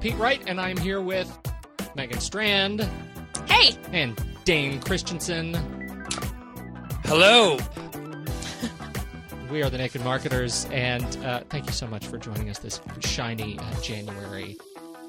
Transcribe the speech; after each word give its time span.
Pete 0.00 0.16
Wright, 0.16 0.42
and 0.46 0.58
I'm 0.58 0.78
here 0.78 1.02
with 1.02 1.30
Megan 1.94 2.20
Strand. 2.20 2.88
Hey! 3.46 3.76
And 3.92 4.18
Dane 4.44 4.80
Christensen. 4.80 5.52
Hello. 7.04 7.58
We 9.50 9.62
are 9.62 9.68
the 9.68 9.76
Naked 9.76 10.02
Marketers, 10.02 10.66
and 10.72 11.04
uh, 11.22 11.42
thank 11.50 11.66
you 11.66 11.72
so 11.72 11.86
much 11.86 12.06
for 12.06 12.16
joining 12.16 12.48
us 12.48 12.58
this 12.60 12.80
shiny 13.00 13.58
uh, 13.58 13.80
January 13.82 14.56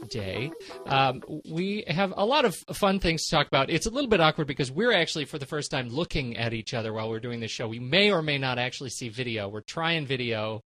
day. 0.10 0.52
Um, 0.88 1.22
we 1.50 1.86
have 1.88 2.14
a 2.18 2.26
lot 2.26 2.44
of 2.44 2.56
fun 2.74 3.00
things 3.00 3.24
to 3.28 3.32
talk 3.32 3.48
about. 3.48 3.70
It's 3.70 3.86
a 3.86 3.92
little 3.92 4.10
bit 4.10 4.20
awkward 4.20 4.48
because 4.48 4.72
we're 4.72 4.92
actually, 4.92 5.24
for 5.24 5.38
the 5.38 5.46
first 5.46 5.72
time, 5.72 5.88
looking 5.88 6.36
at 6.36 6.54
each 6.54 6.74
other 6.74 6.92
while 6.92 7.10
we're 7.10 7.22
doing 7.22 7.40
this 7.40 7.52
show. 7.52 7.66
We 7.66 7.80
may 7.80 8.12
or 8.12 8.22
may 8.22 8.38
not 8.38 8.60
actually 8.60 8.90
see 8.90 9.08
video. 9.08 9.48
We're 9.48 9.62
trying 9.62 10.06
video. 10.06 10.64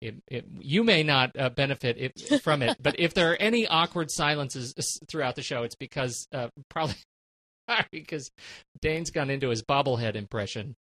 It, 0.00 0.16
it, 0.28 0.44
you 0.60 0.84
may 0.84 1.02
not 1.02 1.38
uh, 1.38 1.50
benefit 1.50 1.96
it, 1.98 2.40
from 2.42 2.62
it, 2.62 2.76
but 2.80 2.94
if 3.00 3.14
there 3.14 3.32
are 3.32 3.36
any 3.36 3.66
awkward 3.66 4.10
silences 4.12 5.00
throughout 5.08 5.34
the 5.34 5.42
show, 5.42 5.64
it's 5.64 5.74
because 5.74 6.28
uh, 6.32 6.48
probably 6.68 6.94
because 7.92 8.30
Dane's 8.80 9.10
gone 9.10 9.30
into 9.30 9.48
his 9.48 9.62
bobblehead 9.62 10.14
impression, 10.14 10.76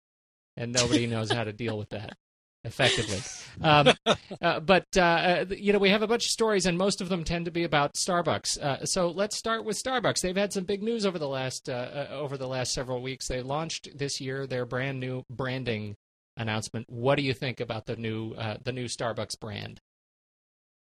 and 0.55 0.71
nobody 0.71 1.07
knows 1.07 1.31
how 1.31 1.43
to 1.43 1.51
deal 1.51 1.77
with 1.77 1.89
that 1.89 2.15
effectively. 2.63 3.19
Um, 3.61 3.93
uh, 4.41 4.59
but 4.59 4.85
uh, 4.95 5.01
uh, 5.01 5.45
you 5.49 5.73
know, 5.73 5.79
we 5.79 5.89
have 5.89 6.03
a 6.03 6.07
bunch 6.07 6.25
of 6.25 6.31
stories, 6.31 6.65
and 6.65 6.77
most 6.77 7.01
of 7.01 7.09
them 7.09 7.23
tend 7.23 7.45
to 7.45 7.51
be 7.51 7.63
about 7.63 7.95
Starbucks. 7.95 8.59
Uh, 8.59 8.85
so 8.85 9.09
let's 9.09 9.37
start 9.37 9.65
with 9.65 9.81
Starbucks. 9.81 10.21
They've 10.21 10.37
had 10.37 10.53
some 10.53 10.65
big 10.65 10.83
news 10.83 11.05
over 11.05 11.17
the 11.17 11.27
last 11.27 11.69
over 11.69 12.37
the 12.37 12.47
last 12.47 12.73
several 12.73 13.01
weeks. 13.01 13.27
They 13.27 13.41
launched 13.41 13.97
this 13.97 14.21
year 14.21 14.45
their 14.45 14.65
brand 14.65 14.99
new 14.99 15.23
branding 15.29 15.95
announcement. 16.37 16.89
What 16.89 17.15
do 17.15 17.23
you 17.23 17.33
think 17.33 17.59
about 17.59 17.85
the 17.85 17.95
new 17.95 18.33
uh, 18.33 18.57
the 18.63 18.71
new 18.71 18.85
Starbucks 18.85 19.39
brand, 19.39 19.79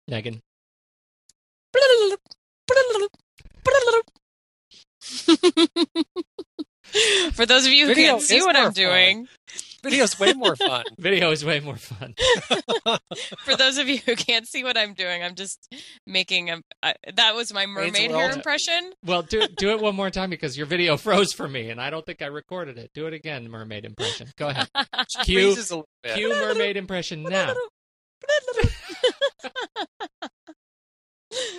Megan? 0.08 0.42
For 7.34 7.46
those 7.46 7.66
of 7.66 7.72
you 7.72 7.88
who 7.88 7.96
Video 7.96 8.14
can't 8.14 8.22
see 8.22 8.42
what 8.42 8.56
I'm 8.56 8.72
doing, 8.72 9.28
Video's 9.84 10.20
way 10.20 10.34
more 10.34 10.56
fun. 10.56 10.84
Video 10.98 11.32
is 11.32 11.46
way 11.46 11.60
more 11.60 11.78
fun. 11.78 12.16
for 13.46 13.56
those 13.56 13.78
of 13.78 13.88
you 13.88 14.00
who 14.00 14.16
can't 14.16 14.48
see 14.48 14.64
what 14.64 14.78
I'm 14.78 14.94
doing, 14.94 15.24
I'm 15.24 15.36
just 15.36 15.74
making 16.06 16.50
a. 16.50 16.62
Uh, 16.82 16.94
that 17.16 17.36
was 17.36 17.54
my 17.54 17.66
mermaid 17.66 18.12
hair 18.12 18.32
impression. 18.32 18.92
Well, 19.06 19.22
do 19.22 19.48
do 19.48 19.72
it 19.72 19.80
one 19.82 19.96
more 19.96 20.10
time 20.10 20.30
because 20.30 20.58
your 20.58 20.66
video 20.66 20.98
froze 20.98 21.34
for 21.34 21.48
me, 21.48 21.70
and 21.70 21.80
I 21.80 21.90
don't 21.90 22.06
think 22.06 22.22
I 22.22 22.28
recorded 22.28 22.78
it. 22.78 22.92
Do 22.94 23.08
it 23.08 23.14
again, 23.14 23.50
mermaid 23.50 23.86
impression. 23.86 24.30
Go 24.38 24.48
ahead. 24.50 24.70
Cue 25.24 25.50
a 25.50 25.54
little 25.54 25.86
bit. 26.04 26.16
cue 26.16 26.30
mermaid 26.30 26.78
impression 26.78 27.24
now. 27.24 27.54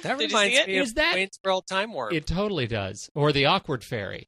That 0.03 0.19
Did 0.19 0.31
reminds 0.31 0.57
see 0.57 0.61
it? 0.63 0.69
me 0.69 0.79
of 0.79 0.87
Is 0.87 0.95
that- 0.95 1.15
Wayne's 1.15 1.39
World 1.45 1.67
Time 1.69 1.93
Warp. 1.93 2.13
It 2.13 2.27
totally 2.27 2.67
does. 2.67 3.11
Or 3.15 3.33
the 3.33 3.47
awkward 3.47 3.85
fairy. 3.85 4.27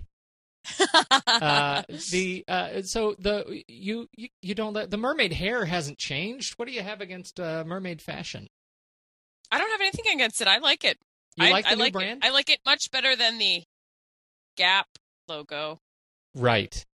Uh, 1.26 1.82
the 2.10 2.44
uh, 2.48 2.82
so 2.82 3.14
the 3.18 3.62
you, 3.68 4.08
you 4.16 4.28
you 4.42 4.54
don't 4.54 4.72
let 4.72 4.90
the 4.90 4.96
mermaid 4.96 5.32
hair 5.32 5.64
hasn't 5.64 5.98
changed. 5.98 6.54
What 6.58 6.68
do 6.68 6.74
you 6.74 6.82
have 6.82 7.00
against 7.00 7.38
uh, 7.40 7.64
mermaid 7.66 8.02
fashion? 8.02 8.48
I 9.50 9.58
don't 9.58 9.70
have 9.70 9.80
anything 9.80 10.12
against 10.14 10.40
it. 10.40 10.48
I 10.48 10.58
like 10.58 10.84
it. 10.84 10.98
You 11.36 11.46
I, 11.46 11.50
like 11.50 11.64
the 11.64 11.70
I 11.72 11.74
new 11.74 11.80
like 11.82 11.92
brand, 11.92 12.24
It. 12.24 12.28
I 12.28 12.30
like 12.30 12.50
it 12.50 12.60
much 12.64 12.90
better 12.90 13.16
than 13.16 13.38
the 13.38 13.62
Gap 14.56 14.86
logo. 15.28 15.80
right? 16.34 16.84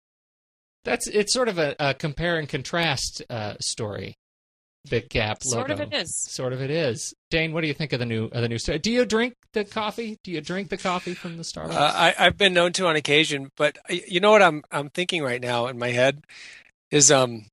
That's 0.84 1.08
it's 1.08 1.32
sort 1.32 1.48
of 1.48 1.58
a, 1.58 1.74
a 1.80 1.94
compare 1.94 2.38
and 2.38 2.48
contrast 2.48 3.22
uh, 3.28 3.54
story. 3.60 4.16
The 4.88 5.00
Gap 5.00 5.38
logo. 5.44 5.58
Sort 5.58 5.70
of 5.70 5.80
it 5.80 5.92
is. 5.92 6.14
Sort 6.30 6.52
of 6.52 6.62
it 6.62 6.70
is. 6.70 7.12
Dane, 7.36 7.52
what 7.52 7.60
do 7.60 7.66
you 7.66 7.74
think 7.74 7.92
of 7.92 7.98
the 7.98 8.06
new 8.06 8.24
of 8.32 8.40
the 8.40 8.48
new? 8.48 8.56
Do 8.56 8.90
you 8.90 9.04
drink 9.04 9.34
the 9.52 9.62
coffee? 9.62 10.18
Do 10.24 10.30
you 10.30 10.40
drink 10.40 10.70
the 10.70 10.78
coffee 10.78 11.12
from 11.12 11.36
the 11.36 11.42
Starbucks? 11.42 11.74
Uh, 11.74 11.92
I, 11.94 12.14
I've 12.18 12.38
been 12.38 12.54
known 12.54 12.72
to 12.72 12.86
on 12.86 12.96
occasion, 12.96 13.50
but 13.58 13.76
you 13.90 14.20
know 14.20 14.30
what 14.30 14.40
I'm 14.40 14.62
I'm 14.72 14.88
thinking 14.88 15.22
right 15.22 15.42
now 15.42 15.66
in 15.66 15.78
my 15.78 15.90
head 15.90 16.24
is 16.90 17.10
um 17.10 17.44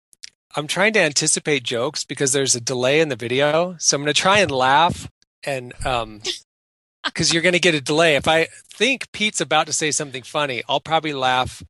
I'm 0.56 0.68
trying 0.68 0.94
to 0.94 1.02
anticipate 1.02 1.64
jokes 1.64 2.06
because 2.06 2.32
there's 2.32 2.56
a 2.56 2.62
delay 2.62 3.02
in 3.02 3.10
the 3.10 3.18
video, 3.18 3.76
so 3.78 3.98
I'm 3.98 4.04
going 4.04 4.14
to 4.14 4.22
try 4.22 4.40
and 4.40 4.52
laugh 4.52 5.10
and 5.44 5.74
um 5.86 6.22
because 7.04 7.34
you're 7.34 7.44
going 7.44 7.52
to 7.52 7.60
get 7.60 7.76
a 7.76 7.82
delay. 7.82 8.16
If 8.16 8.26
I 8.26 8.48
think 8.74 9.12
Pete's 9.12 9.42
about 9.42 9.68
to 9.68 9.74
say 9.74 9.92
something 9.92 10.24
funny, 10.24 10.64
I'll 10.70 10.80
probably 10.80 11.12
laugh 11.12 11.62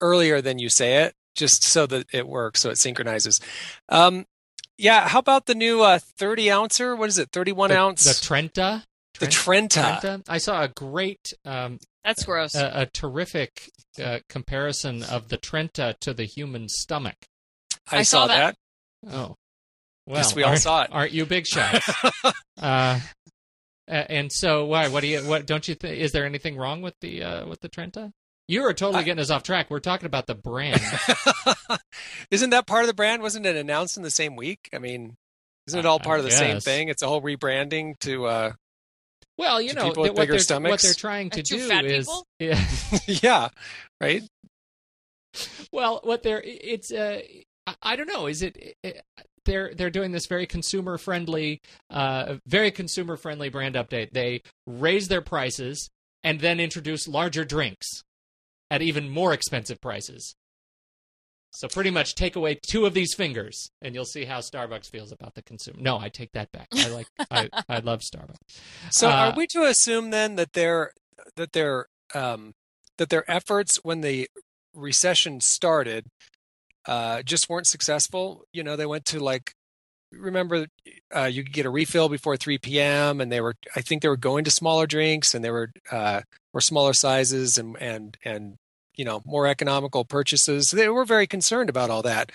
earlier 0.00 0.40
than 0.40 0.60
you 0.60 0.68
say 0.68 1.02
it, 1.02 1.14
just 1.34 1.64
so 1.64 1.86
that 1.86 2.06
it 2.12 2.28
works, 2.28 2.60
so 2.60 2.70
it 2.70 2.78
synchronizes. 2.78 3.40
Um, 3.88 4.26
yeah, 4.78 5.08
how 5.08 5.18
about 5.18 5.46
the 5.46 5.54
new 5.54 5.82
uh, 5.82 5.98
30 5.98 6.50
ouncer? 6.50 6.96
What 6.96 7.08
is 7.08 7.18
it? 7.18 7.30
31 7.32 7.70
the, 7.70 7.78
ounce. 7.78 8.04
the 8.04 8.14
Trenta. 8.24 8.84
The 9.18 9.26
Trent- 9.26 9.72
Trenta. 9.72 9.98
Trenta? 10.00 10.22
I 10.30 10.38
saw 10.38 10.62
a 10.62 10.68
great 10.68 11.32
um, 11.44 11.78
That's 12.04 12.24
gross. 12.24 12.54
a, 12.54 12.70
a 12.74 12.86
terrific 12.86 13.70
uh, 14.02 14.18
comparison 14.28 15.02
of 15.02 15.28
the 15.28 15.38
Trenta 15.38 15.96
to 16.00 16.12
the 16.12 16.24
human 16.24 16.68
stomach. 16.68 17.16
I, 17.90 17.98
I 17.98 18.02
saw, 18.02 18.22
saw 18.22 18.26
that. 18.28 18.56
that. 19.02 19.14
Oh, 19.14 19.36
well, 20.06 20.18
Yes, 20.18 20.34
we 20.34 20.42
all 20.42 20.56
saw 20.56 20.82
it. 20.82 20.90
Aren't 20.92 21.12
you 21.12 21.24
big 21.26 21.46
shots? 21.46 21.88
uh, 22.60 23.00
and 23.88 24.30
so, 24.32 24.66
why? 24.66 24.88
What 24.88 25.00
do 25.00 25.06
you? 25.06 25.20
What 25.20 25.46
don't 25.46 25.66
you 25.66 25.74
think? 25.74 25.98
Is 25.98 26.12
there 26.12 26.26
anything 26.26 26.56
wrong 26.56 26.82
with 26.82 26.94
the 27.00 27.22
uh, 27.22 27.46
with 27.46 27.60
the 27.60 27.68
Trenta? 27.68 28.12
You 28.48 28.64
are 28.64 28.74
totally 28.74 29.00
I- 29.00 29.04
getting 29.04 29.20
us 29.20 29.30
off 29.30 29.42
track. 29.42 29.70
We're 29.70 29.80
talking 29.80 30.06
about 30.06 30.26
the 30.26 30.34
brand. 30.34 30.80
Isn't 32.30 32.50
that 32.50 32.66
part 32.66 32.82
of 32.82 32.88
the 32.88 32.94
brand? 32.94 33.22
Wasn't 33.22 33.44
it 33.46 33.56
announced 33.56 33.96
in 33.96 34.02
the 34.02 34.10
same 34.10 34.36
week? 34.36 34.68
I 34.72 34.78
mean, 34.78 35.16
isn't 35.66 35.78
it 35.78 35.86
all 35.86 35.98
part 35.98 36.16
I 36.16 36.18
of 36.20 36.24
the 36.24 36.30
same 36.30 36.60
thing? 36.60 36.88
It's 36.88 37.02
a 37.02 37.08
whole 37.08 37.20
rebranding 37.20 37.98
to, 38.00 38.26
uh, 38.26 38.52
well, 39.36 39.60
you 39.60 39.70
To 39.70 39.74
know 39.74 39.88
people 39.88 40.02
with 40.04 40.12
what 40.12 40.28
bigger 40.28 40.38
they're 40.38 40.60
what 40.60 40.80
they're 40.80 40.94
trying 40.94 41.30
to 41.30 41.40
Are 41.40 41.42
two 41.42 41.58
do 41.58 41.68
fat 41.68 41.84
is 41.84 42.06
people? 42.06 42.26
yeah. 42.38 42.64
yeah, 43.06 43.48
right? 44.00 44.22
Well, 45.72 46.00
what 46.04 46.22
they're 46.22 46.42
it's 46.42 46.90
uh, 46.90 47.20
I, 47.66 47.74
I 47.82 47.96
don't 47.96 48.06
know. 48.06 48.26
Is 48.26 48.42
it, 48.42 48.76
it 48.82 49.02
they're 49.44 49.74
they're 49.74 49.90
doing 49.90 50.12
this 50.12 50.26
very 50.26 50.46
consumer 50.46 50.96
friendly, 50.96 51.60
uh, 51.90 52.36
very 52.46 52.70
consumer 52.70 53.16
friendly 53.16 53.50
brand 53.50 53.74
update. 53.74 54.12
They 54.12 54.42
raise 54.66 55.08
their 55.08 55.20
prices 55.20 55.90
and 56.24 56.40
then 56.40 56.58
introduce 56.58 57.06
larger 57.06 57.44
drinks 57.44 58.02
at 58.70 58.82
even 58.82 59.08
more 59.08 59.32
expensive 59.32 59.80
prices. 59.80 60.34
So 61.52 61.68
pretty 61.68 61.90
much 61.90 62.14
take 62.14 62.36
away 62.36 62.58
two 62.60 62.84
of 62.84 62.92
these 62.92 63.14
fingers, 63.14 63.70
and 63.80 63.94
you'll 63.94 64.04
see 64.04 64.26
how 64.26 64.40
Starbucks 64.40 64.90
feels 64.90 65.10
about 65.10 65.34
the 65.34 65.42
consumer. 65.42 65.78
No, 65.80 65.98
I 65.98 66.10
take 66.10 66.32
that 66.32 66.52
back. 66.52 66.68
I 66.74 66.88
like 66.88 67.06
I, 67.30 67.48
I 67.68 67.78
love 67.78 68.00
Starbucks. 68.00 68.36
So, 68.90 69.08
Uh, 69.08 69.12
are 69.12 69.34
we 69.34 69.46
to 69.48 69.64
assume 69.64 70.10
then 70.10 70.36
that 70.36 70.52
their 70.52 70.92
that 71.36 71.52
their 71.52 71.86
um, 72.14 72.52
that 72.98 73.08
their 73.08 73.30
efforts 73.30 73.78
when 73.82 74.02
the 74.02 74.28
recession 74.74 75.40
started 75.40 76.06
uh, 76.84 77.22
just 77.22 77.48
weren't 77.48 77.66
successful? 77.66 78.44
You 78.52 78.62
know, 78.62 78.76
they 78.76 78.86
went 78.86 79.06
to 79.06 79.18
like 79.20 79.54
remember 80.18 80.66
uh, 81.14 81.24
you 81.24 81.42
could 81.44 81.52
get 81.52 81.66
a 81.66 81.70
refill 81.70 82.08
before 82.08 82.36
3 82.36 82.58
p.m. 82.58 83.20
and 83.20 83.30
they 83.30 83.40
were 83.40 83.54
I 83.74 83.80
think 83.80 84.02
they 84.02 84.08
were 84.08 84.16
going 84.16 84.44
to 84.44 84.50
smaller 84.50 84.86
drinks 84.86 85.34
and 85.34 85.44
they 85.44 85.50
were 85.50 85.70
uh, 85.90 86.22
or 86.52 86.60
smaller 86.60 86.92
sizes 86.92 87.58
and 87.58 87.76
and 87.80 88.16
and 88.24 88.56
you 88.96 89.04
know 89.04 89.22
more 89.24 89.46
economical 89.46 90.04
purchases. 90.04 90.70
They 90.70 90.88
were 90.88 91.04
very 91.04 91.26
concerned 91.26 91.70
about 91.70 91.90
all 91.90 92.02
that. 92.02 92.32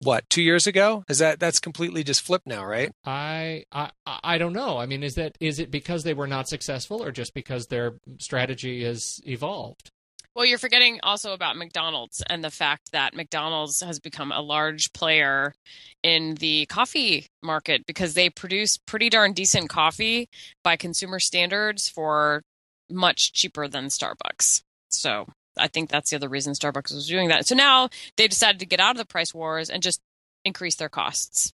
What 0.00 0.28
two 0.28 0.42
years 0.42 0.66
ago? 0.66 1.04
Is 1.08 1.18
that 1.18 1.38
that's 1.38 1.60
completely 1.60 2.02
just 2.02 2.22
flipped 2.22 2.46
now, 2.46 2.64
right? 2.64 2.90
I, 3.04 3.64
I 3.70 3.90
I 4.04 4.38
don't 4.38 4.52
know. 4.52 4.78
I 4.78 4.86
mean, 4.86 5.04
is 5.04 5.14
that 5.14 5.36
is 5.38 5.60
it 5.60 5.70
because 5.70 6.02
they 6.02 6.14
were 6.14 6.26
not 6.26 6.48
successful, 6.48 7.02
or 7.02 7.12
just 7.12 7.34
because 7.34 7.68
their 7.68 7.98
strategy 8.18 8.82
has 8.82 9.20
evolved? 9.24 9.90
Well, 10.34 10.46
you're 10.46 10.58
forgetting 10.58 10.98
also 11.02 11.34
about 11.34 11.56
McDonald's 11.58 12.22
and 12.26 12.42
the 12.42 12.50
fact 12.50 12.92
that 12.92 13.14
McDonald's 13.14 13.80
has 13.82 14.00
become 14.00 14.32
a 14.32 14.40
large 14.40 14.92
player 14.94 15.54
in 16.02 16.36
the 16.36 16.64
coffee 16.66 17.26
market 17.42 17.84
because 17.86 18.14
they 18.14 18.30
produce 18.30 18.78
pretty 18.78 19.10
darn 19.10 19.34
decent 19.34 19.68
coffee 19.68 20.28
by 20.64 20.76
consumer 20.76 21.20
standards 21.20 21.88
for 21.88 22.42
much 22.90 23.34
cheaper 23.34 23.68
than 23.68 23.86
Starbucks. 23.86 24.62
So 24.88 25.26
I 25.58 25.68
think 25.68 25.90
that's 25.90 26.10
the 26.10 26.16
other 26.16 26.30
reason 26.30 26.54
Starbucks 26.54 26.94
was 26.94 27.06
doing 27.08 27.28
that. 27.28 27.46
So 27.46 27.54
now 27.54 27.90
they 28.16 28.26
decided 28.26 28.58
to 28.60 28.66
get 28.66 28.80
out 28.80 28.92
of 28.92 28.98
the 28.98 29.04
price 29.04 29.34
wars 29.34 29.68
and 29.68 29.82
just 29.82 30.00
increase 30.46 30.76
their 30.76 30.88
costs 30.88 31.52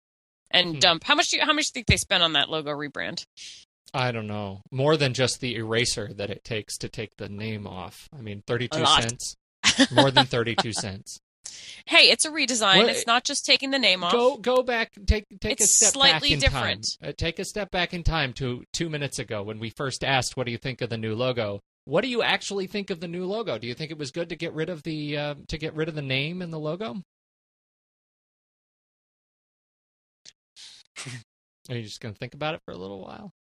and 0.49 0.73
Hmm. 0.75 0.79
dump. 0.79 1.03
How 1.03 1.13
much 1.15 1.29
do 1.29 1.37
you, 1.37 1.43
how 1.45 1.53
much 1.53 1.65
do 1.65 1.67
you 1.69 1.73
think 1.73 1.87
they 1.87 1.97
spent 1.97 2.23
on 2.23 2.33
that 2.33 2.49
logo 2.49 2.71
rebrand? 2.71 3.23
I 3.93 4.11
don't 4.11 4.27
know. 4.27 4.61
More 4.71 4.97
than 4.97 5.13
just 5.13 5.39
the 5.39 5.55
eraser 5.55 6.11
that 6.13 6.29
it 6.29 6.43
takes 6.43 6.77
to 6.79 6.89
take 6.89 7.17
the 7.17 7.29
name 7.29 7.67
off. 7.67 8.09
I 8.17 8.21
mean, 8.21 8.43
thirty-two 8.45 8.85
cents. 8.85 9.35
More 9.91 10.11
than 10.11 10.25
thirty-two 10.25 10.73
cents. 10.81 11.19
Hey, 11.85 12.09
it's 12.09 12.25
a 12.25 12.31
redesign. 12.31 12.77
Well, 12.77 12.87
it's 12.87 13.05
not 13.05 13.23
just 13.23 13.45
taking 13.45 13.71
the 13.71 13.79
name 13.79 14.03
off. 14.03 14.11
Go 14.11 14.37
go 14.37 14.63
back. 14.63 14.93
Take 15.05 15.25
take 15.39 15.59
a 15.59 15.65
step 15.65 15.93
slightly 15.93 16.29
back 16.29 16.33
in 16.33 16.39
different. 16.39 16.87
time. 17.01 17.09
Uh, 17.09 17.13
take 17.15 17.39
a 17.39 17.45
step 17.45 17.69
back 17.71 17.93
in 17.93 18.03
time 18.03 18.33
to 18.33 18.63
two 18.73 18.89
minutes 18.89 19.19
ago 19.19 19.43
when 19.43 19.59
we 19.59 19.69
first 19.69 20.03
asked, 20.03 20.35
"What 20.35 20.45
do 20.45 20.51
you 20.51 20.57
think 20.57 20.81
of 20.81 20.89
the 20.89 20.97
new 20.97 21.13
logo?" 21.13 21.59
What 21.85 22.01
do 22.01 22.07
you 22.07 22.21
actually 22.23 22.67
think 22.67 22.89
of 22.89 23.01
the 23.01 23.09
new 23.09 23.25
logo? 23.25 23.57
Do 23.57 23.67
you 23.67 23.73
think 23.73 23.91
it 23.91 23.97
was 23.97 24.11
good 24.11 24.29
to 24.29 24.37
get 24.37 24.53
rid 24.53 24.69
of 24.69 24.83
the 24.83 25.17
uh, 25.17 25.35
to 25.49 25.57
get 25.57 25.75
rid 25.75 25.89
of 25.89 25.95
the 25.95 26.01
name 26.01 26.41
and 26.41 26.51
the 26.51 26.59
logo? 26.59 27.01
Are 31.69 31.75
you 31.75 31.83
just 31.83 32.01
going 32.01 32.13
to 32.13 32.17
think 32.17 32.33
about 32.33 32.55
it 32.55 32.61
for 32.65 32.71
a 32.71 32.77
little 32.77 33.01
while? 33.01 33.31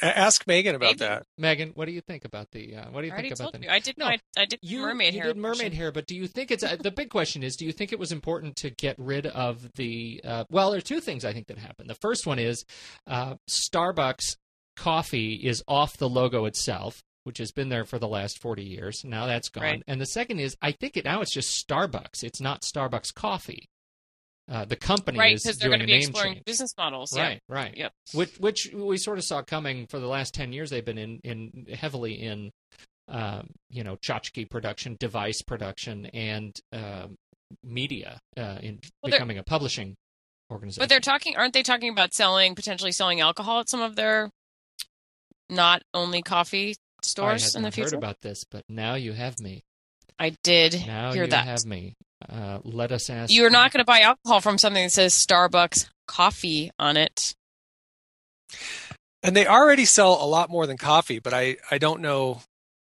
A- 0.00 0.18
Ask 0.18 0.46
Megan 0.46 0.74
about 0.74 0.86
Maybe. 0.86 0.98
that. 1.00 1.26
Megan, 1.36 1.70
what 1.74 1.84
do 1.86 1.92
you 1.92 2.00
think 2.00 2.24
about 2.24 2.50
the? 2.52 2.76
Uh, 2.76 2.90
what 2.90 3.00
do 3.02 3.04
I 3.04 3.06
you 3.06 3.12
already 3.12 3.28
think 3.28 3.40
about 3.40 3.52
told 3.52 3.62
the? 3.62 3.66
you. 3.66 3.70
I 3.70 3.78
did 3.78 3.98
No, 3.98 4.06
my 4.06 4.18
I 4.38 4.44
did 4.46 4.58
You, 4.62 4.80
mermaid 4.82 5.12
you 5.14 5.20
hair. 5.20 5.28
did 5.32 5.36
mermaid 5.36 5.58
portion. 5.58 5.72
hair, 5.72 5.92
but 5.92 6.06
do 6.06 6.16
you 6.16 6.26
think 6.26 6.50
it's 6.50 6.64
uh, 6.64 6.76
the 6.80 6.90
big 6.90 7.10
question 7.10 7.42
is? 7.42 7.56
Do 7.56 7.66
you 7.66 7.72
think 7.72 7.92
it 7.92 7.98
was 7.98 8.10
important 8.12 8.56
to 8.56 8.70
get 8.70 8.96
rid 8.98 9.26
of 9.26 9.70
the? 9.74 10.20
Uh, 10.24 10.44
well, 10.50 10.70
there 10.70 10.78
are 10.78 10.82
two 10.82 11.00
things 11.00 11.24
I 11.24 11.32
think 11.32 11.48
that 11.48 11.58
happened. 11.58 11.90
The 11.90 11.94
first 11.96 12.26
one 12.26 12.38
is 12.38 12.64
uh, 13.06 13.34
Starbucks 13.50 14.36
coffee 14.76 15.34
is 15.34 15.62
off 15.68 15.96
the 15.98 16.08
logo 16.08 16.46
itself, 16.46 17.02
which 17.24 17.38
has 17.38 17.52
been 17.52 17.68
there 17.68 17.84
for 17.84 17.98
the 17.98 18.08
last 18.08 18.40
forty 18.40 18.64
years. 18.64 19.02
Now 19.04 19.26
that's 19.26 19.48
gone. 19.50 19.62
Right. 19.64 19.82
And 19.86 20.00
the 20.00 20.06
second 20.06 20.38
is, 20.40 20.56
I 20.62 20.72
think 20.72 20.96
it 20.96 21.04
now 21.04 21.20
it's 21.20 21.34
just 21.34 21.66
Starbucks. 21.68 22.22
It's 22.22 22.40
not 22.40 22.62
Starbucks 22.62 23.12
coffee. 23.14 23.68
Uh, 24.50 24.64
the 24.64 24.76
company 24.76 25.18
Right, 25.18 25.34
is 25.34 25.42
because 25.44 25.58
they're 25.58 25.68
doing 25.68 25.78
going 25.78 25.82
a 25.82 25.84
to 25.84 25.86
be 25.86 25.92
name 25.92 26.08
exploring 26.10 26.34
change. 26.34 26.44
business 26.44 26.74
models. 26.76 27.16
Right, 27.16 27.40
right. 27.48 27.76
Yep. 27.76 27.92
Which 28.12 28.36
which 28.38 28.70
we 28.74 28.96
sort 28.98 29.18
of 29.18 29.24
saw 29.24 29.42
coming 29.42 29.86
for 29.86 29.98
the 30.00 30.08
last 30.08 30.34
ten 30.34 30.52
years. 30.52 30.70
They've 30.70 30.84
been 30.84 30.98
in 30.98 31.20
in 31.22 31.66
heavily 31.72 32.14
in, 32.14 32.50
um, 33.08 33.50
you 33.70 33.84
know, 33.84 33.96
tchotchke 33.96 34.50
production, 34.50 34.96
device 34.98 35.42
production, 35.42 36.06
and 36.06 36.58
um 36.72 37.16
media 37.62 38.18
uh, 38.36 38.58
in 38.62 38.80
Well, 39.02 39.12
becoming 39.12 39.38
a 39.38 39.42
publishing 39.44 39.94
organization. 40.50 40.80
But 40.82 40.88
they're 40.88 41.00
talking, 41.00 41.36
aren't 41.36 41.52
they 41.52 41.62
talking 41.62 41.90
about 41.90 42.14
selling 42.14 42.54
potentially 42.54 42.92
selling 42.92 43.20
alcohol 43.20 43.60
at 43.60 43.68
some 43.68 43.80
of 43.82 43.94
their 43.94 44.30
not 45.50 45.82
only 45.94 46.22
coffee 46.22 46.70
I 46.70 46.74
stores 47.04 47.52
had 47.52 47.58
in 47.58 47.62
the 47.62 47.70
future? 47.70 47.90
heard 47.90 47.98
about 47.98 48.20
this, 48.22 48.44
but 48.50 48.64
now 48.68 48.94
you 48.94 49.12
have 49.12 49.38
me. 49.38 49.62
I 50.18 50.30
did 50.42 50.84
Now 50.86 51.12
hear 51.12 51.24
you 51.24 51.30
that. 51.30 51.44
have 51.46 51.64
me. 51.66 51.94
Uh, 52.28 52.58
let 52.64 52.92
us 52.92 53.10
ask. 53.10 53.32
You're 53.32 53.50
not 53.50 53.72
going 53.72 53.80
to 53.80 53.84
buy 53.84 54.00
alcohol 54.00 54.40
from 54.40 54.58
something 54.58 54.84
that 54.84 54.90
says 54.90 55.14
Starbucks 55.14 55.88
coffee 56.06 56.70
on 56.78 56.96
it. 56.96 57.34
And 59.22 59.36
they 59.36 59.46
already 59.46 59.84
sell 59.84 60.22
a 60.22 60.26
lot 60.26 60.50
more 60.50 60.66
than 60.66 60.76
coffee, 60.76 61.18
but 61.18 61.32
I, 61.32 61.56
I 61.70 61.78
don't 61.78 62.00
know. 62.00 62.42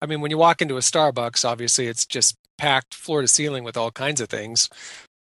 I 0.00 0.06
mean, 0.06 0.20
when 0.20 0.30
you 0.30 0.38
walk 0.38 0.62
into 0.62 0.76
a 0.76 0.80
Starbucks, 0.80 1.44
obviously 1.44 1.86
it's 1.86 2.06
just 2.06 2.36
packed 2.58 2.94
floor 2.94 3.22
to 3.22 3.28
ceiling 3.28 3.64
with 3.64 3.76
all 3.76 3.90
kinds 3.90 4.20
of 4.20 4.28
things. 4.28 4.68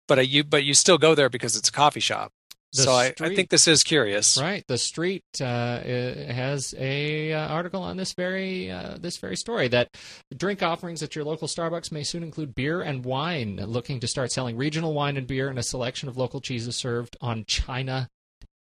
But 0.08 0.18
I, 0.18 0.22
you 0.22 0.44
but 0.44 0.64
you 0.64 0.74
still 0.74 0.98
go 0.98 1.14
there 1.14 1.28
because 1.28 1.56
it's 1.56 1.68
a 1.68 1.72
coffee 1.72 2.00
shop. 2.00 2.32
The 2.72 2.82
so 2.82 2.92
I, 2.92 3.14
I 3.20 3.34
think 3.34 3.48
this 3.48 3.68
is 3.68 3.82
curious. 3.82 4.38
Right, 4.40 4.66
TheStreet 4.66 5.22
uh, 5.40 5.44
uh, 5.44 6.32
has 6.32 6.74
a 6.78 7.32
uh, 7.32 7.48
article 7.48 7.82
on 7.82 7.96
this 7.96 8.12
very 8.12 8.70
uh, 8.70 8.96
this 9.00 9.16
very 9.16 9.36
story 9.36 9.68
that 9.68 9.88
drink 10.36 10.62
offerings 10.62 11.02
at 11.02 11.14
your 11.14 11.24
local 11.24 11.48
Starbucks 11.48 11.92
may 11.92 12.02
soon 12.02 12.22
include 12.22 12.54
beer 12.54 12.82
and 12.82 13.04
wine. 13.04 13.56
Looking 13.56 14.00
to 14.00 14.06
start 14.06 14.32
selling 14.32 14.56
regional 14.56 14.94
wine 14.94 15.16
and 15.16 15.26
beer 15.26 15.48
and 15.48 15.58
a 15.58 15.62
selection 15.62 16.08
of 16.08 16.16
local 16.16 16.40
cheeses 16.40 16.76
served 16.76 17.16
on 17.20 17.44
China 17.46 18.08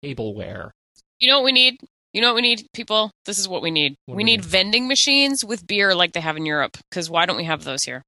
tableware. 0.02 0.72
You 1.18 1.28
know 1.28 1.38
what 1.38 1.44
we 1.44 1.52
need? 1.52 1.78
You 2.12 2.20
know 2.20 2.28
what 2.28 2.36
we 2.36 2.42
need, 2.42 2.66
people? 2.74 3.10
This 3.24 3.38
is 3.38 3.48
what 3.48 3.62
we 3.62 3.70
need. 3.70 3.96
What 4.04 4.16
we 4.16 4.18
we 4.18 4.24
need 4.24 4.40
need? 4.40 4.44
vending 4.44 4.88
machines 4.88 5.44
with 5.44 5.66
beer 5.66 5.94
like 5.94 6.12
they 6.12 6.20
have 6.20 6.36
in 6.36 6.44
Europe. 6.44 6.76
Because 6.90 7.08
why 7.08 7.24
don't 7.24 7.38
we 7.38 7.44
have 7.44 7.64
those 7.64 7.84
here? 7.84 8.02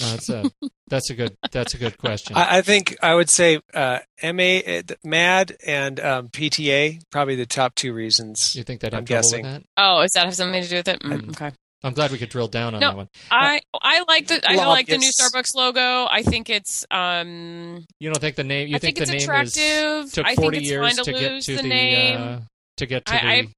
Uh, 0.00 0.10
that's 0.12 0.28
a 0.28 0.50
that's 0.88 1.10
a 1.10 1.14
good 1.14 1.36
that's 1.52 1.74
a 1.74 1.78
good 1.78 1.98
question. 1.98 2.36
I, 2.36 2.58
I 2.58 2.62
think 2.62 2.96
I 3.02 3.14
would 3.14 3.28
say 3.30 3.60
uh, 3.74 3.98
MA, 4.22 4.58
uh, 4.66 4.82
MADD, 5.04 5.56
and 5.66 6.00
um, 6.00 6.28
PTA 6.28 7.00
probably 7.10 7.34
the 7.36 7.46
top 7.46 7.74
two 7.74 7.92
reasons. 7.92 8.54
you 8.56 8.62
think 8.64 8.80
they'd 8.80 8.92
have 8.92 9.00
I'm 9.00 9.04
trouble 9.06 9.22
guessing. 9.22 9.42
with 9.44 9.52
that? 9.52 9.62
Oh, 9.76 10.02
does 10.02 10.12
that 10.12 10.24
have 10.26 10.34
something 10.34 10.62
to 10.62 10.68
do 10.68 10.76
with 10.76 10.88
it? 10.88 11.00
Mm, 11.00 11.30
okay. 11.30 11.52
I'm 11.84 11.92
glad 11.92 12.10
we 12.10 12.18
could 12.18 12.30
drill 12.30 12.48
down 12.48 12.74
on 12.74 12.80
No, 12.80 12.88
that 12.88 12.96
one. 12.96 13.08
I 13.30 13.60
I 13.80 14.02
like 14.08 14.26
the 14.28 14.40
I 14.48 14.56
like 14.66 14.86
the 14.86 14.98
new 14.98 15.10
Starbucks 15.10 15.54
logo. 15.54 16.06
I 16.10 16.22
think 16.22 16.48
it's 16.50 16.84
um 16.90 17.84
You 18.00 18.10
don't 18.10 18.20
think 18.20 18.36
the 18.36 18.44
name? 18.44 18.68
You 18.68 18.76
I 18.76 18.78
think, 18.78 18.96
think, 18.96 19.08
the 19.08 19.14
it's 19.14 19.26
name 19.26 19.30
attractive. 19.36 20.04
is 20.06 20.12
took 20.12 20.26
I 20.26 20.34
40 20.34 20.56
think 20.56 20.62
it's 20.62 20.70
years 20.70 20.96
to 20.96 21.02
to, 21.04 21.12
get 21.12 21.42
to 21.42 21.56
the, 21.56 21.62
the, 21.62 21.68
name. 21.68 22.20
uh, 22.20 22.40
to 22.78 22.86
get 22.86 23.04
to 23.06 23.14
I- 23.14 23.18
the 23.18 23.26
I- 23.26 23.48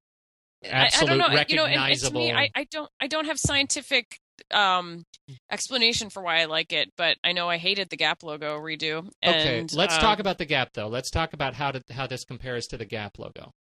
I, 0.65 0.91
I 1.01 1.05
don't 1.05 1.19
know. 1.19 1.29
You 1.49 1.57
know, 1.57 1.67
and, 1.67 1.81
and 1.93 2.01
to 2.01 2.11
me, 2.13 2.33
I, 2.33 2.51
I 2.53 2.65
don't 2.73 2.91
I 3.01 3.07
don't 3.07 3.27
have 3.27 3.39
scientific 3.39 4.19
um 4.53 5.05
explanation 5.51 6.11
for 6.11 6.23
why 6.23 6.41
I 6.41 6.45
like 6.47 6.73
it, 6.73 6.91
but 6.97 7.17
I 7.23 7.33
know 7.33 7.49
I 7.49 7.59
hated 7.59 7.91
the 7.91 7.97
Gap 7.97 8.23
logo 8.23 8.59
redo. 8.59 9.09
Okay, 9.25 9.65
let's 9.73 9.95
um, 9.97 10.01
talk 10.01 10.19
about 10.19 10.39
the 10.39 10.47
Gap 10.47 10.71
though. 10.75 10.89
Let's 10.89 11.11
talk 11.11 11.33
about 11.33 11.55
how 11.55 11.73
to, 11.73 11.83
how 11.91 12.07
this 12.07 12.25
compares 12.25 12.67
to 12.69 12.77
the 12.77 12.85
Gap 12.87 13.19
logo. 13.19 13.53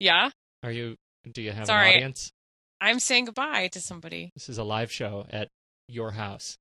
Yeah, 0.00 0.30
Are 0.62 0.72
you? 0.72 0.96
Do 1.30 1.40
you 1.42 1.52
have 1.52 1.66
Sorry. 1.66 1.90
an 1.90 1.94
audience? 1.96 2.30
I'm 2.80 2.98
saying 2.98 3.26
goodbye 3.26 3.68
to 3.68 3.80
somebody. 3.80 4.30
This 4.34 4.48
is 4.48 4.58
a 4.58 4.64
live 4.64 4.90
show 4.92 5.24
at 5.30 5.48
your 5.88 6.10
house. 6.10 6.58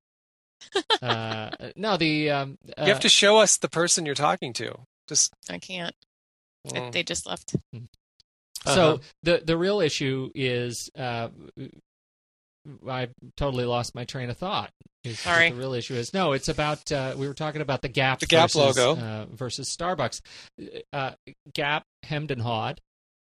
uh, 1.01 1.49
no, 1.75 1.97
the 1.97 2.29
um, 2.29 2.57
You 2.77 2.85
have 2.85 3.01
to 3.01 3.09
show 3.09 3.37
us 3.39 3.57
the 3.57 3.67
person 3.67 4.05
you're 4.05 4.15
talking 4.15 4.53
to. 4.53 4.73
Just 5.09 5.33
I 5.49 5.57
can't. 5.57 5.93
mm. 6.67 6.91
They 6.93 7.03
just 7.03 7.25
left. 7.25 7.55
So 8.65 8.93
Uh-huh. 8.93 8.97
the 9.23 9.41
the 9.45 9.57
real 9.57 9.81
issue 9.81 10.29
is 10.33 10.89
uh, 10.97 11.29
I 12.87 13.09
totally 13.37 13.65
lost 13.65 13.93
my 13.95 14.05
train 14.05 14.29
of 14.29 14.37
thought. 14.37 14.71
Is 15.03 15.19
Sorry. 15.19 15.49
The 15.51 15.57
real 15.57 15.73
issue 15.73 15.95
is 15.95 16.13
no. 16.13 16.31
It's 16.31 16.47
about 16.47 16.89
uh, 16.91 17.13
we 17.17 17.27
were 17.27 17.33
talking 17.33 17.61
about 17.61 17.81
the 17.81 17.89
Gap 17.89 18.19
The 18.19 18.25
Gap 18.25 18.51
versus, 18.51 18.77
logo. 18.77 19.01
uh, 19.01 19.25
versus 19.31 19.75
Starbucks. 19.75 20.21
Uh, 20.93 21.11
Gap 21.53 21.83
hemmed 22.03 22.31
and 22.31 22.41
hawed. 22.41 22.79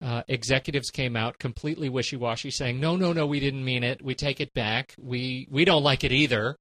Uh, 0.03 0.21
executives 0.27 0.91
came 0.91 1.15
out 1.15 1.39
completely 1.39 1.89
wishy-washy, 1.89 2.51
saying, 2.51 2.79
"No, 2.79 2.95
no, 2.95 3.13
no, 3.13 3.25
we 3.25 3.39
didn't 3.39 3.63
mean 3.63 3.83
it. 3.83 4.03
We 4.03 4.13
take 4.15 4.39
it 4.41 4.53
back. 4.53 4.93
We 4.99 5.47
we 5.49 5.65
don't 5.65 5.81
like 5.83 6.03
it 6.03 6.11
either. 6.11 6.57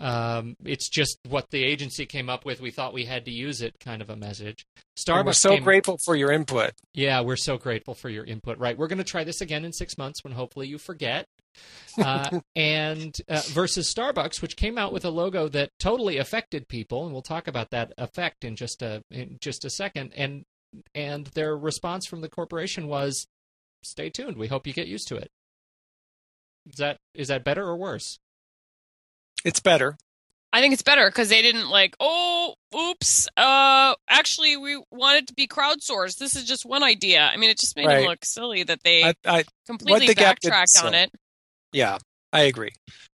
Um, 0.00 0.54
it's 0.64 0.88
just 0.88 1.18
what 1.28 1.50
the 1.50 1.64
agency 1.64 2.06
came 2.06 2.30
up 2.30 2.44
with. 2.44 2.60
We 2.60 2.70
thought 2.70 2.92
we 2.94 3.04
had 3.04 3.24
to 3.26 3.30
use 3.30 3.62
it." 3.62 3.74
Kind 3.78 4.00
of 4.02 4.10
a 4.10 4.16
message. 4.16 4.64
Starbucks 4.98 5.16
And 5.18 5.26
we're 5.26 5.32
so 5.34 5.50
came- 5.50 5.62
grateful 5.64 5.98
for 6.04 6.16
your 6.16 6.32
input. 6.32 6.72
yeah, 6.94 7.20
we're 7.20 7.36
so 7.36 7.58
grateful 7.58 7.94
for 7.94 8.08
your 8.08 8.24
input. 8.24 8.58
Right, 8.58 8.76
we're 8.78 8.88
going 8.88 8.98
to 8.98 9.04
try 9.04 9.22
this 9.22 9.40
again 9.40 9.64
in 9.64 9.72
six 9.72 9.96
months 9.98 10.24
when 10.24 10.32
hopefully 10.32 10.66
you 10.68 10.78
forget. 10.78 11.26
Uh, 11.98 12.40
and 12.54 13.16
uh, 13.28 13.42
versus 13.48 13.92
Starbucks, 13.92 14.40
which 14.40 14.56
came 14.56 14.78
out 14.78 14.92
with 14.92 15.04
a 15.04 15.10
logo 15.10 15.48
that 15.48 15.70
totally 15.80 16.18
affected 16.18 16.68
people, 16.68 17.04
and 17.04 17.12
we'll 17.12 17.22
talk 17.22 17.48
about 17.48 17.70
that 17.70 17.92
effect 17.98 18.44
in 18.44 18.54
just 18.54 18.82
a 18.82 19.02
in 19.10 19.38
just 19.40 19.64
a 19.64 19.70
second. 19.70 20.12
And 20.16 20.44
and 20.94 21.26
their 21.28 21.56
response 21.56 22.06
from 22.06 22.20
the 22.20 22.28
corporation 22.28 22.86
was, 22.86 23.26
"Stay 23.82 24.10
tuned. 24.10 24.36
We 24.36 24.46
hope 24.46 24.66
you 24.66 24.72
get 24.72 24.86
used 24.86 25.08
to 25.08 25.16
it." 25.16 25.30
Is 26.70 26.76
that 26.76 26.98
is 27.14 27.28
that 27.28 27.42
better 27.44 27.64
or 27.64 27.76
worse? 27.76 28.20
It's 29.44 29.60
better. 29.60 29.96
I 30.52 30.60
think 30.60 30.72
it's 30.72 30.82
better 30.82 31.08
because 31.10 31.28
they 31.28 31.42
didn't 31.42 31.68
like, 31.68 31.94
oh, 32.00 32.54
oops. 32.74 33.28
Uh, 33.36 33.94
actually, 34.08 34.56
we 34.56 34.82
wanted 34.90 35.28
to 35.28 35.34
be 35.34 35.46
crowdsourced. 35.46 36.16
This 36.16 36.36
is 36.36 36.44
just 36.44 36.64
one 36.64 36.82
idea. 36.82 37.20
I 37.20 37.36
mean, 37.36 37.50
it 37.50 37.58
just 37.58 37.76
made 37.76 37.86
Right. 37.86 38.02
it 38.02 38.08
look 38.08 38.24
silly 38.24 38.62
that 38.62 38.82
they 38.82 39.04
I, 39.04 39.14
I, 39.26 39.44
completely 39.66 40.06
the 40.06 40.14
Gap 40.14 40.38
did 40.40 40.50
backtracked 40.50 40.86
on 40.86 40.92
so. 40.92 40.98
it. 40.98 41.10
Yeah, 41.72 41.98
I 42.32 42.42
agree. 42.42 42.70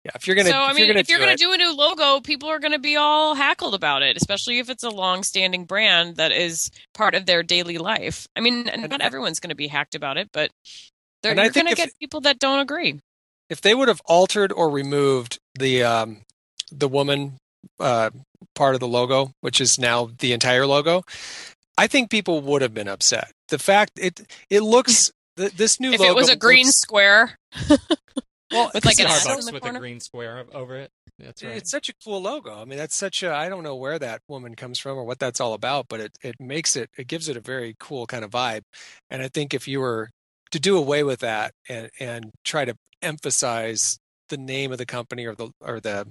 Yeah, 0.04 0.12
if 0.14 0.26
you're 0.26 0.36
gonna, 0.36 0.48
so 0.50 0.56
I 0.56 0.70
if 0.70 0.76
mean, 0.76 0.84
you're 0.86 0.94
gonna 0.94 1.00
if 1.00 1.08
you're 1.08 1.18
do 1.18 1.24
going 1.24 1.34
it, 1.34 1.38
to 1.38 1.44
do 1.44 1.52
a 1.52 1.56
new 1.56 1.74
logo, 1.76 2.20
people 2.20 2.48
are 2.48 2.58
going 2.60 2.72
to 2.72 2.78
be 2.78 2.96
all 2.96 3.34
hackled 3.34 3.74
about 3.74 4.02
it, 4.02 4.16
especially 4.16 4.58
if 4.58 4.70
it's 4.70 4.84
a 4.84 4.90
long-standing 4.90 5.64
brand 5.64 6.16
that 6.16 6.30
is 6.32 6.70
part 6.94 7.14
of 7.14 7.26
their 7.26 7.42
daily 7.42 7.78
life. 7.78 8.26
I 8.36 8.40
mean, 8.40 8.64
not 8.64 9.00
everyone's 9.00 9.40
going 9.40 9.50
to 9.50 9.56
be 9.56 9.66
hacked 9.66 9.94
about 9.94 10.16
it, 10.16 10.28
but 10.32 10.50
they're, 11.22 11.34
you're 11.34 11.50
gonna 11.50 11.70
if- 11.70 11.76
get 11.76 11.90
people 12.00 12.20
that 12.22 12.38
don't 12.38 12.60
agree. 12.60 13.00
if 13.50 13.60
they 13.60 13.74
would 13.74 13.88
have 13.88 14.00
altered 14.06 14.52
or 14.52 14.70
removed 14.70 15.38
the 15.58 15.82
um, 15.82 16.22
the 16.70 16.88
woman 16.88 17.36
uh, 17.80 18.10
part 18.54 18.74
of 18.74 18.80
the 18.80 18.88
logo, 18.88 19.32
which 19.40 19.60
is 19.60 19.78
now 19.80 20.10
the 20.20 20.32
entire 20.32 20.64
logo, 20.66 21.02
I 21.76 21.86
think 21.88 22.08
people 22.08 22.40
would 22.42 22.62
have 22.62 22.72
been 22.72 22.88
upset. 22.88 23.32
The 23.48 23.58
fact 23.58 23.92
it 23.96 24.20
it 24.48 24.60
looks 24.60 25.10
th- 25.36 25.52
this 25.52 25.80
new 25.80 25.92
If 25.92 26.00
logo 26.00 26.12
it 26.12 26.16
was 26.16 26.28
a 26.30 26.36
green 26.36 26.66
looks- 26.66 26.80
square 26.80 27.36
well, 28.52 28.70
with 28.74 28.84
like 28.84 28.98
an 28.98 29.06
it's 29.06 29.26
Starbucks 29.26 29.52
with 29.52 29.62
corner. 29.62 29.78
a 29.78 29.80
green 29.80 30.00
square 30.00 30.44
over 30.54 30.76
it. 30.76 30.90
That's 31.18 31.42
right. 31.42 31.56
It's 31.56 31.70
such 31.70 31.88
a 31.88 31.94
cool 32.04 32.22
logo. 32.22 32.60
I 32.60 32.64
mean, 32.64 32.78
that's 32.78 32.94
such 32.94 33.22
a 33.22 33.34
I 33.34 33.48
don't 33.48 33.62
know 33.64 33.76
where 33.76 33.98
that 33.98 34.20
woman 34.28 34.54
comes 34.54 34.78
from 34.78 34.96
or 34.96 35.04
what 35.04 35.18
that's 35.18 35.40
all 35.40 35.52
about, 35.54 35.86
but 35.88 36.00
it 36.00 36.12
it 36.22 36.36
makes 36.38 36.76
it 36.76 36.90
it 36.96 37.08
gives 37.08 37.28
it 37.28 37.36
a 37.36 37.40
very 37.40 37.74
cool 37.78 38.06
kind 38.06 38.24
of 38.24 38.30
vibe. 38.30 38.62
And 39.10 39.22
I 39.22 39.28
think 39.28 39.52
if 39.52 39.66
you 39.66 39.80
were 39.80 40.10
to 40.50 40.60
do 40.60 40.76
away 40.76 41.02
with 41.02 41.20
that 41.20 41.52
and 41.68 41.90
and 41.98 42.30
try 42.44 42.64
to 42.64 42.74
emphasize 43.02 43.98
the 44.28 44.36
name 44.38 44.72
of 44.72 44.78
the 44.78 44.86
company 44.86 45.26
or 45.26 45.34
the 45.34 45.50
or 45.60 45.80
the 45.80 46.06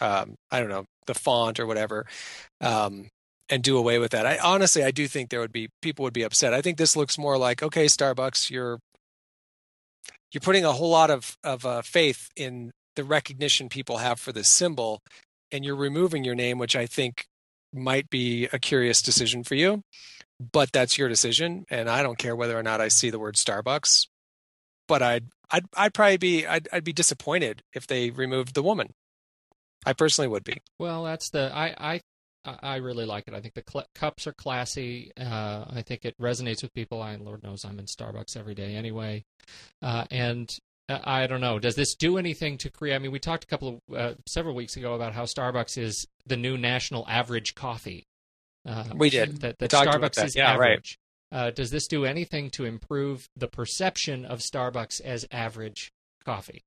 um 0.00 0.34
I 0.50 0.60
don't 0.60 0.70
know, 0.70 0.84
the 1.06 1.14
font 1.14 1.60
or 1.60 1.66
whatever, 1.66 2.06
um 2.60 3.08
and 3.48 3.62
do 3.62 3.78
away 3.78 4.00
with 4.00 4.10
that. 4.10 4.26
I 4.26 4.38
honestly 4.38 4.82
I 4.82 4.90
do 4.90 5.06
think 5.06 5.30
there 5.30 5.40
would 5.40 5.52
be 5.52 5.68
people 5.82 6.02
would 6.02 6.12
be 6.12 6.24
upset. 6.24 6.52
I 6.52 6.62
think 6.62 6.78
this 6.78 6.96
looks 6.96 7.16
more 7.16 7.38
like 7.38 7.62
okay, 7.62 7.86
Starbucks, 7.86 8.50
you're 8.50 8.80
you're 10.36 10.42
putting 10.42 10.66
a 10.66 10.72
whole 10.72 10.90
lot 10.90 11.10
of 11.10 11.38
of 11.42 11.64
uh, 11.64 11.80
faith 11.80 12.28
in 12.36 12.70
the 12.94 13.04
recognition 13.04 13.70
people 13.70 13.96
have 13.96 14.20
for 14.20 14.32
this 14.32 14.48
symbol, 14.48 15.00
and 15.50 15.64
you're 15.64 15.74
removing 15.74 16.24
your 16.24 16.34
name, 16.34 16.58
which 16.58 16.76
I 16.76 16.84
think 16.84 17.24
might 17.72 18.10
be 18.10 18.46
a 18.52 18.58
curious 18.58 19.00
decision 19.00 19.44
for 19.44 19.54
you. 19.54 19.80
But 20.52 20.72
that's 20.72 20.98
your 20.98 21.08
decision, 21.08 21.64
and 21.70 21.88
I 21.88 22.02
don't 22.02 22.18
care 22.18 22.36
whether 22.36 22.54
or 22.54 22.62
not 22.62 22.82
I 22.82 22.88
see 22.88 23.08
the 23.08 23.18
word 23.18 23.36
Starbucks. 23.36 24.08
But 24.86 25.00
I'd 25.00 25.24
I'd 25.50 25.64
I'd 25.74 25.94
probably 25.94 26.18
be 26.18 26.46
I'd 26.46 26.68
I'd 26.70 26.84
be 26.84 26.92
disappointed 26.92 27.62
if 27.72 27.86
they 27.86 28.10
removed 28.10 28.54
the 28.54 28.62
woman. 28.62 28.92
I 29.86 29.94
personally 29.94 30.28
would 30.28 30.44
be. 30.44 30.58
Well, 30.78 31.04
that's 31.04 31.30
the 31.30 31.50
I 31.50 31.74
I 31.78 32.00
I, 32.62 32.76
really 32.76 33.04
like 33.06 33.28
it. 33.28 33.34
I 33.34 33.40
think 33.40 33.54
the 33.54 33.64
cl- 33.68 33.86
cups 33.94 34.26
are 34.26 34.32
classy. 34.32 35.12
Uh, 35.18 35.64
I 35.68 35.82
think 35.82 36.04
it 36.04 36.16
resonates 36.18 36.62
with 36.62 36.72
people. 36.74 37.02
I 37.02 37.16
Lord 37.16 37.42
knows 37.42 37.64
I'm 37.64 37.78
in 37.78 37.86
Starbucks 37.86 38.36
every 38.36 38.54
day 38.54 38.74
anyway, 38.74 39.24
uh, 39.82 40.04
and 40.10 40.54
uh, 40.88 41.00
I 41.04 41.26
don't 41.26 41.40
know. 41.40 41.58
Does 41.58 41.74
this 41.74 41.94
do 41.94 42.18
anything 42.18 42.58
to 42.58 42.70
create? 42.70 42.94
I 42.94 42.98
mean, 42.98 43.12
we 43.12 43.18
talked 43.18 43.44
a 43.44 43.46
couple 43.46 43.80
of 43.88 43.94
uh, 43.96 44.14
several 44.26 44.54
weeks 44.54 44.76
ago 44.76 44.94
about 44.94 45.12
how 45.12 45.24
Starbucks 45.24 45.78
is 45.78 46.06
the 46.26 46.36
new 46.36 46.56
national 46.56 47.04
average 47.08 47.54
coffee. 47.54 48.04
Uh, 48.66 48.84
We 48.94 49.10
did. 49.10 49.40
That, 49.40 49.56
We 49.60 49.66
that 49.68 49.70
Starbucks 49.70 50.14
that. 50.14 50.26
is 50.26 50.36
Yeah, 50.36 50.56
right. 50.56 50.70
average. 50.72 50.98
Uh, 51.32 51.50
does 51.50 51.70
this 51.70 51.88
do 51.88 52.04
anything 52.04 52.50
to 52.50 52.64
improve 52.64 53.28
the 53.36 53.48
perception 53.48 54.24
of 54.24 54.38
Starbucks 54.38 55.00
as 55.00 55.26
average 55.30 55.90
coffee? 56.24 56.62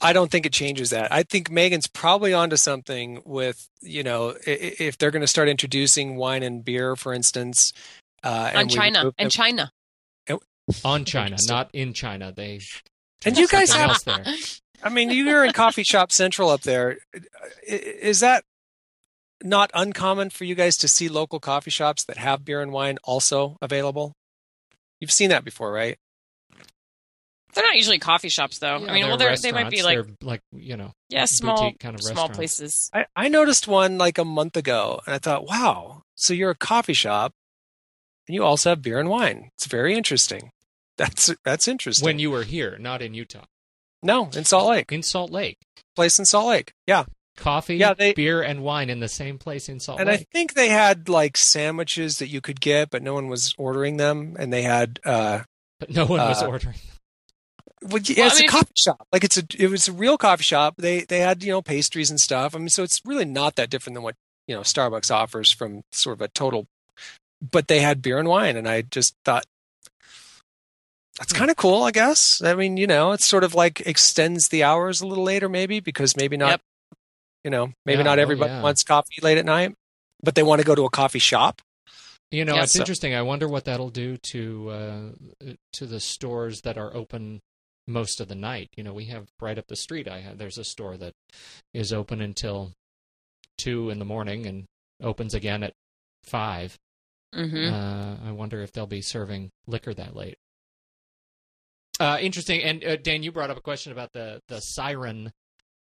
I 0.00 0.12
don't 0.12 0.30
think 0.30 0.46
it 0.46 0.52
changes 0.52 0.90
that. 0.90 1.12
I 1.12 1.22
think 1.24 1.50
Megan's 1.50 1.86
probably 1.88 2.32
onto 2.32 2.56
something 2.56 3.20
with, 3.24 3.68
you 3.80 4.02
know, 4.02 4.30
i- 4.46 4.50
i- 4.50 4.76
if 4.78 4.96
they're 4.98 5.10
going 5.10 5.22
to 5.22 5.26
start 5.26 5.48
introducing 5.48 6.16
wine 6.16 6.42
and 6.42 6.64
beer, 6.64 6.94
for 6.96 7.12
instance. 7.12 7.72
Uh, 8.22 8.50
on 8.54 8.60
and 8.62 8.70
China 8.70 8.98
remove- 9.00 9.14
and 9.18 9.30
China. 9.30 9.72
On 10.84 11.04
China, 11.04 11.36
not 11.48 11.70
in 11.72 11.92
China. 11.94 12.30
They 12.30 12.60
And 13.24 13.38
you 13.38 13.48
guys 13.48 13.72
have 13.72 13.90
else 13.90 14.02
there. 14.02 14.24
I 14.82 14.90
mean, 14.90 15.10
you're 15.10 15.44
in 15.44 15.52
Coffee 15.52 15.82
Shop 15.82 16.12
Central 16.12 16.50
up 16.50 16.60
there. 16.60 16.98
Is 17.66 18.20
that 18.20 18.44
not 19.42 19.70
uncommon 19.74 20.30
for 20.30 20.44
you 20.44 20.54
guys 20.54 20.76
to 20.78 20.88
see 20.88 21.08
local 21.08 21.40
coffee 21.40 21.70
shops 21.70 22.04
that 22.04 22.18
have 22.18 22.44
beer 22.44 22.60
and 22.60 22.70
wine 22.70 22.98
also 23.02 23.56
available? 23.62 24.12
You've 25.00 25.10
seen 25.12 25.30
that 25.30 25.44
before, 25.44 25.72
right? 25.72 25.96
They're 27.54 27.64
not 27.64 27.76
usually 27.76 27.98
coffee 27.98 28.28
shops, 28.28 28.58
though. 28.58 28.78
Yeah, 28.78 28.90
I 28.90 28.94
mean, 28.94 29.06
well, 29.06 29.16
they're 29.16 29.28
they're, 29.36 29.36
they 29.36 29.52
might 29.52 29.70
be 29.70 29.82
like 29.82 29.96
They're 29.98 30.14
like 30.20 30.40
you 30.52 30.76
know 30.76 30.92
yeah, 31.08 31.24
small 31.24 31.72
kind 31.80 31.94
of 31.94 32.02
small 32.02 32.28
places. 32.28 32.90
I, 32.92 33.06
I 33.16 33.28
noticed 33.28 33.66
one 33.66 33.98
like 33.98 34.18
a 34.18 34.24
month 34.24 34.56
ago, 34.56 35.00
and 35.06 35.14
I 35.14 35.18
thought, 35.18 35.46
wow, 35.48 36.02
so 36.14 36.34
you're 36.34 36.50
a 36.50 36.54
coffee 36.54 36.92
shop, 36.92 37.32
and 38.26 38.34
you 38.34 38.44
also 38.44 38.70
have 38.70 38.82
beer 38.82 38.98
and 38.98 39.08
wine. 39.08 39.50
It's 39.56 39.66
very 39.66 39.94
interesting. 39.94 40.50
That's 40.98 41.32
that's 41.44 41.68
interesting. 41.68 42.04
when 42.04 42.18
you 42.18 42.30
were 42.30 42.42
here, 42.42 42.76
not 42.80 43.02
in 43.02 43.14
Utah, 43.14 43.44
no, 44.02 44.30
in 44.34 44.44
Salt 44.44 44.68
Lake, 44.68 44.90
in 44.90 45.04
Salt 45.04 45.30
Lake. 45.30 45.58
place 45.94 46.18
in 46.18 46.24
Salt 46.24 46.48
Lake, 46.48 46.72
yeah. 46.88 47.04
Coffee, 47.36 47.76
Yeah, 47.76 47.94
they- 47.94 48.14
beer, 48.14 48.42
and 48.42 48.64
wine 48.64 48.90
in 48.90 48.98
the 48.98 49.06
same 49.08 49.38
place 49.38 49.68
in 49.68 49.78
Salt 49.78 49.98
Lake. 50.00 50.08
And 50.08 50.10
I 50.10 50.26
think 50.32 50.54
they 50.54 50.70
had 50.70 51.08
like 51.08 51.36
sandwiches 51.36 52.18
that 52.18 52.26
you 52.26 52.40
could 52.40 52.60
get, 52.60 52.90
but 52.90 53.00
no 53.00 53.14
one 53.14 53.28
was 53.28 53.54
ordering 53.56 53.96
them, 53.96 54.34
and 54.40 54.52
they 54.52 54.62
had. 54.62 54.98
uh 55.04 55.42
but 55.78 55.90
no 55.90 56.04
one 56.04 56.18
was 56.18 56.42
uh, 56.42 56.46
ordering. 56.48 56.74
Well, 57.82 58.02
yeah, 58.02 58.14
Well, 58.16 58.24
I 58.24 58.28
it's 58.28 58.40
mean, 58.40 58.48
a 58.48 58.52
coffee 58.52 58.72
shop. 58.76 59.06
Like 59.12 59.24
it's 59.24 59.38
a, 59.38 59.42
it 59.58 59.68
was 59.70 59.88
a 59.88 59.92
real 59.92 60.18
coffee 60.18 60.42
shop. 60.44 60.74
They 60.78 61.02
they 61.02 61.20
had 61.20 61.42
you 61.42 61.52
know 61.52 61.62
pastries 61.62 62.10
and 62.10 62.20
stuff. 62.20 62.54
I 62.54 62.58
mean, 62.58 62.68
so 62.68 62.82
it's 62.82 63.00
really 63.04 63.24
not 63.24 63.56
that 63.56 63.70
different 63.70 63.94
than 63.94 64.02
what 64.02 64.14
you 64.46 64.54
know 64.54 64.62
Starbucks 64.62 65.10
offers 65.14 65.50
from 65.50 65.82
sort 65.92 66.14
of 66.18 66.22
a 66.22 66.28
total. 66.28 66.66
But 67.40 67.68
they 67.68 67.80
had 67.80 68.02
beer 68.02 68.18
and 68.18 68.28
wine, 68.28 68.56
and 68.56 68.68
I 68.68 68.82
just 68.82 69.14
thought 69.24 69.44
that's 71.18 71.32
Hmm. 71.32 71.38
kind 71.38 71.50
of 71.50 71.56
cool. 71.56 71.82
I 71.84 71.90
guess. 71.90 72.42
I 72.42 72.54
mean, 72.54 72.76
you 72.76 72.86
know, 72.86 73.12
it's 73.12 73.24
sort 73.26 73.44
of 73.44 73.54
like 73.54 73.80
extends 73.86 74.48
the 74.48 74.62
hours 74.64 75.00
a 75.00 75.06
little 75.06 75.24
later, 75.24 75.48
maybe 75.48 75.80
because 75.80 76.16
maybe 76.16 76.36
not. 76.36 76.50
Yep. 76.50 76.60
You 77.44 77.50
know, 77.50 77.72
maybe 77.86 77.98
Yeah, 77.98 78.04
not 78.04 78.18
everybody 78.18 78.50
yeah. 78.50 78.62
wants 78.62 78.82
coffee 78.82 79.20
late 79.22 79.38
at 79.38 79.44
night, 79.44 79.74
but 80.22 80.34
they 80.34 80.42
want 80.42 80.60
to 80.60 80.66
go 80.66 80.74
to 80.74 80.84
a 80.84 80.90
coffee 80.90 81.20
shop. 81.20 81.62
You 82.30 82.44
know, 82.44 82.56
Yeah, 82.56 82.64
it's 82.64 82.72
so- 82.72 82.80
interesting. 82.80 83.14
I 83.14 83.22
wonder 83.22 83.48
what 83.48 83.64
that'll 83.64 83.90
do 83.90 84.16
to 84.18 84.70
uh, 84.70 85.02
to 85.74 85.86
the 85.86 86.00
stores 86.00 86.62
that 86.62 86.76
are 86.76 86.94
open 86.94 87.40
most 87.88 88.20
of 88.20 88.28
the 88.28 88.34
night. 88.34 88.68
You 88.76 88.84
know, 88.84 88.92
we 88.92 89.06
have 89.06 89.28
right 89.40 89.58
up 89.58 89.66
the 89.66 89.76
street. 89.76 90.06
I 90.06 90.20
have 90.20 90.38
there's 90.38 90.58
a 90.58 90.64
store 90.64 90.96
that 90.98 91.14
is 91.74 91.92
open 91.92 92.20
until 92.20 92.72
two 93.56 93.90
in 93.90 93.98
the 93.98 94.04
morning 94.04 94.46
and 94.46 94.66
opens 95.02 95.34
again 95.34 95.62
at 95.62 95.72
five. 96.24 96.76
hmm 97.34 97.68
Uh, 97.68 98.16
I 98.24 98.32
wonder 98.32 98.60
if 98.62 98.72
they'll 98.72 98.86
be 98.86 99.02
serving 99.02 99.50
liquor 99.66 99.94
that 99.94 100.14
late. 100.14 100.36
Uh, 102.00 102.18
interesting. 102.20 102.62
And 102.62 102.84
uh, 102.84 102.96
Dan, 102.96 103.22
you 103.22 103.32
brought 103.32 103.50
up 103.50 103.56
a 103.56 103.62
question 103.62 103.90
about 103.92 104.12
the 104.12 104.40
the 104.48 104.60
siren, 104.60 105.32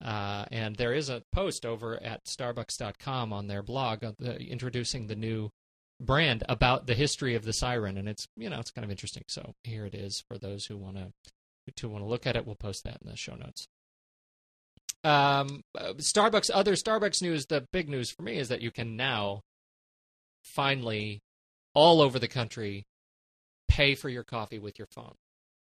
uh, 0.05 0.45
and 0.53 0.77
there 0.77 0.93
is 0.93 1.09
a 1.09 1.23
post 1.33 1.67
over 1.67 2.01
at 2.03 2.25
Starbucks.com 2.27 3.33
on 3.33 3.49
their 3.49 3.63
blog 3.63 4.05
uh, 4.05 4.13
the, 4.19 4.41
introducing 4.41 5.07
the 5.09 5.17
new 5.17 5.51
brand 6.01 6.45
about 6.49 6.87
the 6.87 6.95
history 6.95 7.35
of 7.35 7.45
the 7.45 7.53
siren, 7.53 7.97
and 7.99 8.09
it's 8.09 8.27
you 8.37 8.49
know 8.49 8.61
it's 8.61 8.71
kind 8.71 8.85
of 8.85 8.91
interesting. 8.91 9.25
So 9.29 9.55
here 9.65 9.85
it 9.85 9.95
is 9.95 10.23
for 10.29 10.39
those 10.39 10.67
who 10.67 10.77
want 10.77 10.97
to 10.97 11.11
to 11.73 11.89
want 11.89 12.05
to 12.05 12.09
look 12.09 12.27
at 12.27 12.37
it. 12.37 12.47
We'll 12.47 12.55
post 12.55 12.85
that 12.85 12.99
in 13.03 13.11
the 13.11 13.17
show 13.17 13.35
notes. 13.35 13.69
Um, 15.05 15.63
uh, 15.79 15.95
Starbucks. 15.95 16.51
Other 16.53 16.75
Starbucks 16.75 17.23
news. 17.23 17.47
The 17.47 17.67
big 17.73 17.89
news 17.89 18.11
for 18.11 18.23
me 18.23 18.39
is 18.39 18.49
that 18.49 18.63
you 18.63 18.71
can 18.71 18.97
now 18.97 19.43
finally 20.43 21.23
all 21.75 22.01
over 22.01 22.19
the 22.19 22.29
country 22.29 22.87
pay 23.69 23.95
for 23.95 24.09
your 24.09 24.25
coffee 24.25 24.59
with 24.59 24.79
your 24.79 24.87
phone. 24.87 25.15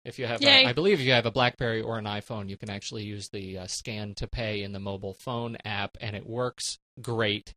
If 0.05 0.17
you 0.17 0.25
have, 0.27 0.41
a, 0.41 0.67
I 0.67 0.73
believe, 0.73 1.01
if 1.01 1.05
you 1.05 1.11
have 1.11 1.25
a 1.25 1.31
BlackBerry 1.31 1.81
or 1.81 1.97
an 1.97 2.05
iPhone, 2.05 2.49
you 2.49 2.55
can 2.55 2.69
actually 2.69 3.03
use 3.03 3.29
the 3.29 3.59
uh, 3.59 3.67
scan 3.67 4.15
to 4.15 4.27
pay 4.27 4.63
in 4.63 4.71
the 4.71 4.79
mobile 4.79 5.13
phone 5.13 5.57
app, 5.65 5.97
and 5.99 6.15
it 6.15 6.25
works 6.25 6.79
great. 7.01 7.53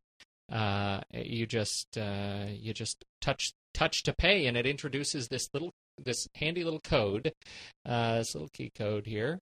Uh, 0.51 0.99
you 1.13 1.45
just 1.45 1.97
uh, 1.97 2.45
you 2.49 2.73
just 2.73 3.05
touch 3.21 3.53
touch 3.73 4.03
to 4.03 4.13
pay, 4.13 4.45
and 4.45 4.57
it 4.57 4.65
introduces 4.65 5.29
this 5.29 5.49
little 5.53 5.73
this 5.97 6.27
handy 6.35 6.63
little 6.63 6.79
code, 6.79 7.33
uh, 7.85 8.17
this 8.17 8.35
little 8.35 8.49
key 8.53 8.71
code 8.75 9.05
here, 9.05 9.39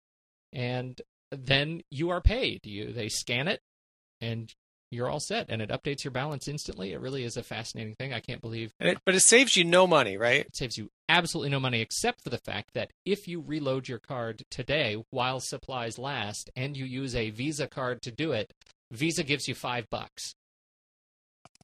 and 0.54 1.02
then 1.32 1.82
you 1.90 2.10
are 2.10 2.22
paid. 2.22 2.66
You 2.66 2.92
they 2.92 3.10
scan 3.10 3.48
it, 3.48 3.62
and 4.20 4.54
you're 4.92 5.10
all 5.10 5.22
set, 5.22 5.46
and 5.50 5.62
it 5.62 5.70
updates 5.70 6.04
your 6.04 6.12
balance 6.12 6.48
instantly. 6.48 6.92
It 6.92 7.00
really 7.00 7.24
is 7.24 7.38
a 7.38 7.44
fascinating 7.44 7.96
thing. 7.96 8.14
I 8.14 8.20
can't 8.20 8.42
believe 8.42 8.74
it, 8.80 8.98
but 9.06 9.16
it 9.16 9.22
saves 9.22 9.56
you 9.56 9.64
no 9.64 9.88
money, 9.88 10.18
right? 10.18 10.46
it 10.46 10.56
saves 10.56 10.78
you 10.78 10.90
absolutely 11.08 11.50
no 11.50 11.60
money 11.60 11.82
except 11.82 12.22
for 12.22 12.30
the 12.30 12.38
fact 12.38 12.72
that 12.74 12.92
if 13.06 13.28
you 13.28 13.42
reload 13.42 13.88
your 13.88 14.00
card 14.00 14.44
today 14.52 15.02
while 15.10 15.40
supplies 15.40 15.98
last 15.98 16.50
and 16.56 16.76
you 16.76 16.86
use 16.86 17.16
a 17.16 17.30
Visa 17.30 17.68
card 17.68 18.02
to 18.02 18.12
do 18.12 18.34
it, 18.34 18.54
Visa 18.92 19.24
gives 19.24 19.48
you 19.48 19.56
five 19.56 19.90
bucks. 19.90 20.36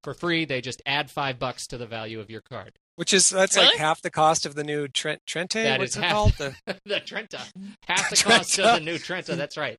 For 0.07 0.13
free, 0.13 0.45
they 0.45 0.61
just 0.61 0.81
add 0.85 1.11
five 1.11 1.37
bucks 1.37 1.67
to 1.67 1.77
the 1.77 1.85
value 1.85 2.21
of 2.21 2.29
your 2.29 2.39
card. 2.39 2.71
Which 2.95 3.13
is 3.13 3.27
that's 3.27 3.57
like 3.57 3.75
half 3.75 4.01
the 4.01 4.09
cost 4.09 4.45
of 4.45 4.55
the 4.55 4.63
new 4.63 4.87
Trent 4.87 5.19
Trente. 5.27 5.61
That 5.61 5.79
What's 5.79 5.91
is 5.91 5.97
it 5.97 6.03
half- 6.05 6.13
called? 6.13 6.33
The 6.37 6.55
the 6.85 7.01
Trenta. 7.01 7.41
Half 7.89 8.11
the 8.11 8.15
cost 8.23 8.57
of 8.57 8.75
the 8.75 8.79
new 8.79 8.99
Trenta, 8.99 9.35
that's 9.35 9.57
right. 9.57 9.77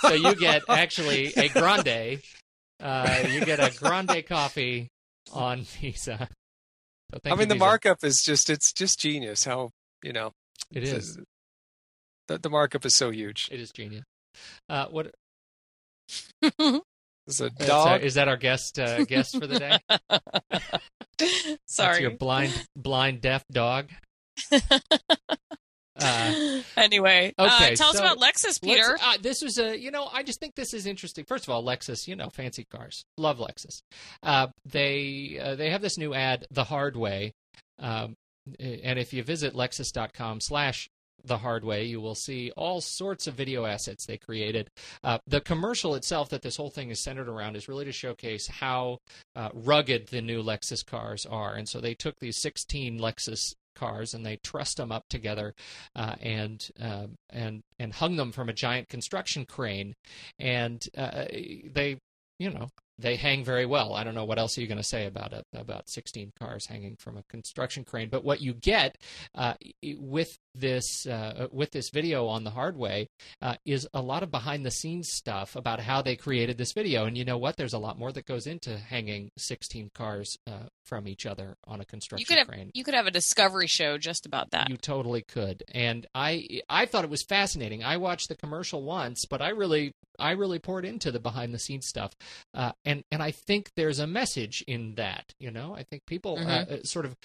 So 0.00 0.12
you 0.14 0.34
get 0.34 0.62
actually 0.68 1.32
a 1.36 1.48
grande. 1.50 2.20
Uh, 2.82 3.24
you 3.30 3.44
get 3.44 3.60
a 3.60 3.72
grande 3.78 4.26
coffee 4.26 4.88
on 5.32 5.62
Visa. 5.62 6.28
So 7.12 7.20
thank 7.22 7.32
I 7.32 7.36
mean, 7.36 7.42
you, 7.42 7.46
the 7.46 7.54
Visa. 7.54 7.64
markup 7.64 8.02
is 8.02 8.24
just 8.24 8.50
it's 8.50 8.72
just 8.72 8.98
genius. 8.98 9.44
How 9.44 9.70
you 10.02 10.12
know 10.12 10.32
It 10.72 10.82
is. 10.82 11.16
the, 12.26 12.38
the 12.38 12.50
markup 12.50 12.84
is 12.84 12.96
so 12.96 13.10
huge. 13.10 13.48
It 13.52 13.60
is 13.60 13.70
genius. 13.70 14.02
Uh, 14.68 14.86
what 14.86 15.12
It's 17.26 17.40
a 17.40 17.50
dog. 17.50 17.86
our- 17.88 17.98
is 17.98 18.14
that 18.14 18.28
our 18.28 18.36
guest 18.36 18.78
uh, 18.78 19.04
guest 19.04 19.38
for 19.38 19.46
the 19.46 19.58
day? 19.58 19.78
That's 21.18 21.58
Sorry. 21.66 22.00
your 22.02 22.12
blind 22.12 22.52
blind 22.76 23.20
deaf 23.20 23.44
dog. 23.50 23.90
Uh, 26.02 26.62
anyway, 26.78 27.34
okay, 27.38 27.72
uh, 27.72 27.76
tell 27.76 27.90
us 27.90 27.98
about 27.98 28.16
Lexus, 28.18 28.62
Peter. 28.62 28.96
Uh, 29.02 29.18
this 29.20 29.42
was 29.42 29.58
a 29.58 29.78
you 29.78 29.90
know 29.90 30.08
I 30.10 30.22
just 30.22 30.40
think 30.40 30.54
this 30.54 30.72
is 30.72 30.86
interesting. 30.86 31.24
First 31.26 31.44
of 31.44 31.50
all, 31.50 31.62
Lexus, 31.62 32.08
you 32.08 32.16
know, 32.16 32.30
fancy 32.30 32.64
cars, 32.64 33.04
love 33.18 33.38
Lexus. 33.38 33.82
Uh, 34.22 34.46
they 34.64 35.38
uh, 35.42 35.56
they 35.56 35.68
have 35.68 35.82
this 35.82 35.98
new 35.98 36.14
ad, 36.14 36.46
the 36.50 36.64
hard 36.64 36.96
way, 36.96 37.34
um, 37.78 38.14
and 38.58 38.98
if 38.98 39.12
you 39.12 39.22
visit 39.22 39.52
Lexus.com/slash 39.52 40.88
the 41.24 41.38
hard 41.38 41.64
way, 41.64 41.84
you 41.84 42.00
will 42.00 42.14
see 42.14 42.50
all 42.56 42.80
sorts 42.80 43.26
of 43.26 43.34
video 43.34 43.64
assets 43.64 44.06
they 44.06 44.16
created. 44.16 44.70
Uh, 45.02 45.18
the 45.26 45.40
commercial 45.40 45.94
itself 45.94 46.28
that 46.30 46.42
this 46.42 46.56
whole 46.56 46.70
thing 46.70 46.90
is 46.90 47.00
centered 47.00 47.28
around 47.28 47.56
is 47.56 47.68
really 47.68 47.84
to 47.84 47.92
showcase 47.92 48.46
how 48.46 48.98
uh, 49.36 49.50
rugged 49.54 50.08
the 50.08 50.20
new 50.20 50.42
Lexus 50.42 50.84
cars 50.84 51.26
are. 51.26 51.54
And 51.54 51.68
so 51.68 51.80
they 51.80 51.94
took 51.94 52.18
these 52.18 52.36
16 52.36 52.98
Lexus 52.98 53.54
cars 53.74 54.14
and 54.14 54.24
they 54.24 54.36
trussed 54.36 54.76
them 54.76 54.92
up 54.92 55.08
together 55.08 55.54
uh, 55.96 56.14
and 56.20 56.68
uh, 56.80 57.06
and 57.30 57.62
and 57.78 57.92
hung 57.94 58.16
them 58.16 58.32
from 58.32 58.48
a 58.48 58.52
giant 58.52 58.88
construction 58.88 59.46
crane. 59.46 59.94
And 60.38 60.86
uh, 60.96 61.24
they, 61.30 61.98
you 62.38 62.50
know. 62.50 62.68
They 62.98 63.16
hang 63.16 63.44
very 63.44 63.64
well. 63.64 63.94
I 63.94 64.04
don't 64.04 64.14
know 64.14 64.26
what 64.26 64.38
else 64.38 64.58
are 64.58 64.60
you 64.60 64.66
going 64.66 64.76
to 64.76 64.84
say 64.84 65.06
about 65.06 65.32
it 65.32 65.46
about 65.54 65.88
16 65.88 66.32
cars 66.38 66.66
hanging 66.66 66.96
from 66.96 67.16
a 67.16 67.22
construction 67.30 67.82
crane. 67.82 68.10
But 68.10 68.24
what 68.24 68.42
you 68.42 68.52
get 68.52 68.98
uh, 69.34 69.54
with 69.82 70.36
this 70.54 71.06
uh, 71.06 71.48
with 71.52 71.70
this 71.70 71.90
video 71.90 72.26
on 72.26 72.44
the 72.44 72.50
hard 72.50 72.76
way 72.76 73.08
uh, 73.40 73.54
is 73.64 73.86
a 73.94 74.00
lot 74.02 74.22
of 74.22 74.30
behind 74.30 74.64
the 74.66 74.70
scenes 74.70 75.08
stuff 75.12 75.54
about 75.56 75.80
how 75.80 76.02
they 76.02 76.16
created 76.16 76.58
this 76.58 76.72
video. 76.72 77.04
And 77.06 77.16
you 77.16 77.24
know 77.24 77.38
what? 77.38 77.56
There's 77.56 77.72
a 77.72 77.78
lot 77.78 77.98
more 77.98 78.12
that 78.12 78.26
goes 78.26 78.46
into 78.46 78.76
hanging 78.76 79.30
16 79.38 79.90
cars 79.94 80.36
uh, 80.46 80.64
from 80.84 81.06
each 81.06 81.26
other 81.26 81.56
on 81.66 81.80
a 81.80 81.84
construction 81.84 82.20
You 82.20 82.26
could 82.26 82.38
have 82.38 82.48
crane. 82.48 82.70
you 82.74 82.84
could 82.84 82.94
have 82.94 83.06
a 83.06 83.10
discovery 83.12 83.66
show 83.68 83.96
just 83.98 84.26
about 84.26 84.50
that. 84.50 84.68
You 84.68 84.76
totally 84.76 85.22
could, 85.22 85.62
and 85.72 86.06
I 86.14 86.60
I 86.68 86.86
thought 86.86 87.04
it 87.04 87.10
was 87.10 87.22
fascinating. 87.22 87.84
I 87.84 87.96
watched 87.96 88.28
the 88.28 88.36
commercial 88.36 88.82
once, 88.82 89.24
but 89.28 89.40
I 89.40 89.50
really 89.50 89.92
I 90.18 90.32
really 90.32 90.58
poured 90.58 90.84
into 90.84 91.10
the 91.12 91.20
behind 91.20 91.54
the 91.54 91.58
scenes 91.58 91.86
stuff, 91.86 92.12
uh, 92.54 92.72
and 92.84 93.04
and 93.12 93.22
I 93.22 93.30
think 93.30 93.70
there's 93.76 94.00
a 94.00 94.06
message 94.06 94.64
in 94.66 94.96
that. 94.96 95.32
You 95.38 95.50
know, 95.50 95.74
I 95.76 95.84
think 95.84 96.04
people 96.06 96.36
uh, 96.38 96.42
Mhm. 96.42 96.70
uh, 96.72 96.82
sort 96.82 97.04
of 97.06 97.16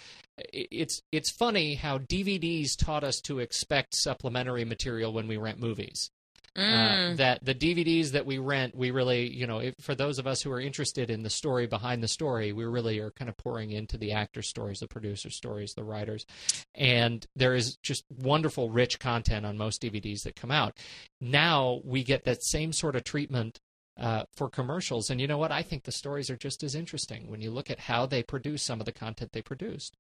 it's 0.53 1.01
it's 1.11 1.31
funny 1.31 1.75
how 1.75 1.97
DVDs 1.97 2.77
taught 2.77 3.03
us 3.03 3.14
to 3.21 3.39
expect 3.39 3.95
supplementary 3.95 4.65
material 4.65 5.13
when 5.13 5.27
we 5.27 5.37
rent 5.37 5.59
movies 5.59 6.11
uh, 6.55 6.61
Mm. 6.61 7.17
that 7.17 7.43
the 7.43 7.53
DVDs 7.53 8.11
that 8.11 8.25
we 8.25 8.37
rent, 8.37 8.73
we 8.75 8.89
really, 8.89 9.27
you 9.27 9.45
know, 9.45 9.59
if, 9.59 9.75
for 9.81 9.93
those 9.93 10.19
of 10.19 10.25
us 10.25 10.41
who 10.41 10.51
are 10.51 10.61
interested 10.61 11.09
in 11.09 11.21
the 11.23 11.29
story 11.29 11.67
behind 11.67 12.01
the 12.01 12.07
story, 12.07 12.53
we 12.53 12.63
really 12.63 12.97
are 12.99 13.11
kind 13.11 13.27
of 13.27 13.35
pouring 13.35 13.71
into 13.71 13.97
the 13.97 14.13
actor 14.13 14.41
stories, 14.41 14.79
the 14.79 14.87
producer 14.87 15.29
stories, 15.29 15.73
the 15.73 15.83
writers, 15.83 16.25
and 16.73 17.25
there 17.35 17.55
is 17.55 17.75
just 17.77 18.05
wonderful, 18.09 18.69
rich 18.69 18.99
content 18.99 19.45
on 19.45 19.57
most 19.57 19.81
DVDs 19.81 20.23
that 20.23 20.37
come 20.37 20.51
out. 20.51 20.77
Now 21.19 21.81
we 21.83 22.03
get 22.05 22.23
that 22.23 22.41
same 22.43 22.71
sort 22.71 22.95
of 22.95 23.03
treatment. 23.03 23.59
Uh, 23.97 24.25
for 24.35 24.49
commercials, 24.49 25.09
and 25.09 25.21
you 25.21 25.27
know 25.27 25.37
what? 25.37 25.53
I 25.53 25.61
think 25.61 25.83
the 25.83 25.91
stories 25.93 26.29
are 26.29 26.35
just 26.35 26.63
as 26.63 26.75
interesting 26.75 27.29
when 27.29 27.39
you 27.39 27.49
look 27.49 27.71
at 27.71 27.79
how 27.79 28.05
they 28.05 28.23
produce 28.23 28.61
some 28.61 28.81
of 28.81 28.85
the 28.85 28.91
content 28.91 29.31
they 29.31 29.41
produced. 29.41 29.95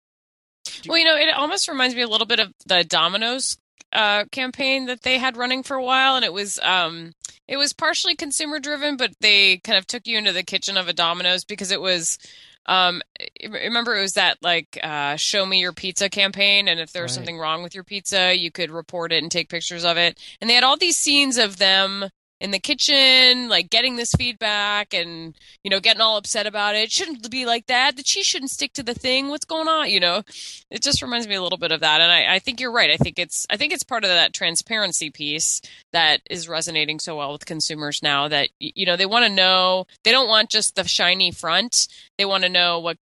Well, 0.89 0.99
you 0.99 1.05
know, 1.05 1.17
it 1.17 1.33
almost 1.35 1.69
reminds 1.69 1.95
me 1.95 2.03
a 2.03 2.09
little 2.09 2.27
bit 2.27 2.41
of 2.41 2.53
the 2.67 2.85
Domino's 2.85 3.57
uh, 3.93 4.25
campaign 4.33 4.87
that 4.87 5.03
they 5.03 5.19
had 5.19 5.37
running 5.37 5.63
for 5.63 5.77
a 5.77 5.83
while, 5.85 6.17
and 6.17 6.25
it 6.25 6.33
was 6.33 6.59
um, 6.63 7.13
it 7.47 7.57
was 7.57 7.73
partially 7.73 8.15
consumer 8.17 8.59
driven, 8.59 8.97
but 8.97 9.13
they 9.21 9.59
kind 9.59 9.79
of 9.79 9.87
took 9.87 10.07
you 10.07 10.19
into 10.19 10.33
the 10.33 10.43
kitchen 10.43 10.77
of 10.77 10.89
a 10.89 10.93
Domino's 10.93 11.45
because 11.45 11.71
it 11.71 11.81
was. 11.81 12.19
Um, 12.67 13.03
remember 13.47 13.95
it 13.95 14.01
was 14.01 14.15
that 14.15 14.39
like 14.41 14.79
uh, 14.83 15.17
show 15.17 15.45
me 15.45 15.61
your 15.61 15.75
pizza 15.75 16.09
campaign, 16.09 16.67
and 16.67 16.81
if 16.81 16.93
there 16.93 17.03
was 17.03 17.13
Right. 17.13 17.17
something 17.17 17.39
wrong 17.39 17.63
with 17.63 17.75
your 17.75 17.85
pizza, 17.85 18.35
you 18.35 18.51
could 18.51 18.71
report 18.71 19.13
it 19.13 19.23
and 19.23 19.31
take 19.31 19.51
pictures 19.51 19.85
of 19.85 19.99
it. 19.99 20.19
And 20.41 20.49
they 20.49 20.55
had 20.55 20.65
all 20.65 20.79
these 20.79 20.97
scenes 20.97 21.37
of 21.37 21.59
them 21.59 22.09
in 22.45 22.51
the 22.51 22.59
kitchen, 22.59 23.49
like 23.49 23.71
getting 23.71 23.97
this 23.97 24.13
feedback 24.13 24.93
and 24.93 25.35
you 25.63 25.71
know 25.71 25.81
getting 25.81 26.03
all 26.03 26.19
upset 26.19 26.47
about 26.47 26.77
it. 26.77 26.83
It 26.83 26.93
shouldn't 26.93 27.31
be 27.31 27.47
like 27.47 27.69
that. 27.69 27.97
The 27.97 28.03
cheese 28.03 28.27
shouldn't 28.27 28.51
stick 28.51 28.75
to 28.75 28.83
the 28.83 28.93
thing. 28.93 29.31
What's 29.31 29.47
going 29.47 29.67
on? 29.67 29.89
You 29.89 29.99
know, 29.99 30.23
it 30.71 30.83
just 30.83 31.01
reminds 31.01 31.27
me 31.27 31.37
a 31.37 31.43
little 31.43 31.57
bit 31.57 31.73
of 31.73 31.81
that. 31.81 32.03
And 32.03 32.13
I, 32.13 32.35
I 32.35 32.39
think 32.41 32.61
you're 32.61 32.71
right. 32.71 32.91
I 32.91 32.99
think 32.99 33.19
it's 33.19 33.47
I 33.49 33.57
think 33.57 33.73
it's 33.73 33.83
part 33.83 34.05
of 34.05 34.11
that 34.11 34.35
transparency 34.35 35.09
piece 35.09 35.63
that 35.93 36.21
is 36.29 36.47
resonating 36.47 37.01
so 37.01 37.17
well 37.17 37.33
with 37.33 37.47
consumers 37.47 38.03
now. 38.03 38.29
That 38.29 38.51
you 38.61 38.85
know 38.85 38.97
they 38.97 39.07
want 39.07 39.25
to 39.25 39.33
know. 39.33 39.87
They 40.05 40.13
don't 40.13 40.29
want 40.29 40.51
just 40.51 40.77
the 40.77 40.85
shiny 40.85 41.33
front. 41.33 41.89
They 42.19 42.27
want 42.27 42.45
to 42.45 42.51
know 42.51 42.79
what. 42.79 42.99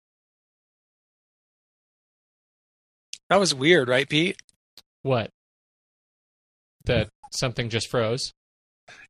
That 3.29 3.39
was 3.39 3.55
weird, 3.55 3.88
right, 3.88 4.10
Pete? 4.10 4.36
What? 5.01 5.31
That 6.84 7.08
something 7.31 7.69
just 7.69 7.88
froze? 7.88 8.34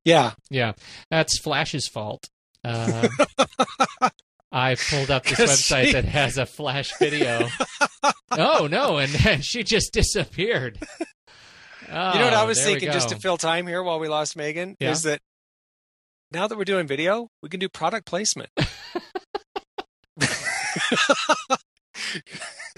Yeah. 0.05 0.31
Yeah, 0.49 0.73
that's 1.09 1.39
Flash's 1.39 1.87
fault. 1.87 2.29
Uh, 2.63 3.07
I 4.51 4.75
pulled 4.75 5.11
up 5.11 5.23
this 5.25 5.39
website 5.39 5.85
she- 5.85 5.93
that 5.93 6.05
has 6.05 6.37
a 6.37 6.45
Flash 6.45 6.91
video. 6.99 7.47
oh 8.31 8.67
no, 8.69 8.97
and 8.97 9.11
then 9.11 9.41
she 9.41 9.63
just 9.63 9.93
disappeared. 9.93 10.79
Oh, 11.91 12.13
you 12.13 12.19
know 12.19 12.25
what 12.25 12.33
I 12.33 12.43
was 12.43 12.63
thinking 12.63 12.91
just 12.91 13.09
to 13.09 13.15
fill 13.15 13.37
time 13.37 13.65
here 13.67 13.81
while 13.83 13.99
we 13.99 14.07
lost 14.07 14.35
Megan 14.35 14.75
Yeah. 14.79 14.91
is 14.91 15.03
that 15.03 15.21
now 16.31 16.47
that 16.47 16.57
we're 16.57 16.63
doing 16.65 16.85
video, 16.87 17.29
we 17.41 17.49
can 17.49 17.59
do 17.59 17.67
product 17.69 18.05
placement. 18.05 18.49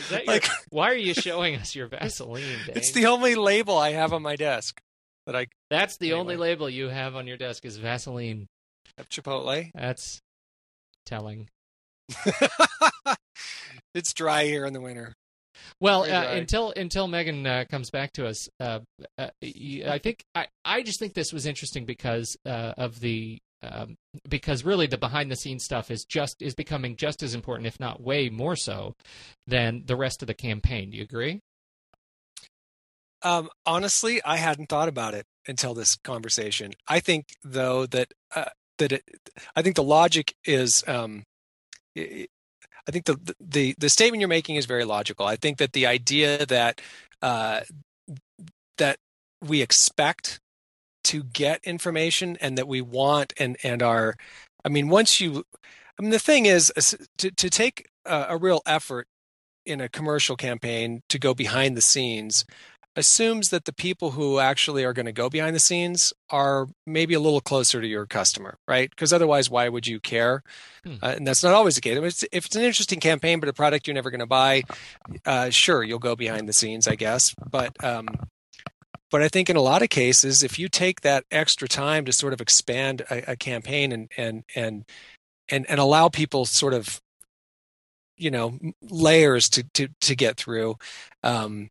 That 0.09 0.25
your- 0.25 0.39
why 0.69 0.89
are 0.89 0.95
you 0.95 1.13
showing 1.13 1.55
us 1.55 1.75
your 1.75 1.87
Vaseline? 1.87 2.43
Dane? 2.65 2.75
it's 2.75 2.91
the 2.91 3.05
only 3.07 3.35
label 3.35 3.77
I 3.77 3.91
have 3.91 4.13
on 4.13 4.21
my 4.21 4.35
desk 4.35 4.81
that 5.31 5.37
I 5.37 5.47
That's 5.69 5.97
the 5.97 6.13
only 6.13 6.35
label 6.37 6.69
you 6.69 6.89
have 6.89 7.15
on 7.15 7.27
your 7.27 7.37
desk 7.37 7.65
is 7.65 7.77
Vaseline. 7.77 8.47
have 8.97 9.09
Chipotle. 9.09 9.71
That's 9.73 10.21
telling. 11.05 11.49
it's 13.93 14.13
dry 14.13 14.45
here 14.45 14.65
in 14.65 14.73
the 14.73 14.81
winter. 14.81 15.13
Well, 15.79 16.03
uh, 16.03 16.33
until 16.33 16.73
until 16.75 17.07
Megan 17.07 17.45
uh, 17.45 17.65
comes 17.69 17.89
back 17.89 18.13
to 18.13 18.25
us, 18.25 18.49
uh, 18.59 18.79
uh, 19.17 19.29
I 19.41 19.99
think 20.01 20.23
I, 20.35 20.47
I 20.65 20.83
just 20.83 20.99
think 20.99 21.13
this 21.13 21.31
was 21.31 21.45
interesting 21.45 21.85
because 21.85 22.35
uh, 22.45 22.73
of 22.77 22.99
the 22.99 23.39
um, 23.63 23.95
because 24.27 24.65
really 24.65 24.87
the 24.87 24.97
behind 24.97 25.31
the 25.31 25.35
scenes 25.35 25.63
stuff 25.63 25.91
is 25.91 26.03
just 26.03 26.41
is 26.41 26.55
becoming 26.55 26.95
just 26.95 27.23
as 27.23 27.35
important, 27.35 27.67
if 27.67 27.79
not 27.79 28.01
way 28.01 28.29
more 28.29 28.55
so, 28.55 28.95
than 29.47 29.83
the 29.85 29.95
rest 29.95 30.21
of 30.21 30.27
the 30.27 30.33
campaign. 30.33 30.89
Do 30.89 30.97
you 30.97 31.03
agree? 31.03 31.41
Um, 33.23 33.49
honestly, 33.65 34.21
I 34.23 34.37
hadn't 34.37 34.69
thought 34.69 34.87
about 34.87 35.13
it 35.13 35.25
until 35.47 35.73
this 35.73 35.95
conversation. 35.95 36.73
I 36.87 36.99
think, 36.99 37.27
though, 37.43 37.85
that 37.87 38.13
uh, 38.35 38.45
that 38.77 38.91
it, 38.91 39.03
I 39.55 39.61
think 39.61 39.75
the 39.75 39.83
logic 39.83 40.35
is. 40.45 40.83
Um, 40.87 41.23
i 41.97 42.91
think 42.91 43.05
the, 43.05 43.35
the 43.39 43.75
the 43.77 43.89
statement 43.89 44.21
you're 44.21 44.29
making 44.29 44.55
is 44.55 44.65
very 44.65 44.85
logical. 44.85 45.25
I 45.25 45.35
think 45.35 45.57
that 45.57 45.73
the 45.73 45.85
idea 45.85 46.45
that 46.45 46.81
uh, 47.21 47.61
that 48.77 48.97
we 49.41 49.61
expect 49.61 50.39
to 51.05 51.23
get 51.23 51.63
information 51.63 52.37
and 52.41 52.57
that 52.57 52.67
we 52.67 52.81
want 52.81 53.33
and 53.37 53.57
and 53.63 53.83
are, 53.83 54.15
I 54.63 54.69
mean, 54.69 54.89
once 54.89 55.19
you, 55.19 55.43
I 55.99 56.01
mean, 56.01 56.11
the 56.11 56.19
thing 56.19 56.45
is 56.45 56.71
uh, 56.75 57.05
to 57.17 57.31
to 57.31 57.49
take 57.49 57.87
a, 58.05 58.27
a 58.29 58.37
real 58.37 58.61
effort 58.65 59.07
in 59.65 59.79
a 59.81 59.89
commercial 59.89 60.35
campaign 60.35 61.01
to 61.09 61.19
go 61.19 61.33
behind 61.33 61.77
the 61.77 61.81
scenes 61.81 62.45
assumes 62.95 63.49
that 63.49 63.65
the 63.65 63.73
people 63.73 64.11
who 64.11 64.39
actually 64.39 64.83
are 64.83 64.93
going 64.93 65.05
to 65.05 65.11
go 65.11 65.29
behind 65.29 65.55
the 65.55 65.59
scenes 65.59 66.11
are 66.29 66.67
maybe 66.85 67.13
a 67.13 67.19
little 67.19 67.39
closer 67.39 67.79
to 67.79 67.87
your 67.87 68.05
customer, 68.05 68.57
right? 68.67 68.89
Because 68.89 69.13
otherwise, 69.13 69.49
why 69.49 69.69
would 69.69 69.87
you 69.87 69.99
care? 69.99 70.43
Hmm. 70.83 70.95
Uh, 71.01 71.13
and 71.17 71.27
that's 71.27 71.43
not 71.43 71.53
always 71.53 71.75
the 71.75 71.81
case. 71.81 71.97
If 71.97 72.03
it's, 72.03 72.23
if 72.31 72.45
it's 72.45 72.55
an 72.55 72.63
interesting 72.63 72.99
campaign, 72.99 73.39
but 73.39 73.49
a 73.49 73.53
product 73.53 73.87
you're 73.87 73.93
never 73.93 74.09
going 74.09 74.19
to 74.19 74.25
buy, 74.25 74.63
uh, 75.25 75.49
sure, 75.49 75.83
you'll 75.83 75.99
go 75.99 76.15
behind 76.15 76.49
the 76.49 76.53
scenes, 76.53 76.87
I 76.87 76.95
guess. 76.95 77.33
But 77.49 77.81
um, 77.83 78.07
but 79.09 79.21
I 79.21 79.27
think 79.27 79.49
in 79.49 79.57
a 79.57 79.61
lot 79.61 79.81
of 79.81 79.89
cases, 79.89 80.43
if 80.43 80.57
you 80.57 80.69
take 80.69 81.01
that 81.01 81.25
extra 81.31 81.67
time 81.67 82.05
to 82.05 82.13
sort 82.13 82.33
of 82.33 82.41
expand 82.41 83.01
a, 83.09 83.31
a 83.31 83.35
campaign 83.35 83.91
and 83.91 84.11
and 84.17 84.43
and 84.55 84.85
and 85.49 85.69
and 85.69 85.79
allow 85.79 86.09
people 86.09 86.45
sort 86.45 86.73
of 86.73 87.01
you 88.17 88.31
know 88.31 88.57
layers 88.81 89.49
to 89.49 89.63
to 89.73 89.89
to 90.01 90.15
get 90.15 90.37
through 90.37 90.75
um 91.23 91.69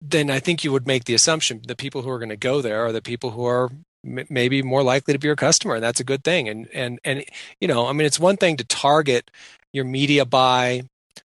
then 0.00 0.30
i 0.30 0.38
think 0.38 0.62
you 0.62 0.72
would 0.72 0.86
make 0.86 1.04
the 1.04 1.14
assumption 1.14 1.60
the 1.66 1.76
people 1.76 2.02
who 2.02 2.10
are 2.10 2.18
going 2.18 2.28
to 2.28 2.36
go 2.36 2.60
there 2.60 2.84
are 2.84 2.92
the 2.92 3.02
people 3.02 3.30
who 3.30 3.44
are 3.44 3.70
m- 4.04 4.26
maybe 4.28 4.62
more 4.62 4.82
likely 4.82 5.12
to 5.12 5.18
be 5.18 5.26
your 5.26 5.36
customer 5.36 5.74
and 5.74 5.82
that's 5.82 6.00
a 6.00 6.04
good 6.04 6.22
thing 6.24 6.48
and 6.48 6.68
and 6.74 7.00
and 7.04 7.24
you 7.60 7.68
know 7.68 7.86
i 7.86 7.92
mean 7.92 8.06
it's 8.06 8.20
one 8.20 8.36
thing 8.36 8.56
to 8.56 8.64
target 8.64 9.30
your 9.72 9.84
media 9.84 10.24
buy 10.24 10.82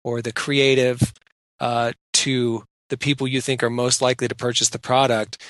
or 0.04 0.22
the 0.22 0.34
creative 0.34 1.14
uh 1.60 1.92
to 2.14 2.64
the 2.90 2.98
people 2.98 3.28
you 3.28 3.42
think 3.42 3.64
are 3.64 3.70
most 3.70 4.02
likely 4.02 4.28
to 4.28 4.36
purchase 4.36 4.70
the 4.70 4.80
product 4.80 5.42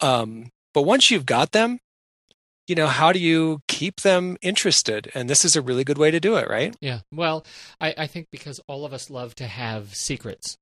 um 0.00 0.50
but 0.74 0.82
once 0.82 1.10
you've 1.10 1.26
got 1.26 1.52
them 1.52 1.80
you 2.68 2.74
know 2.74 2.86
how 2.86 3.12
do 3.12 3.18
you 3.18 3.60
keep 3.66 4.02
them 4.02 4.36
interested 4.42 5.10
and 5.14 5.28
this 5.28 5.44
is 5.44 5.56
a 5.56 5.62
really 5.62 5.82
good 5.82 5.98
way 5.98 6.10
to 6.10 6.20
do 6.20 6.36
it 6.36 6.48
right 6.48 6.76
Yeah. 6.80 7.00
Well, 7.10 7.44
I, 7.80 7.94
I 7.96 8.06
think 8.06 8.28
because 8.30 8.60
all 8.68 8.84
of 8.84 8.92
us 8.92 9.10
love 9.10 9.34
to 9.36 9.46
have 9.46 9.94
secrets. 9.94 10.56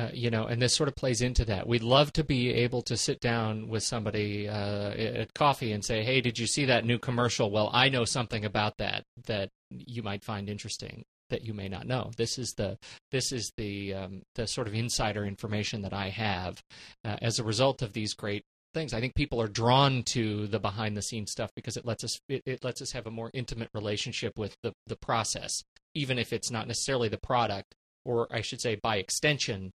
Uh, 0.00 0.08
you 0.14 0.30
know, 0.30 0.46
and 0.46 0.62
this 0.62 0.74
sort 0.74 0.88
of 0.88 0.94
plays 0.94 1.20
into 1.20 1.44
that. 1.44 1.66
We'd 1.66 1.82
love 1.82 2.10
to 2.14 2.24
be 2.24 2.50
able 2.54 2.80
to 2.82 2.96
sit 2.96 3.20
down 3.20 3.68
with 3.68 3.82
somebody 3.82 4.48
uh, 4.48 4.92
at 4.92 5.34
coffee 5.34 5.72
and 5.72 5.84
say, 5.84 6.02
"Hey, 6.02 6.22
did 6.22 6.38
you 6.38 6.46
see 6.46 6.64
that 6.66 6.86
new 6.86 6.98
commercial? 6.98 7.50
Well, 7.50 7.68
I 7.72 7.90
know 7.90 8.06
something 8.06 8.46
about 8.46 8.78
that 8.78 9.04
that 9.26 9.50
you 9.70 10.02
might 10.02 10.24
find 10.24 10.48
interesting 10.48 11.04
that 11.28 11.44
you 11.44 11.52
may 11.52 11.68
not 11.68 11.86
know. 11.86 12.12
This 12.16 12.38
is 12.38 12.54
the 12.54 12.78
this 13.10 13.30
is 13.30 13.52
the 13.58 13.92
um, 13.92 14.22
the 14.36 14.46
sort 14.46 14.68
of 14.68 14.74
insider 14.74 15.26
information 15.26 15.82
that 15.82 15.92
I 15.92 16.08
have 16.08 16.62
uh, 17.04 17.16
as 17.20 17.38
a 17.38 17.44
result 17.44 17.82
of 17.82 17.92
these 17.92 18.14
great 18.14 18.44
things. 18.72 18.94
I 18.94 19.00
think 19.00 19.14
people 19.14 19.42
are 19.42 19.48
drawn 19.48 20.02
to 20.04 20.46
the 20.46 20.60
behind 20.60 20.96
the 20.96 21.02
scenes 21.02 21.30
stuff 21.30 21.50
because 21.54 21.76
it 21.76 21.84
lets 21.84 22.04
us 22.04 22.18
it, 22.26 22.42
it 22.46 22.64
lets 22.64 22.80
us 22.80 22.92
have 22.92 23.06
a 23.06 23.10
more 23.10 23.30
intimate 23.34 23.68
relationship 23.74 24.38
with 24.38 24.56
the 24.62 24.72
the 24.86 24.96
process, 24.96 25.62
even 25.94 26.18
if 26.18 26.32
it's 26.32 26.50
not 26.50 26.68
necessarily 26.68 27.10
the 27.10 27.18
product, 27.18 27.74
or 28.06 28.28
I 28.30 28.40
should 28.40 28.62
say, 28.62 28.76
by 28.76 28.96
extension 28.96 29.72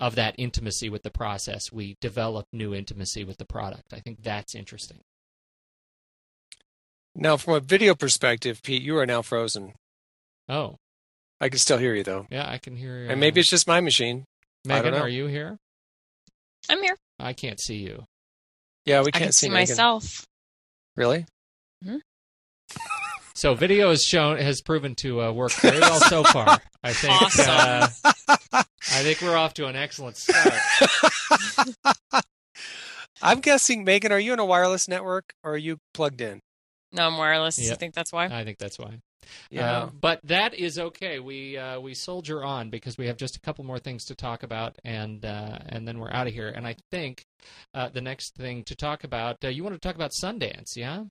of 0.00 0.14
that 0.16 0.34
intimacy 0.38 0.88
with 0.88 1.02
the 1.02 1.10
process, 1.10 1.70
we 1.70 1.96
develop 2.00 2.46
new 2.52 2.74
intimacy 2.74 3.22
with 3.22 3.36
the 3.36 3.44
product. 3.44 3.92
I 3.92 4.00
think 4.00 4.22
that's 4.22 4.54
interesting. 4.54 5.00
now 7.14 7.36
from 7.36 7.54
a 7.54 7.60
video 7.60 7.94
perspective 7.94 8.62
pete 8.62 8.82
you 8.82 8.96
are 8.96 9.06
now 9.06 9.20
frozen 9.22 9.72
Oh, 10.48 10.76
i 11.40 11.48
can 11.48 11.58
still 11.58 11.78
hear 11.78 11.94
you 11.94 12.02
though 12.04 12.26
yeah, 12.30 12.48
I 12.48 12.58
can 12.58 12.76
hear. 12.76 13.06
Uh, 13.08 13.12
and 13.12 13.20
maybe 13.20 13.40
it's 13.40 13.50
just 13.50 13.66
my 13.68 13.80
machine 13.80 14.24
Megan. 14.64 14.94
Are 14.94 15.08
you 15.08 15.26
here? 15.26 15.56
I'm 16.68 16.82
here. 16.82 16.96
I 17.18 17.32
can't 17.32 17.58
see 17.60 17.76
you. 17.76 18.04
Yeah, 18.84 19.00
we 19.02 19.10
can't 19.10 19.24
can 19.24 19.32
see 19.32 19.48
Megan. 19.48 19.62
myself. 19.62 20.26
Really? 20.96 21.24
So 23.34 23.54
video 23.54 23.88
has 23.88 24.02
shown 24.02 24.36
has 24.36 24.60
proven 24.60 24.94
to 24.96 25.22
uh, 25.22 25.32
work 25.32 25.52
very 25.52 25.80
well 25.80 25.98
so 26.00 26.22
far. 26.24 26.58
I 26.84 26.92
think. 26.92 27.22
Uh, 27.38 27.88
Awesome. 28.04 28.64
I 28.92 29.02
think 29.02 29.20
we're 29.20 29.36
off 29.36 29.54
to 29.54 29.66
an 29.66 29.76
excellent 29.76 30.16
start. 30.18 30.54
I'm 33.22 33.40
guessing, 33.40 33.84
Megan, 33.84 34.12
are 34.12 34.18
you 34.18 34.32
in 34.32 34.38
a 34.38 34.44
wireless 34.44 34.88
network 34.88 35.34
or 35.44 35.52
are 35.52 35.58
you 35.58 35.78
plugged 35.94 36.20
in? 36.20 36.40
No, 36.92 37.06
I'm 37.06 37.18
wireless. 37.18 37.58
Yeah. 37.58 37.72
I 37.72 37.76
think 37.76 37.94
that's 37.94 38.12
why. 38.12 38.26
I 38.26 38.44
think 38.44 38.58
that's 38.58 38.78
why. 38.78 38.98
Yeah. 39.50 39.70
Uh, 39.70 39.90
but 40.00 40.20
that 40.24 40.54
is 40.54 40.78
okay. 40.78 41.20
We 41.20 41.56
uh, 41.56 41.78
we 41.78 41.94
soldier 41.94 42.42
on 42.42 42.70
because 42.70 42.98
we 42.98 43.06
have 43.06 43.16
just 43.16 43.36
a 43.36 43.40
couple 43.40 43.64
more 43.64 43.78
things 43.78 44.04
to 44.06 44.14
talk 44.16 44.42
about, 44.42 44.76
and 44.84 45.24
uh, 45.24 45.58
and 45.68 45.86
then 45.86 45.98
we're 45.98 46.10
out 46.10 46.26
of 46.26 46.32
here. 46.32 46.48
And 46.48 46.66
I 46.66 46.76
think 46.90 47.24
uh, 47.74 47.90
the 47.90 48.00
next 48.00 48.34
thing 48.34 48.64
to 48.64 48.74
talk 48.74 49.04
about, 49.04 49.36
uh, 49.44 49.48
you 49.48 49.62
want 49.62 49.74
to 49.74 49.80
talk 49.80 49.94
about 49.94 50.10
Sundance, 50.12 50.74
yeah? 50.74 51.04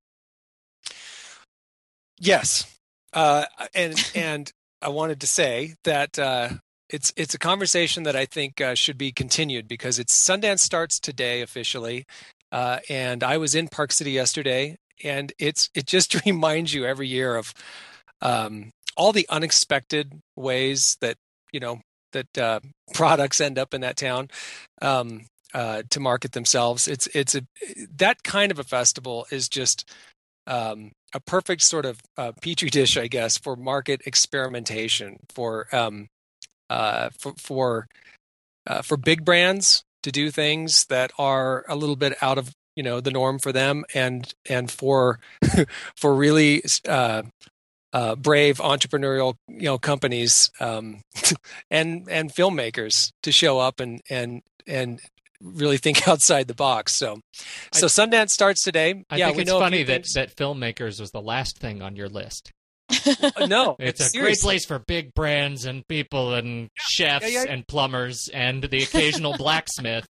Yes, 2.19 2.77
uh, 3.13 3.45
and 3.73 4.11
and 4.13 4.51
I 4.81 4.89
wanted 4.89 5.21
to 5.21 5.27
say 5.27 5.75
that 5.85 6.19
uh, 6.19 6.49
it's 6.89 7.13
it's 7.15 7.33
a 7.33 7.39
conversation 7.39 8.03
that 8.03 8.15
I 8.15 8.25
think 8.25 8.59
uh, 8.59 8.75
should 8.75 8.97
be 8.97 9.11
continued 9.11 9.67
because 9.67 9.99
it's 9.99 10.15
Sundance 10.15 10.59
starts 10.59 10.99
today 10.99 11.41
officially, 11.41 12.05
uh, 12.51 12.79
and 12.89 13.23
I 13.23 13.37
was 13.37 13.55
in 13.55 13.67
Park 13.67 13.91
City 13.91 14.11
yesterday, 14.11 14.77
and 15.03 15.31
it's 15.39 15.69
it 15.73 15.85
just 15.85 16.25
reminds 16.25 16.73
you 16.73 16.85
every 16.85 17.07
year 17.07 17.35
of 17.35 17.53
um, 18.21 18.71
all 18.97 19.13
the 19.13 19.27
unexpected 19.29 20.19
ways 20.35 20.97
that 21.01 21.17
you 21.51 21.59
know 21.59 21.81
that 22.13 22.37
uh, 22.37 22.59
products 22.93 23.39
end 23.39 23.57
up 23.57 23.73
in 23.73 23.81
that 23.81 23.97
town. 23.97 24.29
Um, 24.81 25.25
uh, 25.51 25.81
to 25.89 25.99
market 25.99 26.33
themselves, 26.33 26.87
it's 26.87 27.07
it's 27.07 27.33
a 27.33 27.41
that 27.95 28.21
kind 28.23 28.51
of 28.51 28.59
a 28.59 28.63
festival 28.63 29.25
is 29.31 29.49
just 29.49 29.89
um, 30.45 30.91
a 31.13 31.19
perfect 31.19 31.63
sort 31.63 31.85
of 31.85 31.99
uh, 32.17 32.33
petri 32.39 32.69
dish, 32.69 32.97
I 32.97 33.07
guess, 33.07 33.37
for 33.37 33.55
market 33.55 34.01
experimentation 34.05 35.17
for 35.33 35.67
um, 35.71 36.07
uh, 36.69 37.09
for 37.17 37.33
for 37.37 37.87
uh, 38.67 38.81
for 38.81 38.97
big 38.97 39.25
brands 39.25 39.83
to 40.03 40.11
do 40.11 40.31
things 40.31 40.85
that 40.85 41.11
are 41.17 41.65
a 41.67 41.75
little 41.75 41.95
bit 41.95 42.17
out 42.21 42.37
of 42.37 42.53
you 42.75 42.83
know 42.83 42.99
the 42.99 43.11
norm 43.11 43.39
for 43.39 43.51
them, 43.51 43.83
and 43.93 44.33
and 44.49 44.71
for 44.71 45.19
for 45.95 46.13
really 46.13 46.63
uh, 46.87 47.23
uh, 47.93 48.15
brave 48.15 48.57
entrepreneurial 48.57 49.35
you 49.47 49.63
know 49.63 49.77
companies 49.77 50.51
um, 50.59 51.01
and 51.71 52.07
and 52.09 52.31
filmmakers 52.31 53.11
to 53.23 53.31
show 53.31 53.59
up 53.59 53.79
and 53.79 54.01
and 54.09 54.41
and 54.67 55.01
really 55.41 55.77
think 55.77 56.07
outside 56.07 56.47
the 56.47 56.53
box. 56.53 56.93
So, 56.93 57.19
so 57.73 57.87
Sundance 57.87 58.29
starts 58.29 58.63
today. 58.63 59.03
I 59.09 59.17
yeah, 59.17 59.27
think 59.27 59.39
it's 59.39 59.51
funny 59.51 59.83
that, 59.83 59.93
things. 59.93 60.13
that 60.13 60.35
filmmakers 60.35 60.99
was 60.99 61.11
the 61.11 61.21
last 61.21 61.57
thing 61.57 61.81
on 61.81 61.95
your 61.95 62.09
list. 62.09 62.51
No, 63.47 63.75
It's 63.79 64.13
a 64.13 64.17
great 64.19 64.39
place 64.39 64.65
for 64.65 64.79
big 64.79 65.13
brands 65.13 65.65
and 65.65 65.87
people 65.87 66.33
and 66.33 66.69
chefs 66.75 67.31
yeah, 67.31 67.43
yeah. 67.45 67.51
and 67.51 67.67
plumbers 67.67 68.29
and 68.33 68.63
the 68.63 68.83
occasional 68.83 69.33
blacksmith 69.37 70.05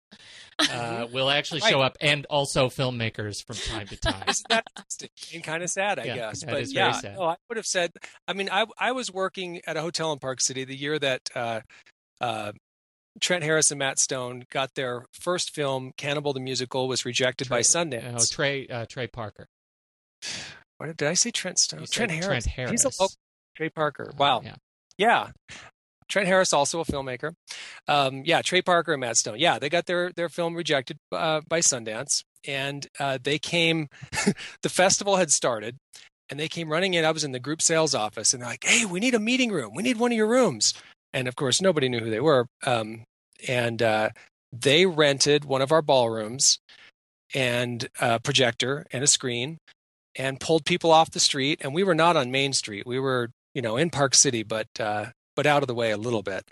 uh, 0.72 1.06
will 1.12 1.30
actually 1.30 1.62
Right. 1.62 1.70
show 1.72 1.82
up, 1.82 1.98
and 2.02 2.26
also 2.28 2.68
filmmakers 2.70 3.36
from 3.46 3.58
time 3.58 3.88
to 3.88 3.98
time. 3.98 4.24
Isn't 4.28 4.48
that 4.50 4.66
and 5.34 5.44
kind 5.44 5.62
of 5.64 5.70
sad, 5.70 6.00
I 6.00 6.04
Yeah, 6.06 6.16
guess. 6.16 6.44
But 6.44 6.68
yeah, 6.72 6.92
sad. 6.94 7.16
no, 7.16 7.24
I 7.26 7.36
would 7.50 7.58
have 7.58 7.66
said. 7.68 7.92
I 8.28 8.34
mean, 8.34 8.50
I 8.52 8.66
I 8.80 8.92
was 8.92 9.12
working 9.12 9.62
at 9.68 9.78
a 9.78 9.82
hotel 9.82 10.12
in 10.14 10.20
Park 10.20 10.42
City 10.42 10.64
the 10.66 10.76
year 10.76 10.98
that 10.98 11.22
uh, 11.36 11.60
uh, 12.22 12.54
Trent 13.22 13.44
Harris 13.44 13.70
and 13.72 13.78
Matt 13.80 14.00
Stone 14.00 14.46
got 14.52 14.74
their 14.76 15.06
first 15.12 15.54
film, 15.54 15.92
Cannibal 15.98 16.34
the 16.34 16.40
Musical, 16.40 16.88
was 16.88 17.06
rejected 17.06 17.50
by 17.50 17.60
Oh, 17.60 17.62
Sundance. 17.62 18.32
Trey 18.32 18.68
uh, 18.68 18.86
Trey 18.90 19.08
Parker. 19.08 19.48
What 20.78 20.96
did 20.96 21.08
I 21.08 21.14
say? 21.14 21.32
Trent 21.32 21.60
Stone. 21.60 21.86
Trent 21.90 22.12
Harris. 22.12 22.46
Trent 22.46 22.72
He's 22.72 22.86
a 22.86 22.88
Harris. 22.88 23.00
local. 23.00 23.14
Trey 23.56 23.70
Parker. 23.70 24.14
Wow. 24.18 24.42
Yeah. 24.44 24.56
Yeah. 24.98 25.28
Trent 26.08 26.28
Harris, 26.28 26.54
also 26.54 26.80
a 26.80 26.86
filmmaker. 26.86 27.34
Um, 27.88 28.24
yeah, 28.26 28.42
Trey 28.42 28.62
Parker 28.62 28.94
and 28.94 29.02
Matt 29.02 29.18
Stone. 29.18 29.40
Yeah, 29.40 29.60
they 29.60 29.70
got 29.70 29.88
their 29.88 30.12
their 30.14 30.30
film 30.30 30.56
rejected 30.56 30.98
uh, 31.12 31.42
by 31.50 31.60
Sundance, 31.60 32.24
and 32.48 32.88
uh, 33.00 33.18
they 33.22 33.38
came. 33.38 33.90
the 34.62 34.70
festival 34.70 35.18
had 35.18 35.32
started, 35.32 35.76
and 36.30 36.40
they 36.40 36.48
came 36.48 36.70
running 36.70 36.94
in. 36.94 37.04
I 37.04 37.12
was 37.12 37.26
in 37.26 37.34
the 37.34 37.40
group 37.40 37.62
sales 37.62 37.94
office, 37.94 38.34
and 38.34 38.42
they're 38.42 38.50
like, 38.50 38.64
"Hey, 38.64 38.86
we 38.86 39.02
need 39.02 39.16
a 39.16 39.20
meeting 39.20 39.52
room. 39.52 39.72
We 39.76 39.84
need 39.84 39.98
one 39.98 40.12
of 40.12 40.18
your 40.18 40.28
rooms." 40.30 40.74
And 41.14 41.28
of 41.28 41.36
course, 41.36 41.62
nobody 41.62 41.90
knew 41.90 42.00
who 42.00 42.10
they 42.10 42.22
were. 42.22 42.48
Um, 42.66 43.04
and 43.48 43.82
uh, 43.82 44.10
they 44.54 44.86
rented 44.86 45.44
one 45.46 45.62
of 45.62 45.72
our 45.72 45.82
ballrooms 45.82 46.60
and 47.34 47.88
a 48.00 48.20
projector 48.20 48.86
and 48.92 49.04
a 49.04 49.08
screen 49.08 49.58
and 50.18 50.40
pulled 50.40 50.66
people 50.66 50.92
off 50.92 51.12
the 51.12 51.20
street. 51.20 51.62
And 51.64 51.74
we 51.74 51.84
were 51.84 51.96
not 51.96 52.18
on 52.18 52.32
main 52.32 52.54
street. 52.54 52.86
We 52.86 53.00
were 53.00 53.32
you 53.54 53.62
know 53.62 53.78
in 53.78 53.90
park 53.90 54.14
city 54.14 54.44
but 54.44 54.68
uh 54.80 55.08
but 55.36 55.46
out 55.46 55.64
of 55.64 55.68
the 55.68 55.76
way 55.76 55.92
a 55.92 55.98
little 55.98 56.24
bit. 56.24 56.44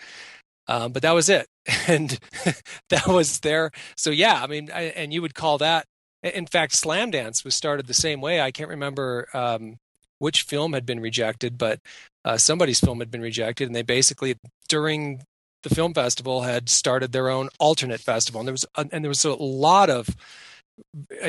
Um 0.68 0.92
but 0.92 1.02
that 1.02 1.14
was 1.14 1.30
it. 1.30 1.48
And 1.88 2.20
that 2.90 3.08
was 3.08 3.40
there. 3.40 3.72
So 3.98 4.12
yeah 4.12 4.42
i 4.44 4.48
mean 4.48 4.70
I, 4.74 4.84
and 4.84 5.14
you 5.14 5.22
would 5.22 5.36
call 5.36 5.58
that 5.60 5.86
in 6.24 6.48
fact 6.48 6.74
Slamdance 6.74 7.44
was 7.44 7.56
started 7.56 7.88
the 7.88 7.94
same 7.94 8.22
way. 8.22 8.42
I 8.42 8.52
can't 8.52 8.70
remember 8.70 9.28
um 9.34 9.78
which 10.20 10.44
film 10.44 10.74
had 10.74 10.86
been 10.86 11.02
rejected 11.02 11.58
but 11.58 11.80
uh, 12.26 12.38
somebody's 12.38 12.80
film 12.80 13.00
had 13.00 13.12
been 13.12 13.22
rejected. 13.22 13.68
And 13.68 13.76
they 13.76 13.84
basically 13.84 14.36
during 14.68 15.22
the 15.62 15.74
film 15.74 15.94
festival 15.94 16.42
had 16.42 16.70
started 16.70 17.12
their 17.12 17.30
own 17.30 17.50
alternate 17.60 18.02
festival. 18.02 18.42
And 18.42 18.48
there 18.48 18.54
was 18.54 18.66
and 18.76 19.04
there 19.04 19.10
was 19.10 19.24
a 19.24 19.34
lot 19.34 19.90
of 19.90 20.10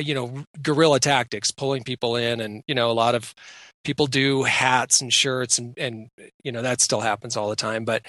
you 0.03 0.15
know 0.15 0.45
guerrilla 0.63 1.01
tactics 1.01 1.51
pulling 1.51 1.85
people 1.85 2.17
in 2.17 2.41
and 2.41 2.63
you 2.67 2.75
know 2.75 2.91
a 2.91 2.93
lot 2.93 3.15
of 3.15 3.35
people 3.85 4.07
do 4.07 4.43
hats 4.43 5.01
and 5.01 5.13
shirts 5.13 5.59
and 5.59 5.77
and 5.79 6.09
you 6.43 6.51
know 6.51 6.63
that 6.63 6.81
still 6.81 7.01
happens 7.01 7.37
all 7.37 7.49
the 7.49 7.57
time 7.57 7.85
but 7.85 8.03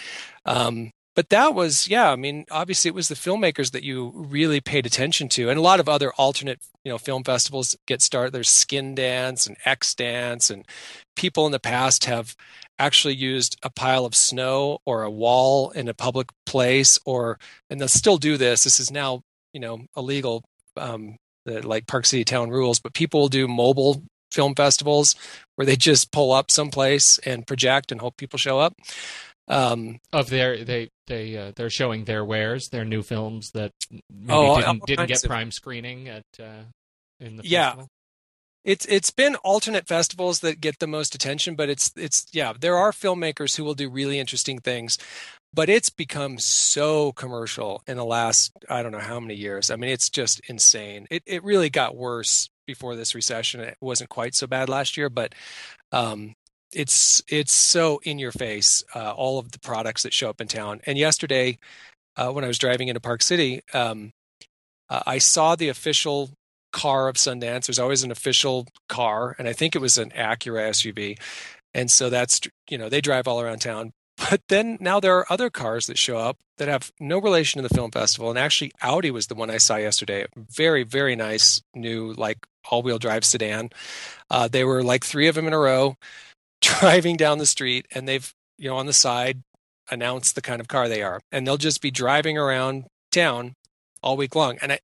um 0.45 0.91
but 1.15 1.29
that 1.29 1.53
was 1.53 1.87
yeah 1.87 2.11
i 2.11 2.15
mean 2.15 2.45
obviously 2.49 2.89
it 2.89 2.95
was 2.95 3.07
the 3.07 3.15
filmmakers 3.15 3.71
that 3.71 3.83
you 3.83 4.11
really 4.15 4.59
paid 4.59 4.85
attention 4.85 5.29
to 5.29 5.49
and 5.49 5.59
a 5.59 5.61
lot 5.61 5.79
of 5.79 5.87
other 5.87 6.11
alternate 6.13 6.59
you 6.83 6.91
know 6.91 6.97
film 6.97 7.23
festivals 7.23 7.77
get 7.85 8.01
started 8.01 8.33
there's 8.33 8.49
skin 8.49 8.95
dance 8.95 9.45
and 9.45 9.57
x 9.65 9.93
dance 9.93 10.49
and 10.49 10.65
people 11.15 11.45
in 11.45 11.51
the 11.51 11.59
past 11.59 12.05
have 12.05 12.35
actually 12.79 13.15
used 13.15 13.57
a 13.63 13.69
pile 13.69 14.05
of 14.05 14.15
snow 14.15 14.79
or 14.85 15.03
a 15.03 15.11
wall 15.11 15.69
in 15.71 15.87
a 15.87 15.93
public 15.93 16.29
place 16.45 16.97
or 17.05 17.37
and 17.69 17.79
they'll 17.79 17.87
still 17.87 18.17
do 18.17 18.37
this 18.37 18.63
this 18.63 18.79
is 18.79 18.89
now 18.89 19.21
you 19.53 19.59
know 19.59 19.79
illegal 19.95 20.43
um 20.75 21.17
the 21.47 21.67
like 21.67 21.87
Park 21.87 22.05
City 22.05 22.23
Town 22.23 22.49
rules, 22.51 22.79
but 22.79 22.93
people 22.93 23.21
will 23.21 23.27
do 23.29 23.47
mobile 23.47 24.03
film 24.31 24.53
festivals 24.53 25.15
where 25.55 25.65
they 25.65 25.75
just 25.75 26.11
pull 26.11 26.31
up 26.31 26.51
someplace 26.51 27.17
and 27.19 27.47
project 27.47 27.91
and 27.91 28.01
hope 28.01 28.17
people 28.17 28.37
show 28.37 28.59
up. 28.59 28.73
Um, 29.47 29.99
Of 30.11 30.29
their 30.29 30.63
they 30.63 30.89
they 31.07 31.37
uh, 31.37 31.51
they're 31.55 31.69
showing 31.69 32.03
their 32.05 32.23
wares, 32.25 32.69
their 32.69 32.85
new 32.85 33.01
films 33.01 33.51
that 33.51 33.71
maybe 34.11 34.35
Oh, 34.35 34.55
didn't, 34.55 34.85
didn't 34.85 35.07
get 35.07 35.23
prime 35.23 35.51
screening 35.51 36.07
at 36.09 36.23
uh, 36.39 36.63
in 37.19 37.37
the 37.37 37.43
Yeah. 37.43 37.69
festival. 37.69 37.87
it's 38.65 38.85
it's 38.87 39.11
been 39.11 39.35
alternate 39.37 39.87
festivals 39.87 40.41
that 40.41 40.59
get 40.59 40.79
the 40.79 40.87
most 40.87 41.15
attention, 41.15 41.55
but 41.55 41.69
it's 41.69 41.91
it's 41.95 42.25
yeah, 42.33 42.53
there 42.59 42.75
are 42.77 42.91
filmmakers 42.91 43.55
who 43.55 43.63
will 43.63 43.75
do 43.75 43.89
really 43.89 44.19
interesting 44.19 44.59
things, 44.59 44.97
but 45.57 45.69
it's 45.69 45.89
become 45.89 46.37
so 46.37 47.13
commercial 47.13 47.83
in 47.87 47.97
the 47.97 48.05
last 48.05 48.53
I 48.69 48.83
don't 48.83 48.93
know 48.93 48.99
how 48.99 49.19
many 49.19 49.33
years. 49.33 49.71
I 49.71 49.77
mean, 49.77 49.89
it's 49.89 50.11
just 50.11 50.39
insane. 50.47 51.07
It 51.11 51.23
it 51.25 51.43
really 51.43 51.71
got 51.71 51.97
worse 51.97 52.49
before 52.67 52.95
this 52.95 53.15
recession. 53.15 53.61
It 53.61 53.77
wasn't 53.81 54.11
quite 54.11 54.35
so 54.35 54.47
bad 54.47 54.69
last 54.69 54.97
year, 54.97 55.09
but 55.09 55.35
um 55.91 56.35
it's 56.73 57.23
it's 57.27 57.53
so 57.53 57.99
in 58.03 58.19
your 58.19 58.31
face 58.31 58.83
uh, 58.95 59.13
all 59.13 59.39
of 59.39 59.51
the 59.51 59.59
products 59.59 60.03
that 60.03 60.13
show 60.13 60.29
up 60.29 60.41
in 60.41 60.47
town. 60.47 60.81
And 60.85 60.97
yesterday, 60.99 61.57
uh, 62.17 62.31
when 62.31 62.43
I 62.45 62.47
was 62.47 62.59
driving 62.59 62.89
into 62.89 63.01
Park 63.01 63.23
City, 63.23 63.61
um, 63.73 64.11
uh, 64.89 65.01
I 65.07 65.17
saw 65.19 65.55
the 65.55 65.69
official 65.69 66.31
car 66.73 67.07
of 67.09 67.15
Sundance. 67.17 67.67
There's 67.67 67.79
always 67.79 68.03
an 68.03 68.11
official 68.11 68.67
car, 68.89 69.35
and 69.39 69.47
I 69.47 69.53
think 69.53 69.75
it 69.75 69.81
was 69.81 69.97
an 69.97 70.11
Acura 70.11 70.69
SUV. 70.71 71.19
And 71.73 71.89
so 71.91 72.09
that's 72.11 72.41
you 72.69 72.77
know 72.77 72.89
they 72.89 73.01
drive 73.01 73.27
all 73.27 73.41
around 73.41 73.59
town. 73.59 73.93
But 74.17 74.41
then 74.49 74.77
now 74.79 74.99
there 74.99 75.15
are 75.17 75.31
other 75.31 75.49
cars 75.49 75.85
that 75.87 75.97
show 75.97 76.17
up 76.17 76.37
that 76.57 76.67
have 76.67 76.91
no 76.99 77.19
relation 77.19 77.61
to 77.61 77.67
the 77.67 77.73
film 77.73 77.91
festival. 77.91 78.29
And 78.29 78.39
actually, 78.39 78.71
Audi 78.81 79.11
was 79.11 79.27
the 79.27 79.35
one 79.35 79.49
I 79.49 79.57
saw 79.57 79.75
yesterday. 79.75 80.25
Very 80.35 80.83
very 80.83 81.15
nice 81.15 81.61
new 81.75 82.13
like 82.13 82.39
all 82.69 82.81
wheel 82.81 82.99
drive 82.99 83.23
sedan. 83.23 83.69
Uh, 84.29 84.47
they 84.47 84.63
were 84.63 84.83
like 84.83 85.05
three 85.05 85.27
of 85.27 85.35
them 85.35 85.47
in 85.47 85.53
a 85.53 85.59
row 85.59 85.97
driving 86.61 87.15
down 87.15 87.37
the 87.37 87.45
street, 87.45 87.87
and 87.91 88.07
they've 88.07 88.33
you 88.57 88.69
know 88.69 88.77
on 88.77 88.87
the 88.87 88.93
side 88.93 89.43
announced 89.89 90.35
the 90.35 90.41
kind 90.41 90.59
of 90.59 90.67
car 90.67 90.89
they 90.89 91.03
are, 91.03 91.21
and 91.31 91.45
they'll 91.45 91.57
just 91.57 91.81
be 91.81 91.91
driving 91.91 92.37
around 92.37 92.85
town 93.11 93.53
all 94.03 94.17
week 94.17 94.35
long. 94.35 94.57
And 94.61 94.73
I, 94.73 94.79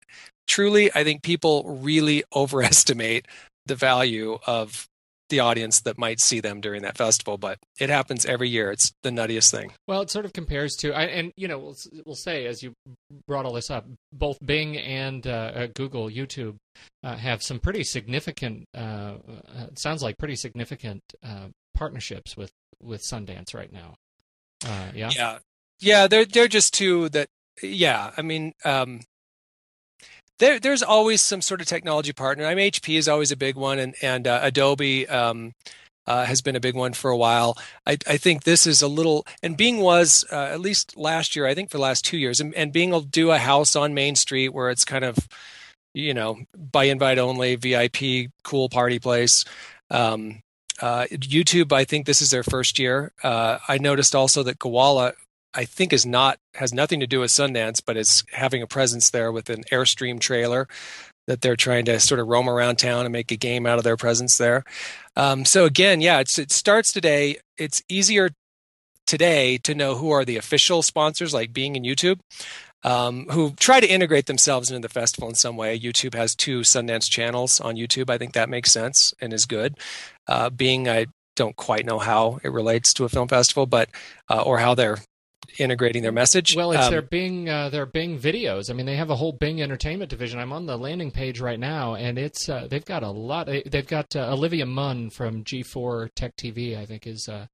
truly, 0.47 0.91
I 0.93 1.03
think 1.03 1.23
people 1.23 1.63
really 1.81 2.23
overestimate 2.35 3.27
the 3.65 3.75
value 3.75 4.39
of 4.45 4.87
the 5.33 5.39
audience 5.39 5.81
that 5.81 5.97
might 5.97 6.19
see 6.19 6.39
them 6.39 6.61
during 6.61 6.83
that 6.83 6.95
festival. 6.95 7.39
But 7.39 7.57
it 7.79 7.89
happens 7.89 8.23
every 8.25 8.49
year. 8.49 8.71
It's 8.71 8.93
the 9.01 9.09
nuttiest 9.09 9.49
thing. 9.49 9.73
Well, 9.87 10.01
it 10.01 10.11
sort 10.11 10.25
of 10.25 10.33
compares 10.33 10.75
to, 10.77 10.93
I, 10.93 11.05
and 11.05 11.33
you 11.35 11.47
know, 11.47 11.57
we'll, 11.57 11.75
we'll 12.05 12.15
say 12.15 12.45
as 12.45 12.61
you 12.61 12.73
brought 13.27 13.45
all 13.45 13.53
this 13.53 13.71
up, 13.71 13.85
both 14.11 14.37
Bing 14.45 14.77
and 14.77 15.25
uh, 15.25 15.51
uh 15.55 15.67
Google, 15.73 16.07
YouTube 16.07 16.55
uh, 17.03 17.15
have 17.15 17.41
some 17.41 17.59
pretty 17.59 17.83
significant. 17.83 18.65
Uh, 18.77 19.15
uh 19.57 19.67
sounds 19.75 20.03
like 20.03 20.17
pretty 20.19 20.35
significant 20.35 21.01
uh, 21.25 21.47
partnerships 21.73 22.37
with 22.37 22.51
with 22.81 23.01
Sundance 23.01 23.55
right 23.55 23.73
now. 23.73 23.95
yeah, 24.93 25.09
yeah, 25.15 25.39
yeah. 25.79 26.07
They're 26.07 26.25
they're 26.25 26.47
just 26.47 26.73
two 26.73 27.09
that. 27.09 27.27
Yeah, 27.61 28.11
I 28.17 28.23
mean, 28.23 28.53
um, 28.65 29.01
there, 30.39 30.59
there's 30.59 30.83
always 30.83 31.21
some 31.21 31.41
sort 31.41 31.61
of 31.61 31.67
technology 31.67 32.13
partner. 32.13 32.45
I 32.45 32.55
mean, 32.55 32.71
HP 32.71 32.97
is 32.97 33.07
always 33.07 33.31
a 33.31 33.37
big 33.37 33.55
one, 33.55 33.79
and 33.79 33.95
and 34.01 34.27
uh, 34.27 34.39
Adobe 34.43 35.07
um, 35.07 35.53
uh, 36.07 36.25
has 36.25 36.41
been 36.41 36.55
a 36.55 36.59
big 36.59 36.75
one 36.75 36.93
for 36.93 37.11
a 37.11 37.17
while. 37.17 37.57
I, 37.85 37.97
I 38.07 38.17
think 38.17 38.43
this 38.43 38.67
is 38.67 38.81
a 38.81 38.87
little, 38.87 39.25
and 39.41 39.57
Bing 39.57 39.79
was 39.79 40.25
uh, 40.31 40.49
at 40.51 40.59
least 40.59 40.97
last 40.97 41.35
year. 41.35 41.45
I 41.45 41.53
think 41.53 41.69
for 41.69 41.77
the 41.77 41.83
last 41.83 42.03
two 42.03 42.17
years, 42.17 42.39
and, 42.39 42.53
and 42.55 42.73
Bing 42.73 42.89
will 42.89 43.01
do 43.01 43.31
a 43.31 43.37
house 43.37 43.75
on 43.75 43.93
Main 43.93 44.15
Street 44.15 44.49
where 44.49 44.69
it's 44.69 44.85
kind 44.85 45.05
of, 45.05 45.17
you 45.93 46.13
know, 46.13 46.39
by 46.57 46.85
invite 46.85 47.19
only, 47.19 47.55
VIP, 47.55 48.31
cool 48.43 48.69
party 48.69 48.99
place. 48.99 49.45
Um, 49.89 50.41
uh, 50.81 51.05
YouTube, 51.11 51.71
I 51.71 51.85
think 51.85 52.05
this 52.05 52.21
is 52.21 52.31
their 52.31 52.43
first 52.43 52.79
year. 52.79 53.11
Uh, 53.23 53.59
I 53.67 53.77
noticed 53.77 54.15
also 54.15 54.43
that 54.43 54.59
Gowalla 54.59 55.13
I 55.53 55.65
think 55.65 55.93
is 55.93 56.05
not 56.05 56.37
has 56.55 56.73
nothing 56.73 56.99
to 56.99 57.07
do 57.07 57.19
with 57.19 57.31
Sundance, 57.31 57.81
but 57.85 57.97
it's 57.97 58.23
having 58.31 58.61
a 58.61 58.67
presence 58.67 59.09
there 59.09 59.31
with 59.31 59.49
an 59.49 59.63
Airstream 59.71 60.19
trailer 60.19 60.67
that 61.27 61.41
they're 61.41 61.55
trying 61.55 61.85
to 61.85 61.99
sort 61.99 62.19
of 62.19 62.27
roam 62.27 62.49
around 62.49 62.77
town 62.77 63.05
and 63.05 63.13
make 63.13 63.31
a 63.31 63.37
game 63.37 63.65
out 63.65 63.77
of 63.77 63.83
their 63.83 63.97
presence 63.97 64.37
there. 64.37 64.63
Um, 65.15 65.45
so 65.45 65.65
again, 65.65 66.01
yeah, 66.01 66.19
it 66.19 66.51
starts 66.51 66.91
today. 66.91 67.37
It's 67.57 67.81
easier 67.87 68.31
today 69.05 69.57
to 69.59 69.75
know 69.75 69.95
who 69.95 70.11
are 70.11 70.25
the 70.25 70.37
official 70.37 70.81
sponsors, 70.81 71.33
like 71.33 71.53
Bing 71.53 71.75
in 71.75 71.83
YouTube, 71.83 72.19
um, 72.83 73.27
who 73.31 73.51
try 73.51 73.79
to 73.79 73.87
integrate 73.87 74.25
themselves 74.25 74.69
into 74.69 74.85
the 74.85 74.93
festival 74.93 75.29
in 75.29 75.35
some 75.35 75.55
way. 75.55 75.79
YouTube 75.79 76.13
has 76.13 76.35
two 76.35 76.61
Sundance 76.61 77.09
channels 77.09 77.61
on 77.61 77.75
YouTube. 77.75 78.09
I 78.09 78.17
think 78.17 78.33
that 78.33 78.49
makes 78.49 78.71
sense 78.71 79.13
and 79.21 79.31
is 79.31 79.45
good. 79.45 79.77
Uh, 80.27 80.49
Bing, 80.49 80.89
I 80.89 81.07
don't 81.35 81.55
quite 81.55 81.85
know 81.85 81.99
how 81.99 82.39
it 82.43 82.51
relates 82.51 82.93
to 82.95 83.05
a 83.05 83.09
film 83.09 83.27
festival, 83.27 83.65
but 83.65 83.89
uh, 84.29 84.41
or 84.41 84.59
how 84.59 84.75
they're 84.75 84.97
integrating 85.57 86.03
their 86.03 86.11
message. 86.11 86.55
Well, 86.55 86.71
it's 86.71 86.85
um, 86.85 86.91
their 86.91 87.01
Bing 87.01 87.49
uh, 87.49 87.69
their 87.69 87.85
Bing 87.85 88.19
videos. 88.19 88.69
I 88.69 88.73
mean, 88.73 88.85
they 88.85 88.95
have 88.95 89.09
a 89.09 89.15
whole 89.15 89.31
Bing 89.31 89.61
Entertainment 89.61 90.09
division. 90.09 90.39
I'm 90.39 90.53
on 90.53 90.65
the 90.65 90.77
landing 90.77 91.11
page 91.11 91.39
right 91.39 91.59
now, 91.59 91.95
and 91.95 92.17
it's 92.17 92.49
uh, 92.49 92.67
they've 92.69 92.85
got 92.85 93.03
a 93.03 93.09
lot. 93.09 93.47
They've 93.47 93.87
got 93.87 94.15
uh, 94.15 94.31
Olivia 94.31 94.65
Munn 94.65 95.09
from 95.09 95.43
G4 95.43 96.09
Tech 96.15 96.35
TV, 96.35 96.77
I 96.77 96.85
think 96.85 97.07
is, 97.07 97.27
uh, 97.29 97.47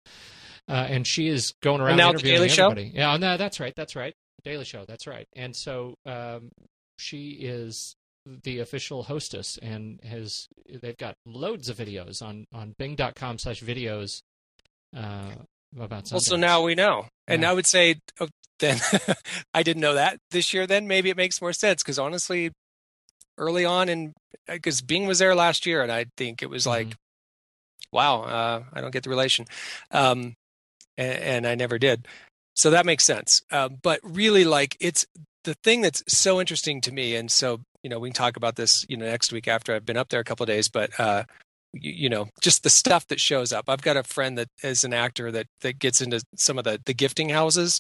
uh, 0.67 0.71
and 0.71 1.06
she 1.06 1.28
is 1.28 1.54
going 1.62 1.82
around 1.82 1.97
now 1.97 2.10
interviewing 2.10 2.41
the 2.41 2.47
Daily 2.47 2.63
everybody. 2.63 2.91
Show? 2.91 2.97
Yeah, 2.97 3.17
no, 3.17 3.38
that's 3.38 3.60
right, 3.60 3.73
that's 3.75 3.95
right, 3.95 4.13
Daily 4.43 4.65
Show, 4.65 4.86
that's 4.86 5.08
right. 5.08 5.28
And 5.36 5.56
so 5.56 5.95
um, 6.06 6.52
she 6.97 7.38
is 7.41 7.95
the 8.43 8.60
official 8.60 9.04
hostess 9.04 9.58
and 9.62 9.99
has 10.04 10.47
they've 10.82 10.97
got 10.97 11.15
loads 11.25 11.69
of 11.69 11.78
videos 11.78 12.21
on 12.21 12.45
on 12.54 12.75
bing.com 12.78 13.39
slash 13.39 13.62
videos 13.62 14.21
uh, 14.95 15.32
about. 15.75 16.12
Well, 16.12 16.19
so 16.19 16.36
now 16.36 16.62
we 16.62 16.75
know, 16.75 17.08
and 17.27 17.45
I 17.45 17.53
would 17.53 17.65
say 17.65 17.95
oh, 18.19 18.27
then 18.60 18.79
I 19.53 19.63
didn't 19.63 19.82
know 19.82 19.95
that 19.95 20.19
this 20.32 20.53
year. 20.53 20.67
Then 20.67 20.88
maybe 20.88 21.10
it 21.10 21.17
makes 21.17 21.41
more 21.41 21.53
sense 21.53 21.82
because 21.82 21.99
honestly, 21.99 22.51
early 23.38 23.65
on, 23.65 23.89
and 23.89 24.13
because 24.47 24.82
Bing 24.82 25.08
was 25.08 25.19
there 25.19 25.36
last 25.36 25.65
year, 25.65 25.82
and 25.82 25.91
I 25.91 26.05
think 26.17 26.43
it 26.43 26.49
was 26.49 26.67
like, 26.67 26.88
mm-hmm. 26.88 27.95
wow, 27.95 28.21
uh, 28.21 28.63
I 28.73 28.82
don't 28.82 28.91
get 28.91 29.03
the 29.03 29.10
relation, 29.10 29.45
um, 29.91 30.36
and, 30.97 31.17
and, 31.19 31.47
I 31.47 31.55
never 31.55 31.79
did. 31.79 32.08
So 32.55 32.71
that 32.71 32.86
makes 32.86 33.05
sense. 33.05 33.41
Uh, 33.51 33.69
but 33.69 33.99
really, 34.03 34.45
like 34.45 34.75
it's 34.79 35.05
the 35.45 35.55
thing 35.63 35.82
that's 35.82 36.03
so 36.08 36.39
interesting 36.39 36.82
to 36.82 36.91
me, 36.91 37.15
and 37.15 37.32
so 37.32 37.62
you 37.84 37.89
know 37.89 37.99
we 37.99 38.10
can 38.10 38.15
talk 38.15 38.38
about 38.38 38.55
this 38.55 38.86
you 38.89 38.97
know 38.97 39.05
next 39.05 39.32
week 39.32 39.47
after 39.47 39.73
I've 39.73 39.86
been 39.86 39.97
up 39.97 40.10
there 40.10 40.19
a 40.19 40.25
couple 40.25 40.45
days. 40.45 40.67
But 40.67 40.97
uh, 40.99 41.23
you, 41.73 41.91
you, 41.91 42.10
know 42.10 42.27
just 42.41 42.63
the 42.63 42.69
stuff 42.69 43.08
that 43.08 43.19
shows 43.19 43.53
up. 43.53 43.65
I've 43.67 43.82
got 43.82 43.97
a 43.97 44.03
friend 44.03 44.38
that 44.38 44.47
is 44.63 44.84
an 44.84 44.93
actor 44.93 45.32
that 45.32 45.47
that 45.62 45.79
gets 45.79 46.01
into 46.01 46.21
some 46.36 46.58
of 46.58 46.63
the 46.63 46.79
the 46.86 46.93
gifting 46.93 47.29
houses 47.29 47.79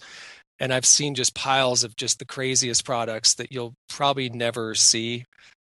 and 0.59 0.73
i've 0.73 0.85
seen 0.85 1.15
just 1.15 1.33
piles 1.33 1.83
of 1.83 1.95
just 1.95 2.19
the 2.19 2.25
craziest 2.25 2.85
products 2.85 3.35
that 3.35 3.51
you'll 3.51 3.73
probably 3.87 4.29
never 4.29 4.75
see. 4.75 5.25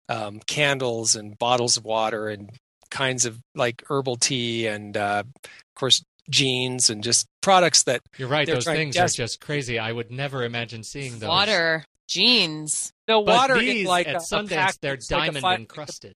Um, 0.08 0.40
candles 0.46 1.14
and 1.14 1.38
bottles 1.38 1.78
of 1.78 1.84
water 1.84 2.28
and 2.28 2.50
kinds 2.90 3.24
of 3.24 3.38
like 3.54 3.82
herbal 3.88 4.16
tea 4.16 4.66
and 4.66 4.94
uh, 4.94 5.22
of 5.24 5.74
course 5.74 6.02
jeans 6.28 6.90
and 6.90 7.02
just 7.02 7.26
products 7.40 7.84
that 7.84 8.02
you're 8.18 8.28
right 8.28 8.46
those 8.46 8.64
things 8.64 8.96
are 8.96 9.08
just 9.08 9.40
crazy. 9.40 9.78
I 9.78 9.90
would 9.90 10.10
never 10.10 10.44
imagine 10.44 10.82
seeing 10.82 11.18
those. 11.18 11.28
Water 11.28 11.84
jeans. 12.08 12.92
The 13.06 13.18
water 13.18 13.58
these, 13.58 13.86
like 13.86 14.06
at 14.06 14.16
a, 14.16 14.18
Sundance, 14.18 14.46
a 14.46 14.48
pack, 14.48 14.74
they're 14.82 14.96
diamond 14.96 15.42
like 15.42 15.60
encrusted. 15.60 16.14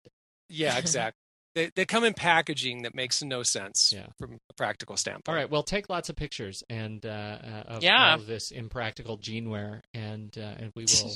Yeah, 0.50 0.78
exactly 0.78 1.25
they, 1.56 1.72
they 1.74 1.86
come 1.86 2.04
in 2.04 2.14
packaging 2.14 2.84
that 2.84 2.94
makes 2.94 3.24
no 3.24 3.42
sense 3.42 3.94
yeah. 3.96 4.08
from 4.20 4.40
a 4.50 4.54
practical 4.54 4.98
standpoint. 4.98 5.30
All 5.30 5.36
right, 5.36 5.50
well, 5.50 5.64
take 5.64 5.90
lots 5.90 6.10
of 6.10 6.16
pictures 6.16 6.64
and 6.70 7.04
uh, 7.06 7.10
uh 7.10 7.64
of 7.68 7.84
yeah. 7.84 8.12
all 8.12 8.20
of 8.20 8.28
this 8.28 8.52
impractical 8.52 9.18
jeanware, 9.18 9.82
and 9.94 10.38
uh, 10.38 10.54
and 10.60 10.72
we 10.76 10.86
will 11.04 11.12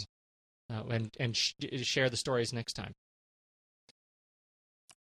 uh, 0.73 0.83
and 0.89 1.15
and 1.19 1.37
sh- 1.37 1.53
share 1.83 2.09
the 2.09 2.17
stories 2.17 2.53
next 2.53 2.73
time. 2.73 2.93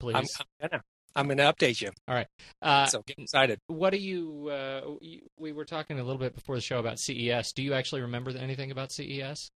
Please, 0.00 0.16
I'm, 0.16 0.24
I'm, 0.40 0.70
gonna 0.70 0.82
I'm 1.14 1.28
gonna 1.28 1.52
update 1.52 1.82
you. 1.82 1.90
All 2.08 2.14
right, 2.14 2.28
uh, 2.62 2.86
so 2.86 3.02
get 3.06 3.18
excited. 3.18 3.58
What 3.66 3.90
do 3.90 3.98
you, 3.98 4.48
uh, 4.50 4.80
you? 5.02 5.20
We 5.38 5.52
were 5.52 5.66
talking 5.66 6.00
a 6.00 6.02
little 6.02 6.18
bit 6.18 6.34
before 6.34 6.54
the 6.54 6.62
show 6.62 6.78
about 6.78 6.98
CES. 6.98 7.52
Do 7.52 7.62
you 7.62 7.74
actually 7.74 8.00
remember 8.00 8.30
anything 8.30 8.70
about 8.70 8.90
CES? 8.90 9.50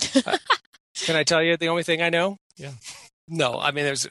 can 0.00 1.16
I 1.16 1.22
tell 1.22 1.42
you 1.42 1.56
the 1.56 1.68
only 1.68 1.84
thing 1.84 2.02
I 2.02 2.10
know? 2.10 2.38
Yeah 2.56 2.72
no, 3.28 3.58
I 3.58 3.70
mean, 3.70 3.84
there's 3.84 4.08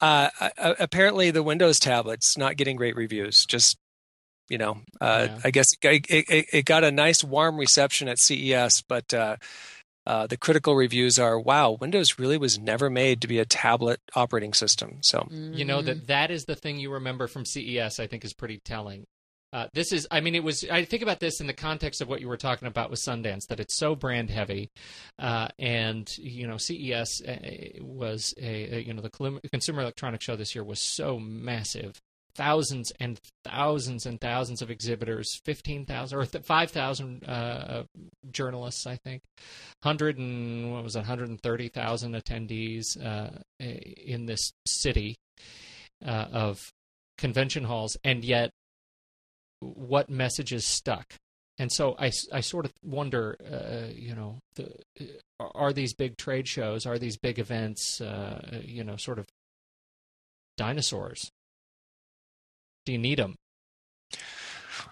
uh, 0.00 0.28
uh, 0.40 0.74
apparently 0.78 1.30
the 1.30 1.42
Windows 1.42 1.78
tablets 1.78 2.36
not 2.36 2.56
getting 2.56 2.76
great 2.76 2.96
reviews. 2.96 3.46
Just 3.46 3.78
you 4.48 4.58
know, 4.58 4.78
uh, 5.00 5.28
yeah. 5.28 5.38
I 5.44 5.50
guess 5.50 5.72
it, 5.80 6.06
it, 6.08 6.46
it, 6.52 6.64
got 6.64 6.82
a 6.82 6.90
nice 6.90 7.22
warm 7.22 7.56
reception 7.56 8.08
at 8.08 8.18
CES, 8.18 8.82
but 8.82 9.14
uh, 9.14 9.36
uh, 10.06 10.26
the 10.26 10.36
critical 10.36 10.74
reviews 10.74 11.18
are, 11.18 11.38
"Wow, 11.38 11.78
Windows 11.80 12.18
really 12.18 12.36
was 12.36 12.58
never 12.58 12.90
made 12.90 13.20
to 13.22 13.28
be 13.28 13.38
a 13.38 13.44
tablet 13.44 14.00
operating 14.14 14.52
system." 14.52 14.98
So 15.02 15.28
you 15.30 15.64
know 15.64 15.82
that 15.82 16.08
that 16.08 16.30
is 16.30 16.46
the 16.46 16.56
thing 16.56 16.80
you 16.80 16.92
remember 16.92 17.28
from 17.28 17.44
CES. 17.44 18.00
I 18.00 18.06
think 18.06 18.24
is 18.24 18.32
pretty 18.32 18.58
telling. 18.64 19.06
Uh, 19.52 19.66
this 19.74 19.92
is, 19.92 20.06
I 20.10 20.20
mean, 20.20 20.34
it 20.34 20.44
was. 20.44 20.64
I 20.70 20.84
think 20.84 21.02
about 21.02 21.18
this 21.18 21.40
in 21.40 21.48
the 21.48 21.52
context 21.52 22.00
of 22.00 22.08
what 22.08 22.20
you 22.20 22.28
were 22.28 22.36
talking 22.36 22.68
about 22.68 22.90
with 22.90 23.00
Sundance, 23.00 23.46
that 23.48 23.58
it's 23.58 23.76
so 23.76 23.96
brand 23.96 24.30
heavy, 24.30 24.70
uh, 25.18 25.48
and 25.58 26.08
you 26.18 26.46
know, 26.46 26.56
CES 26.56 27.20
uh, 27.22 27.36
was 27.80 28.32
a, 28.40 28.76
a, 28.76 28.80
you 28.80 28.94
know 28.94 29.02
the 29.02 29.40
Consumer 29.50 29.82
Electronics 29.82 30.24
Show 30.24 30.36
this 30.36 30.54
year 30.54 30.62
was 30.62 30.80
so 30.80 31.18
massive, 31.18 32.00
thousands 32.36 32.92
and 33.00 33.18
thousands 33.44 34.06
and 34.06 34.20
thousands 34.20 34.62
of 34.62 34.70
exhibitors, 34.70 35.40
fifteen 35.44 35.84
thousand 35.84 36.18
or 36.18 36.24
five 36.26 36.70
thousand 36.70 37.28
uh, 37.28 37.82
journalists, 38.30 38.86
I 38.86 38.96
think, 38.96 39.22
hundred 39.82 40.16
and 40.16 40.72
what 40.72 40.84
was 40.84 40.94
it, 40.94 41.04
hundred 41.04 41.28
and 41.28 41.42
thirty 41.42 41.68
thousand 41.68 42.14
attendees 42.14 42.84
uh, 43.04 43.30
in 43.58 44.26
this 44.26 44.52
city 44.64 45.16
uh, 46.06 46.26
of 46.32 46.70
convention 47.18 47.64
halls, 47.64 47.96
and 48.04 48.24
yet 48.24 48.52
what 49.60 50.10
messages 50.10 50.66
stuck. 50.66 51.14
And 51.58 51.70
so 51.70 51.94
I, 51.98 52.10
I 52.32 52.40
sort 52.40 52.64
of 52.64 52.72
wonder, 52.82 53.36
uh, 53.44 53.92
you 53.94 54.14
know, 54.14 54.38
the, 54.54 54.72
are 55.38 55.74
these 55.74 55.92
big 55.92 56.16
trade 56.16 56.48
shows, 56.48 56.86
are 56.86 56.98
these 56.98 57.18
big 57.18 57.38
events, 57.38 58.00
uh, 58.00 58.62
you 58.64 58.82
know, 58.82 58.96
sort 58.96 59.18
of 59.18 59.26
dinosaurs? 60.56 61.30
Do 62.86 62.92
you 62.92 62.98
need 62.98 63.18
them? 63.18 63.34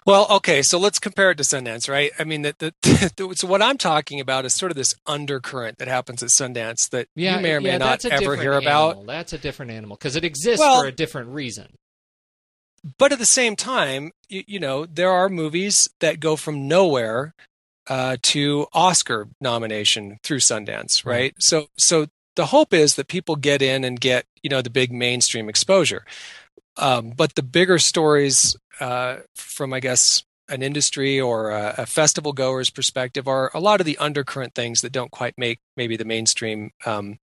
Well, 0.05 0.27
okay, 0.29 0.61
so 0.61 0.77
let's 0.77 0.99
compare 0.99 1.31
it 1.31 1.37
to 1.37 1.43
Sundance, 1.43 1.89
right? 1.89 2.11
I 2.19 2.23
mean, 2.23 2.43
the, 2.43 2.73
so 3.35 3.47
what 3.47 3.61
I'm 3.63 3.77
talking 3.79 4.19
about 4.19 4.45
is 4.45 4.53
sort 4.53 4.71
of 4.71 4.75
this 4.77 4.95
undercurrent 5.07 5.79
that 5.79 5.87
happens 5.87 6.21
at 6.21 6.29
Sundance 6.29 6.89
that 6.91 7.07
yeah, 7.15 7.37
you 7.37 7.41
may 7.41 7.53
or 7.53 7.61
may 7.61 7.71
yeah, 7.71 7.77
not 7.79 8.05
ever 8.05 8.35
hear 8.35 8.53
animal. 8.53 8.91
about. 8.91 9.05
That's 9.07 9.33
a 9.33 9.39
different 9.39 9.71
animal 9.71 9.97
because 9.97 10.15
it 10.15 10.23
exists 10.23 10.59
well, 10.59 10.81
for 10.81 10.87
a 10.87 10.91
different 10.91 11.29
reason 11.29 11.67
but 12.97 13.11
at 13.11 13.19
the 13.19 13.25
same 13.25 13.55
time, 13.55 14.11
you, 14.27 14.43
you, 14.47 14.59
know, 14.59 14.85
there 14.85 15.11
are 15.11 15.29
movies 15.29 15.89
that 15.99 16.19
go 16.19 16.35
from 16.35 16.67
nowhere 16.67 17.33
uh, 17.87 18.17
to 18.21 18.67
Oscar 18.73 19.27
nomination 19.41 20.19
through 20.23 20.39
Sundance, 20.39 21.05
right? 21.05 21.31
Mm-hmm. 21.31 21.41
So, 21.41 21.67
so 21.77 22.07
the 22.35 22.47
hope 22.47 22.73
is 22.73 22.95
that 22.95 23.07
people 23.07 23.35
get 23.35 23.61
in 23.61 23.83
and 23.83 23.99
get 23.99 24.25
you 24.43 24.49
know 24.49 24.61
the 24.61 24.69
big 24.69 24.91
mainstream 24.91 25.49
exposure. 25.49 26.05
Um, 26.77 27.09
but 27.09 27.35
the 27.35 27.43
bigger 27.43 27.77
stories 27.77 28.55
uh, 28.79 29.17
from, 29.35 29.73
I 29.73 29.81
guess, 29.81 30.23
an 30.47 30.63
industry 30.63 31.19
or 31.19 31.51
a, 31.51 31.75
a, 31.79 31.85
festival 31.85 32.33
goer's 32.33 32.69
perspective 32.69 33.27
are 33.27 33.51
a 33.53 33.59
lot 33.59 33.81
of 33.81 33.85
the 33.85 33.97
undercurrent 33.97 34.55
things 34.55 34.81
that 34.81 34.91
don't 34.91 35.11
quite 35.11 35.37
make 35.37 35.59
maybe 35.77 35.97
the 35.97 36.05
mainstream 36.05 36.71
um, 36.85 37.19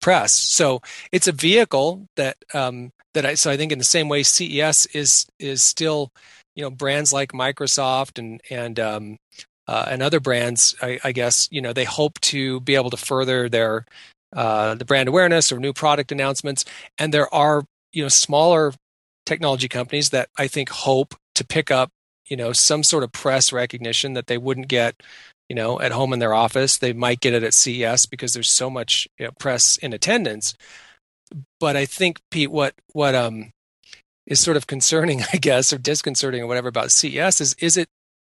press. 0.00 0.32
So 0.32 0.80
it's 1.12 1.28
a 1.28 1.32
vehicle 1.32 2.06
that 2.16 2.36
um, 2.54 2.90
that 3.14 3.26
I 3.26 3.34
so 3.34 3.50
I 3.50 3.56
think 3.56 3.72
in 3.72 3.78
the 3.78 3.84
same 3.84 4.08
way 4.08 4.22
CES 4.22 4.86
is 4.86 5.26
is 5.38 5.62
still 5.62 6.10
you 6.54 6.62
know 6.62 6.70
brands 6.70 7.12
like 7.12 7.32
Microsoft 7.32 8.18
and 8.18 8.40
and 8.50 8.78
um, 8.80 9.16
uh, 9.66 9.86
and 9.90 10.02
other 10.02 10.20
brands 10.20 10.74
I, 10.82 10.98
I, 11.04 11.12
guess 11.12 11.48
you 11.50 11.60
know 11.60 11.72
they 11.72 11.84
hope 11.84 12.20
to 12.22 12.60
be 12.60 12.74
able 12.74 12.90
to 12.90 12.96
further 12.96 13.48
their 13.48 13.84
uh, 14.34 14.74
the 14.74 14.84
brand 14.84 15.08
awareness 15.08 15.52
or 15.52 15.58
new 15.58 15.72
product 15.72 16.12
announcements 16.12 16.64
and 16.98 17.14
there 17.14 17.32
are 17.32 17.64
you 17.92 18.02
know 18.02 18.08
smaller 18.08 18.72
technology 19.26 19.68
companies 19.68 20.10
that 20.10 20.28
I 20.36 20.48
think 20.48 20.70
hope 20.70 21.14
to 21.36 21.46
pick 21.46 21.70
up 21.70 21.90
you 22.26 22.36
know 22.36 22.52
some 22.52 22.82
sort 22.82 23.04
of 23.04 23.12
press 23.12 23.52
recognition 23.52 24.14
that 24.14 24.26
they 24.26 24.38
wouldn't 24.38 24.68
get 24.68 25.02
you 25.50 25.56
know 25.56 25.80
at 25.80 25.90
home 25.90 26.12
in 26.12 26.20
their 26.20 26.32
office 26.32 26.78
they 26.78 26.92
might 26.92 27.20
get 27.20 27.34
it 27.34 27.42
at 27.42 27.52
CES 27.52 28.06
because 28.06 28.32
there's 28.32 28.48
so 28.48 28.70
much 28.70 29.08
you 29.18 29.26
know, 29.26 29.32
press 29.38 29.76
in 29.76 29.92
attendance. 29.92 30.54
But 31.58 31.76
I 31.76 31.84
think 31.84 32.20
Pete, 32.30 32.50
what 32.50 32.74
what 32.92 33.14
um 33.16 33.52
is 34.26 34.38
sort 34.38 34.56
of 34.56 34.68
concerning, 34.68 35.22
I 35.32 35.36
guess, 35.36 35.72
or 35.72 35.78
disconcerting 35.78 36.40
or 36.40 36.46
whatever 36.46 36.68
about 36.68 36.92
CES 36.92 37.40
is 37.40 37.54
is 37.58 37.76
it, 37.76 37.88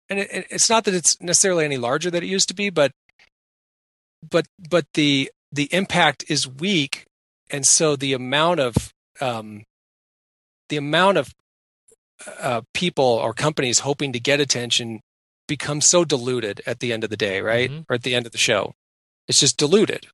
and 0.10 0.20
it, 0.20 0.48
it's 0.50 0.70
not 0.70 0.86
that 0.86 0.96
it's 0.96 1.22
necessarily 1.22 1.66
any 1.66 1.78
larger 1.78 2.10
than 2.10 2.24
it 2.24 2.28
used 2.28 2.48
to 2.48 2.56
be, 2.56 2.70
but 2.70 2.94
but 4.28 4.48
but 4.70 4.86
the 4.94 5.30
the 5.52 5.68
impact 5.74 6.24
is 6.30 6.48
weak, 6.48 7.06
and 7.50 7.68
so 7.68 7.98
the 7.98 8.14
amount 8.14 8.62
of 8.62 8.94
um, 9.20 9.66
the 10.70 10.78
amount 10.78 11.18
of 11.18 11.36
uh, 12.40 12.62
people 12.74 13.04
or 13.04 13.34
companies 13.34 13.80
hoping 13.80 14.14
to 14.14 14.20
get 14.20 14.40
attention 14.40 15.02
becomes 15.52 15.86
so 15.86 16.06
diluted 16.06 16.62
at 16.66 16.80
the 16.80 16.94
end 16.94 17.04
of 17.04 17.10
the 17.10 17.18
day, 17.18 17.42
right, 17.42 17.70
mm-hmm. 17.70 17.82
or 17.90 17.96
at 17.96 18.04
the 18.04 18.16
end 18.16 18.26
of 18.26 18.32
the 18.32 18.38
show. 18.38 18.74
It's 19.28 19.42
just 19.42 19.58
diluted. 19.58 20.08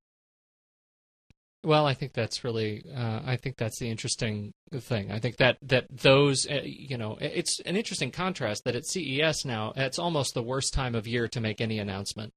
Well, 1.64 1.86
I 1.86 1.94
think 1.94 2.14
that's 2.14 2.44
really, 2.44 2.84
uh, 2.96 3.20
I 3.24 3.36
think 3.36 3.56
that's 3.56 3.78
the 3.78 3.88
interesting 3.88 4.52
thing. 4.74 5.12
I 5.12 5.20
think 5.20 5.38
that 5.38 5.58
that 5.62 5.86
those, 5.92 6.48
uh, 6.50 6.62
you 6.64 6.98
know, 6.98 7.20
it's 7.22 7.60
an 7.68 7.76
interesting 7.76 8.10
contrast 8.10 8.64
that 8.66 8.76
at 8.76 8.88
CES 8.88 9.46
now, 9.46 9.74
it's 9.76 10.00
almost 10.00 10.34
the 10.34 10.42
worst 10.42 10.74
time 10.74 10.96
of 10.96 11.06
year 11.06 11.28
to 11.28 11.40
make 11.40 11.62
any 11.62 11.78
announcement. 11.78 12.32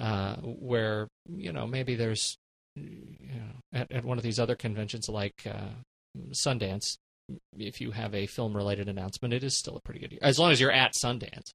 Uh, 0.00 0.36
where 0.42 1.08
you 1.28 1.52
know 1.52 1.66
maybe 1.66 1.96
there's, 1.96 2.38
you 2.76 3.34
know, 3.34 3.80
at, 3.80 3.90
at 3.90 4.04
one 4.04 4.16
of 4.16 4.22
these 4.22 4.38
other 4.38 4.54
conventions 4.54 5.08
like 5.08 5.34
uh, 5.44 5.70
Sundance, 6.30 6.98
if 7.58 7.80
you 7.80 7.90
have 7.90 8.14
a 8.14 8.26
film 8.26 8.56
related 8.56 8.88
announcement, 8.88 9.34
it 9.34 9.42
is 9.42 9.58
still 9.58 9.76
a 9.76 9.80
pretty 9.80 9.98
good 9.98 10.12
year 10.12 10.20
as 10.22 10.38
long 10.38 10.52
as 10.52 10.60
you're 10.60 10.70
at 10.70 10.92
Sundance. 10.92 11.50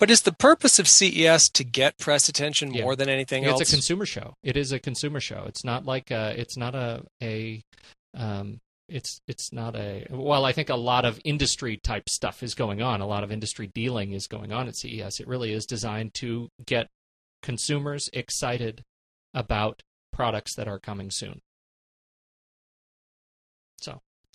But 0.00 0.10
is 0.10 0.22
the 0.22 0.32
purpose 0.32 0.78
of 0.78 0.88
CES 0.88 1.50
to 1.50 1.62
get 1.62 1.98
press 1.98 2.28
attention 2.28 2.70
more 2.70 2.96
than 2.96 3.10
anything 3.10 3.44
it's 3.44 3.52
else? 3.52 3.60
It's 3.60 3.72
a 3.72 3.76
consumer 3.76 4.06
show. 4.06 4.34
It 4.42 4.56
is 4.56 4.72
a 4.72 4.78
consumer 4.78 5.20
show. 5.20 5.44
It's 5.46 5.62
not 5.62 5.84
like 5.84 6.10
a, 6.10 6.34
it's 6.40 6.56
not 6.56 6.74
a 6.74 7.04
a 7.22 7.62
um, 8.14 8.60
it's 8.88 9.20
it's 9.28 9.52
not 9.52 9.76
a 9.76 10.06
well 10.10 10.44
i 10.44 10.52
think 10.52 10.68
a 10.68 10.74
lot 10.74 11.04
of 11.04 11.20
industry 11.24 11.78
type 11.82 12.08
stuff 12.08 12.42
is 12.42 12.54
going 12.54 12.82
on 12.82 13.00
a 13.00 13.06
lot 13.06 13.22
of 13.22 13.30
industry 13.30 13.70
dealing 13.72 14.12
is 14.12 14.26
going 14.26 14.52
on 14.52 14.66
at 14.66 14.74
ces 14.74 15.20
it 15.20 15.28
really 15.28 15.52
is 15.52 15.64
designed 15.64 16.12
to 16.12 16.48
get 16.66 16.88
consumers 17.40 18.10
excited 18.12 18.82
about 19.32 19.82
products 20.12 20.56
that 20.56 20.66
are 20.66 20.80
coming 20.80 21.10
soon 21.10 21.34
so 21.34 21.49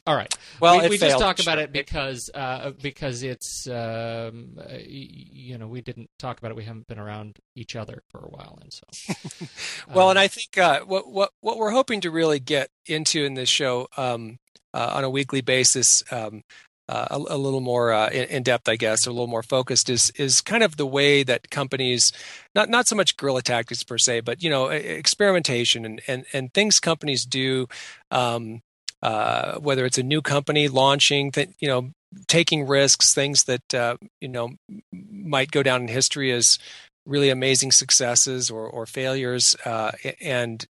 all 0.07 0.15
right. 0.15 0.33
Well, 0.59 0.81
we, 0.81 0.89
we 0.89 0.97
just 0.97 1.17
talk 1.17 1.39
about 1.39 1.57
it 1.57 1.71
because 1.71 2.29
uh, 2.33 2.71
because 2.81 3.23
it's 3.23 3.67
um, 3.67 4.59
you 4.79 5.57
know 5.57 5.67
we 5.67 5.81
didn't 5.81 6.09
talk 6.19 6.37
about 6.37 6.51
it. 6.51 6.57
We 6.57 6.63
haven't 6.63 6.87
been 6.87 6.99
around 6.99 7.37
each 7.55 7.75
other 7.75 8.03
for 8.09 8.19
a 8.19 8.29
while, 8.29 8.59
and 8.61 8.71
so. 8.71 9.47
well, 9.93 10.11
and 10.11 10.19
I 10.19 10.27
think 10.27 10.57
uh, 10.57 10.81
what 10.81 11.11
what 11.11 11.31
what 11.41 11.57
we're 11.57 11.71
hoping 11.71 12.01
to 12.01 12.11
really 12.11 12.39
get 12.39 12.69
into 12.85 13.25
in 13.25 13.33
this 13.33 13.49
show 13.49 13.87
um, 13.97 14.37
uh, 14.73 14.91
on 14.93 15.03
a 15.03 15.09
weekly 15.09 15.41
basis. 15.41 16.03
Um, 16.11 16.43
uh, 16.87 17.07
a, 17.09 17.15
a, 17.15 17.37
little 17.37 17.61
more 17.61 17.91
uh, 17.91 18.09
in, 18.09 18.25
in, 18.25 18.43
depth, 18.43 18.69
I 18.69 18.75
guess, 18.75 19.07
or 19.07 19.09
a 19.09 19.13
little 19.13 19.25
more 19.25 19.41
focused 19.41 19.89
is 19.89 20.11
is 20.17 20.39
kind 20.39 20.61
of 20.61 20.77
the 20.77 20.85
way 20.85 21.23
that 21.23 21.49
companies, 21.49 22.11
not 22.53 22.69
not 22.69 22.85
so 22.87 22.95
much 22.95 23.17
guerrilla 23.17 23.41
tactics 23.41 23.81
per 23.81 23.97
se, 23.97 24.19
but 24.19 24.43
you 24.43 24.51
know, 24.51 24.67
experimentation 24.67 25.83
and 25.83 25.99
and, 26.07 26.25
and 26.31 26.53
things 26.53 26.79
companies 26.79 27.25
do 27.25 27.65
um, 28.11 28.61
uh, 29.01 29.59
whether 29.59 29.85
it's 29.85 29.97
a 29.97 30.03
new 30.03 30.21
company 30.21 30.67
launching, 30.67 31.31
th- 31.31 31.49
you 31.59 31.67
know, 31.67 31.91
taking 32.27 32.67
risks, 32.67 33.13
things 33.13 33.43
that 33.45 33.73
uh, 33.73 33.97
you 34.21 34.27
know 34.27 34.51
might 34.91 35.51
go 35.51 35.63
down 35.63 35.81
in 35.81 35.87
history 35.87 36.31
as 36.31 36.57
really 37.05 37.29
amazing 37.29 37.71
successes 37.71 38.49
or, 38.49 38.65
or 38.65 38.85
failures, 38.85 39.55
uh, 39.65 39.91
and 40.21 40.65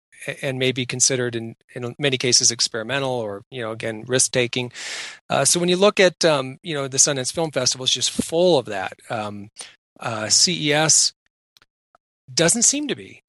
and 0.41 0.59
may 0.59 0.71
be 0.71 0.85
considered 0.85 1.35
in, 1.35 1.55
in 1.73 1.95
many 1.97 2.17
cases 2.17 2.51
experimental 2.51 3.11
or 3.11 3.43
you 3.49 3.61
know 3.61 3.71
again 3.71 4.03
risk 4.07 4.31
taking. 4.31 4.71
Uh, 5.29 5.45
so 5.45 5.59
when 5.59 5.69
you 5.69 5.77
look 5.77 5.99
at 5.99 6.23
um, 6.25 6.57
you 6.63 6.73
know 6.73 6.87
the 6.87 6.97
Sundance 6.97 7.33
Film 7.33 7.51
Festival, 7.51 7.83
it's 7.83 7.93
just 7.93 8.11
full 8.11 8.57
of 8.57 8.65
that. 8.65 8.93
Um, 9.09 9.49
uh, 9.99 10.29
CES 10.29 11.13
doesn't 12.33 12.63
seem 12.63 12.87
to 12.87 12.95
be. 12.95 13.21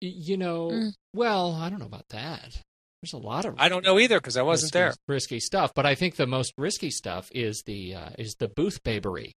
You 0.00 0.36
know, 0.36 0.70
mm. 0.70 0.92
well, 1.14 1.54
I 1.54 1.70
don't 1.70 1.78
know 1.78 1.86
about 1.86 2.08
that. 2.10 2.62
There's 3.06 3.22
a 3.22 3.24
lot 3.24 3.44
of 3.44 3.54
I 3.56 3.68
don't 3.68 3.84
know 3.84 4.00
either 4.00 4.18
because 4.18 4.36
I 4.36 4.42
wasn't 4.42 4.74
risky, 4.74 4.78
there. 4.78 4.94
Risky 5.06 5.40
stuff, 5.40 5.72
but 5.74 5.86
I 5.86 5.94
think 5.94 6.16
the 6.16 6.26
most 6.26 6.52
risky 6.58 6.90
stuff 6.90 7.30
is 7.32 7.62
the 7.64 7.94
uh, 7.94 8.08
is 8.18 8.34
the 8.34 8.48
booth 8.48 8.82
babery. 8.82 9.36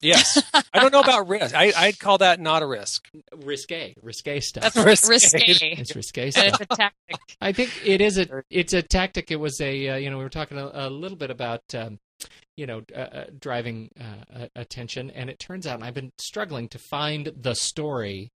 Yes, 0.00 0.40
I 0.72 0.78
don't 0.78 0.92
know 0.92 1.00
about 1.00 1.26
risk. 1.28 1.52
I 1.52 1.72
I'd 1.76 1.98
call 1.98 2.18
that 2.18 2.38
not 2.38 2.62
a 2.62 2.66
risk. 2.66 3.08
Risque, 3.34 3.94
risque 4.02 4.38
stuff. 4.38 4.74
That's 4.74 5.08
risque. 5.08 5.38
risque. 5.48 5.74
It's 5.78 5.96
risque 5.96 6.30
stuff. 6.30 6.44
And 6.44 6.54
it's 6.54 6.60
a 6.60 6.76
tactic. 6.76 7.16
I 7.40 7.50
think 7.50 7.72
it 7.84 8.00
is 8.00 8.18
a 8.18 8.44
it's 8.50 8.72
a 8.72 8.82
tactic. 8.82 9.32
It 9.32 9.40
was 9.40 9.60
a 9.60 9.88
uh, 9.88 9.96
you 9.96 10.08
know 10.08 10.18
we 10.18 10.22
were 10.22 10.30
talking 10.30 10.56
a, 10.58 10.70
a 10.72 10.90
little 10.90 11.18
bit 11.18 11.30
about. 11.30 11.62
Um, 11.74 11.98
you 12.56 12.66
know, 12.66 12.80
uh, 12.94 12.98
uh 12.98 13.24
driving 13.38 13.90
uh, 14.00 14.46
attention, 14.54 15.10
and 15.10 15.28
it 15.28 15.38
turns 15.38 15.66
out, 15.66 15.74
and 15.74 15.84
I've 15.84 15.92
been 15.92 16.12
struggling 16.16 16.68
to 16.70 16.78
find 16.78 17.30
the 17.36 17.54
story 17.54 18.30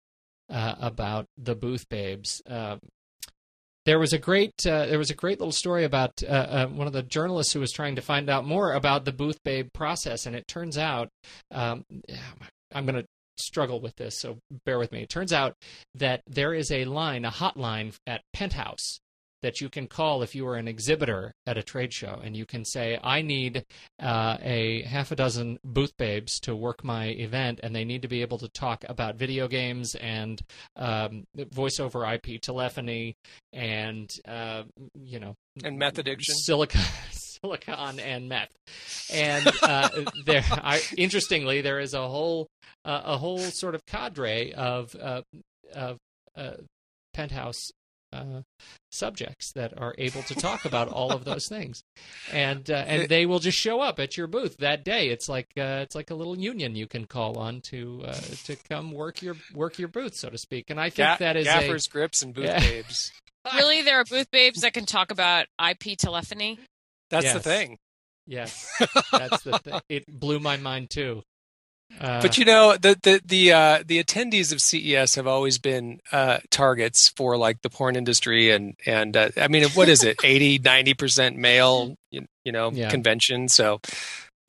uh, 0.49 0.75
about 0.81 1.27
the 1.37 1.55
booth 1.55 1.87
babes. 1.87 2.41
Um, 2.45 2.79
there 3.89 3.97
was 3.97 4.13
a 4.13 4.19
great 4.19 4.53
uh, 4.67 4.85
there 4.85 4.99
was 4.99 5.09
a 5.09 5.15
great 5.15 5.39
little 5.39 5.51
story 5.51 5.83
about 5.83 6.21
uh, 6.21 6.27
uh, 6.27 6.67
one 6.67 6.85
of 6.85 6.93
the 6.93 7.01
journalists 7.01 7.53
who 7.53 7.59
was 7.59 7.71
trying 7.71 7.95
to 7.95 8.03
find 8.03 8.29
out 8.29 8.45
more 8.45 8.73
about 8.73 9.03
the 9.03 9.11
booth 9.11 9.39
babe 9.43 9.67
process, 9.73 10.27
and 10.27 10.35
it 10.35 10.47
turns 10.47 10.77
out 10.77 11.09
um, 11.49 11.83
I'm 12.71 12.85
going 12.85 13.01
to 13.01 13.07
struggle 13.39 13.81
with 13.81 13.95
this, 13.95 14.19
so 14.19 14.37
bear 14.63 14.77
with 14.77 14.91
me. 14.91 15.01
It 15.01 15.09
turns 15.09 15.33
out 15.33 15.55
that 15.95 16.21
there 16.27 16.53
is 16.53 16.71
a 16.71 16.85
line, 16.85 17.25
a 17.25 17.31
hotline 17.31 17.97
at 18.05 18.21
Penthouse 18.31 18.99
that 19.41 19.61
you 19.61 19.69
can 19.69 19.87
call 19.87 20.21
if 20.21 20.35
you 20.35 20.47
are 20.47 20.55
an 20.55 20.67
exhibitor 20.67 21.33
at 21.45 21.57
a 21.57 21.63
trade 21.63 21.93
show 21.93 22.19
and 22.23 22.35
you 22.35 22.45
can 22.45 22.63
say 22.65 22.99
i 23.03 23.21
need 23.21 23.65
uh, 24.01 24.37
a 24.41 24.83
half 24.83 25.11
a 25.11 25.15
dozen 25.15 25.57
booth 25.63 25.95
babes 25.97 26.39
to 26.39 26.55
work 26.55 26.83
my 26.83 27.07
event 27.07 27.59
and 27.63 27.75
they 27.75 27.85
need 27.85 28.01
to 28.01 28.07
be 28.07 28.21
able 28.21 28.37
to 28.37 28.49
talk 28.49 28.83
about 28.87 29.15
video 29.15 29.47
games 29.47 29.95
and 29.95 30.41
um, 30.75 31.23
voice 31.51 31.79
over 31.79 32.05
ip 32.13 32.41
telephony 32.41 33.15
and 33.53 34.09
uh, 34.27 34.63
you 34.95 35.19
know 35.19 35.35
and 35.63 35.77
meth 35.77 35.97
addiction. 35.97 36.35
silicon 36.35 36.81
silicon 37.41 37.99
and 37.99 38.29
meth. 38.29 38.51
And 39.13 39.47
uh, 39.61 39.89
there 40.25 40.43
I, 40.49 40.81
interestingly 40.97 41.61
there 41.61 41.79
is 41.79 41.93
a 41.93 42.07
whole 42.07 42.47
uh, 42.85 43.01
a 43.05 43.17
whole 43.17 43.39
sort 43.39 43.75
of 43.75 43.85
cadre 43.85 44.53
of 44.53 44.95
uh, 44.95 45.21
of 45.73 45.97
uh, 46.35 46.53
penthouse 47.13 47.71
uh, 48.11 48.41
subjects 48.91 49.51
that 49.53 49.77
are 49.77 49.93
able 49.97 50.23
to 50.23 50.35
talk 50.35 50.65
about 50.65 50.87
all 50.87 51.11
of 51.11 51.25
those 51.25 51.47
things, 51.49 51.83
and 52.31 52.69
uh, 52.69 52.83
and 52.87 53.09
they 53.09 53.25
will 53.25 53.39
just 53.39 53.57
show 53.57 53.81
up 53.81 53.99
at 53.99 54.17
your 54.17 54.27
booth 54.27 54.57
that 54.57 54.83
day. 54.83 55.09
It's 55.09 55.29
like 55.29 55.47
uh, 55.57 55.81
it's 55.83 55.95
like 55.95 56.11
a 56.11 56.15
little 56.15 56.37
union 56.37 56.75
you 56.75 56.87
can 56.87 57.05
call 57.05 57.37
on 57.37 57.61
to 57.61 58.03
uh, 58.05 58.13
to 58.45 58.55
come 58.69 58.91
work 58.91 59.21
your 59.21 59.35
work 59.53 59.79
your 59.79 59.87
booth, 59.87 60.15
so 60.15 60.29
to 60.29 60.37
speak. 60.37 60.69
And 60.69 60.79
I 60.79 60.89
think 60.89 61.07
Ga- 61.07 61.17
that 61.19 61.37
is 61.37 61.45
gaffers, 61.45 61.87
a, 61.87 61.89
grips, 61.89 62.21
and 62.21 62.33
booth 62.33 62.45
yeah. 62.45 62.59
babes. 62.59 63.11
really, 63.55 63.81
there 63.81 63.99
are 63.99 64.05
booth 64.05 64.29
babes 64.31 64.61
that 64.61 64.73
can 64.73 64.85
talk 64.85 65.11
about 65.11 65.45
IP 65.59 65.97
telephony. 65.97 66.59
That's 67.09 67.25
yes. 67.25 67.33
the 67.33 67.39
thing. 67.39 67.77
Yes, 68.27 68.69
that's 69.11 69.41
the 69.43 69.57
thing. 69.59 69.81
It 69.89 70.05
blew 70.07 70.39
my 70.39 70.57
mind 70.57 70.89
too. 70.89 71.23
Uh, 71.99 72.21
but 72.21 72.37
you 72.37 72.45
know 72.45 72.77
the 72.77 72.97
the 73.01 73.21
the 73.25 73.51
uh, 73.51 73.83
the 73.85 74.01
attendees 74.01 74.53
of 74.53 74.61
CES 74.61 75.15
have 75.15 75.27
always 75.27 75.57
been 75.57 75.99
uh, 76.11 76.37
targets 76.49 77.09
for 77.09 77.35
like 77.37 77.61
the 77.61 77.69
porn 77.69 77.95
industry 77.95 78.51
and 78.51 78.75
and 78.85 79.17
uh, 79.17 79.29
I 79.37 79.47
mean 79.47 79.67
what 79.69 79.89
is 79.89 80.03
it 80.03 80.17
80 80.23 80.59
90 80.59 80.93
percent 80.93 81.37
male 81.37 81.95
you, 82.11 82.25
you 82.45 82.51
know 82.51 82.71
yeah. 82.71 82.89
convention 82.89 83.49
so 83.49 83.81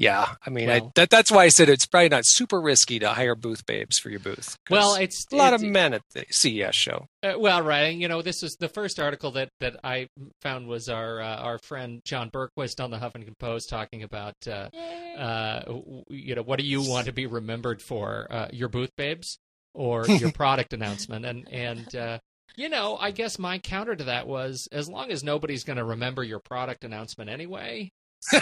yeah, 0.00 0.36
I 0.46 0.48
mean, 0.48 0.68
well, 0.68 0.86
I, 0.86 0.90
that 0.94 1.10
that's 1.10 1.30
why 1.30 1.44
I 1.44 1.50
said 1.50 1.68
it's 1.68 1.84
probably 1.84 2.08
not 2.08 2.24
super 2.24 2.58
risky 2.58 2.98
to 3.00 3.10
hire 3.10 3.34
booth 3.34 3.66
babes 3.66 3.98
for 3.98 4.08
your 4.08 4.18
booth. 4.18 4.56
Well, 4.70 4.94
it's 4.94 5.26
a 5.30 5.36
lot 5.36 5.52
of 5.52 5.60
men 5.60 5.92
at 5.92 6.00
the 6.14 6.24
CES 6.30 6.74
show. 6.74 7.06
Uh, 7.22 7.34
well, 7.36 7.60
right. 7.60 7.94
You 7.94 8.08
know, 8.08 8.22
this 8.22 8.42
is 8.42 8.56
the 8.56 8.70
first 8.70 8.98
article 8.98 9.32
that, 9.32 9.50
that 9.60 9.76
I 9.84 10.08
found 10.40 10.68
was 10.68 10.88
our 10.88 11.20
uh, 11.20 11.36
our 11.36 11.58
friend 11.58 12.00
John 12.06 12.30
Berquist 12.30 12.82
on 12.82 12.90
the 12.90 12.96
Huffington 12.96 13.38
Post 13.38 13.68
talking 13.68 14.02
about, 14.02 14.36
uh, 14.46 14.70
uh 15.18 15.64
you 16.08 16.34
know, 16.34 16.44
what 16.44 16.58
do 16.58 16.64
you 16.64 16.80
want 16.80 17.04
to 17.04 17.12
be 17.12 17.26
remembered 17.26 17.82
for? 17.82 18.26
Uh, 18.30 18.48
your 18.54 18.70
booth 18.70 18.96
babes 18.96 19.38
or 19.74 20.06
your 20.08 20.32
product 20.32 20.72
announcement? 20.72 21.26
And 21.26 21.46
and 21.52 21.94
uh, 21.94 22.20
You 22.56 22.70
know, 22.70 22.96
I 22.96 23.10
guess 23.10 23.38
my 23.38 23.58
counter 23.58 23.96
to 23.96 24.04
that 24.04 24.26
was 24.26 24.66
as 24.72 24.88
long 24.88 25.10
as 25.10 25.22
nobody's 25.22 25.64
going 25.64 25.76
to 25.76 25.84
remember 25.84 26.24
your 26.24 26.40
product 26.40 26.84
announcement 26.84 27.28
anyway. 27.28 27.92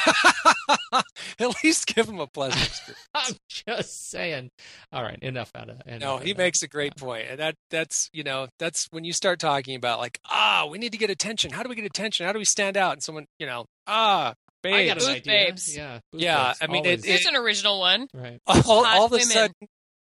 At 1.40 1.54
least 1.62 1.86
give 1.86 2.06
them 2.06 2.20
a 2.20 2.26
pleasant 2.26 2.64
experience. 2.66 3.04
I'm 3.14 3.34
just 3.48 4.10
saying. 4.10 4.50
All 4.92 5.02
right, 5.02 5.18
enough 5.22 5.50
out 5.54 5.68
of. 5.70 5.80
enough 5.86 6.00
No, 6.00 6.16
of 6.16 6.22
he 6.22 6.32
that. 6.32 6.38
makes 6.38 6.62
a 6.62 6.68
great 6.68 6.96
point. 6.96 7.26
And 7.30 7.38
that 7.40 7.54
that's 7.70 8.10
you 8.12 8.24
know, 8.24 8.48
that's 8.58 8.86
when 8.90 9.04
you 9.04 9.12
start 9.12 9.38
talking 9.38 9.74
about 9.76 9.98
like, 9.98 10.18
ah, 10.28 10.66
we 10.70 10.78
need 10.78 10.92
to 10.92 10.98
get 10.98 11.10
attention. 11.10 11.52
How 11.52 11.62
do 11.62 11.68
we 11.68 11.74
get 11.76 11.84
attention? 11.84 12.26
How 12.26 12.32
do 12.32 12.38
we 12.38 12.44
stand 12.44 12.76
out? 12.76 12.92
And 12.94 13.02
someone, 13.02 13.26
you 13.38 13.46
know, 13.46 13.66
ah, 13.86 14.30
I 14.30 14.34
babe. 14.62 14.88
got 14.88 15.02
an 15.02 15.08
idea. 15.10 15.22
babes. 15.46 15.76
Yeah, 15.76 16.00
booth 16.12 16.20
Yeah, 16.22 16.46
babes, 16.48 16.58
I 16.62 16.66
mean, 16.66 16.84
it- 16.84 16.88
always. 16.88 17.02
There's 17.02 17.26
an 17.26 17.36
original 17.36 17.78
one. 17.80 18.08
right. 18.14 18.38
all, 18.46 18.84
Hot 18.84 18.98
all 18.98 19.06
of 19.06 19.12
a 19.12 19.20
sudden 19.20 19.54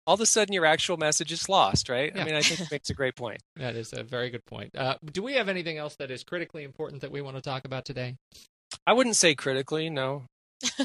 all 0.07 0.15
of 0.15 0.21
a 0.21 0.27
sudden 0.27 0.53
your 0.55 0.65
actual 0.65 0.97
message 0.97 1.33
is 1.33 1.49
lost, 1.49 1.89
right? 1.89 2.13
Yeah. 2.15 2.23
I 2.23 2.25
mean, 2.25 2.35
I 2.37 2.41
think 2.41 2.61
it 2.61 2.71
makes 2.71 2.91
a 2.91 2.95
great 2.95 3.17
point. 3.17 3.43
That 3.57 3.75
is 3.75 3.93
a 3.93 4.05
very 4.05 4.31
good 4.31 4.45
point. 4.47 4.71
Uh, 4.77 4.95
do 5.05 5.23
we 5.23 5.35
have 5.35 5.49
anything 5.49 5.79
else 5.79 5.97
that 5.97 6.11
is 6.13 6.23
critically 6.23 6.63
important 6.63 7.01
that 7.03 7.11
we 7.11 7.21
want 7.23 7.37
to 7.37 7.43
talk 7.43 7.65
about 7.65 7.85
today? 7.85 8.15
I 8.87 8.93
wouldn't 8.93 9.17
say 9.17 9.35
critically, 9.35 9.91
no. 9.91 10.25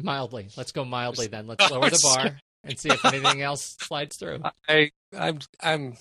Mildly. 0.00 0.48
Let's 0.56 0.72
go 0.72 0.84
mildly 0.84 1.26
then. 1.26 1.46
Let's 1.46 1.70
lower 1.70 1.90
the 1.90 2.00
bar 2.02 2.38
and 2.64 2.78
see 2.78 2.90
if 2.90 3.04
anything 3.04 3.42
else 3.42 3.76
slides 3.80 4.16
through. 4.16 4.40
I 4.68 4.90
I'm 5.16 5.40
I'm 5.60 5.96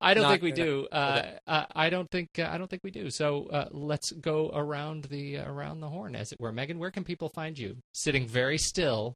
I 0.00 0.14
don't 0.14 0.28
think 0.28 0.42
we 0.42 0.52
do. 0.52 0.88
Uh, 0.90 1.22
uh, 1.46 1.66
I 1.74 1.90
don't 1.90 2.10
think 2.10 2.30
uh, 2.38 2.48
I 2.50 2.58
don't 2.58 2.68
think 2.68 2.82
we 2.82 2.90
do. 2.90 3.10
So 3.10 3.46
uh, 3.46 3.68
let's 3.70 4.10
go 4.12 4.50
around 4.52 5.04
the 5.04 5.38
uh, 5.38 5.50
around 5.50 5.80
the 5.80 5.88
horn, 5.88 6.16
as 6.16 6.32
it 6.32 6.40
were. 6.40 6.52
Megan, 6.52 6.78
where 6.78 6.90
can 6.90 7.04
people 7.04 7.28
find 7.28 7.58
you? 7.58 7.76
Sitting 7.92 8.26
very 8.26 8.58
still 8.58 9.14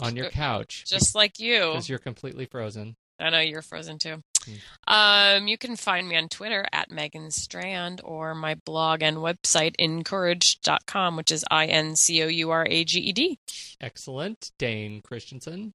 on 0.00 0.16
your 0.16 0.30
couch 0.30 0.84
Just 0.86 1.14
like 1.14 1.38
you. 1.38 1.60
because 1.72 1.88
you're 1.88 1.98
completely 1.98 2.46
frozen. 2.46 2.96
I 3.20 3.30
know 3.30 3.38
you're 3.40 3.62
frozen 3.62 3.98
too. 3.98 4.22
Hmm. 4.44 4.54
Um, 4.92 5.46
you 5.48 5.56
can 5.56 5.76
find 5.76 6.08
me 6.08 6.16
on 6.16 6.28
Twitter 6.28 6.66
at 6.72 6.90
Megan 6.90 7.30
Strand 7.30 8.00
or 8.04 8.34
my 8.34 8.54
blog 8.66 9.02
and 9.02 9.18
website 9.18 9.74
incouraged.com, 9.78 11.16
which 11.16 11.30
is 11.30 11.44
I 11.50 11.66
N 11.66 11.96
C 11.96 12.22
O 12.22 12.26
U 12.26 12.50
R 12.50 12.66
A 12.68 12.84
G 12.84 13.00
E 13.00 13.12
D. 13.12 13.38
Excellent, 13.80 14.50
Dane 14.58 15.00
Christensen. 15.02 15.72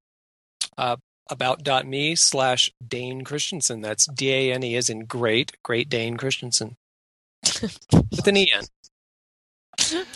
about 0.76 1.86
me 1.86 2.14
slash 2.16 2.70
Dane 2.86 3.24
Christensen. 3.24 3.80
That's 3.80 4.06
D 4.06 4.32
A 4.32 4.52
N 4.54 4.62
E 4.62 4.76
as 4.76 4.90
in 4.90 5.06
great, 5.06 5.52
great 5.62 5.88
Dane 5.88 6.16
Christensen. 6.16 6.76
With 7.62 8.26
an 8.26 8.36
E 8.36 8.52
N. 8.54 8.64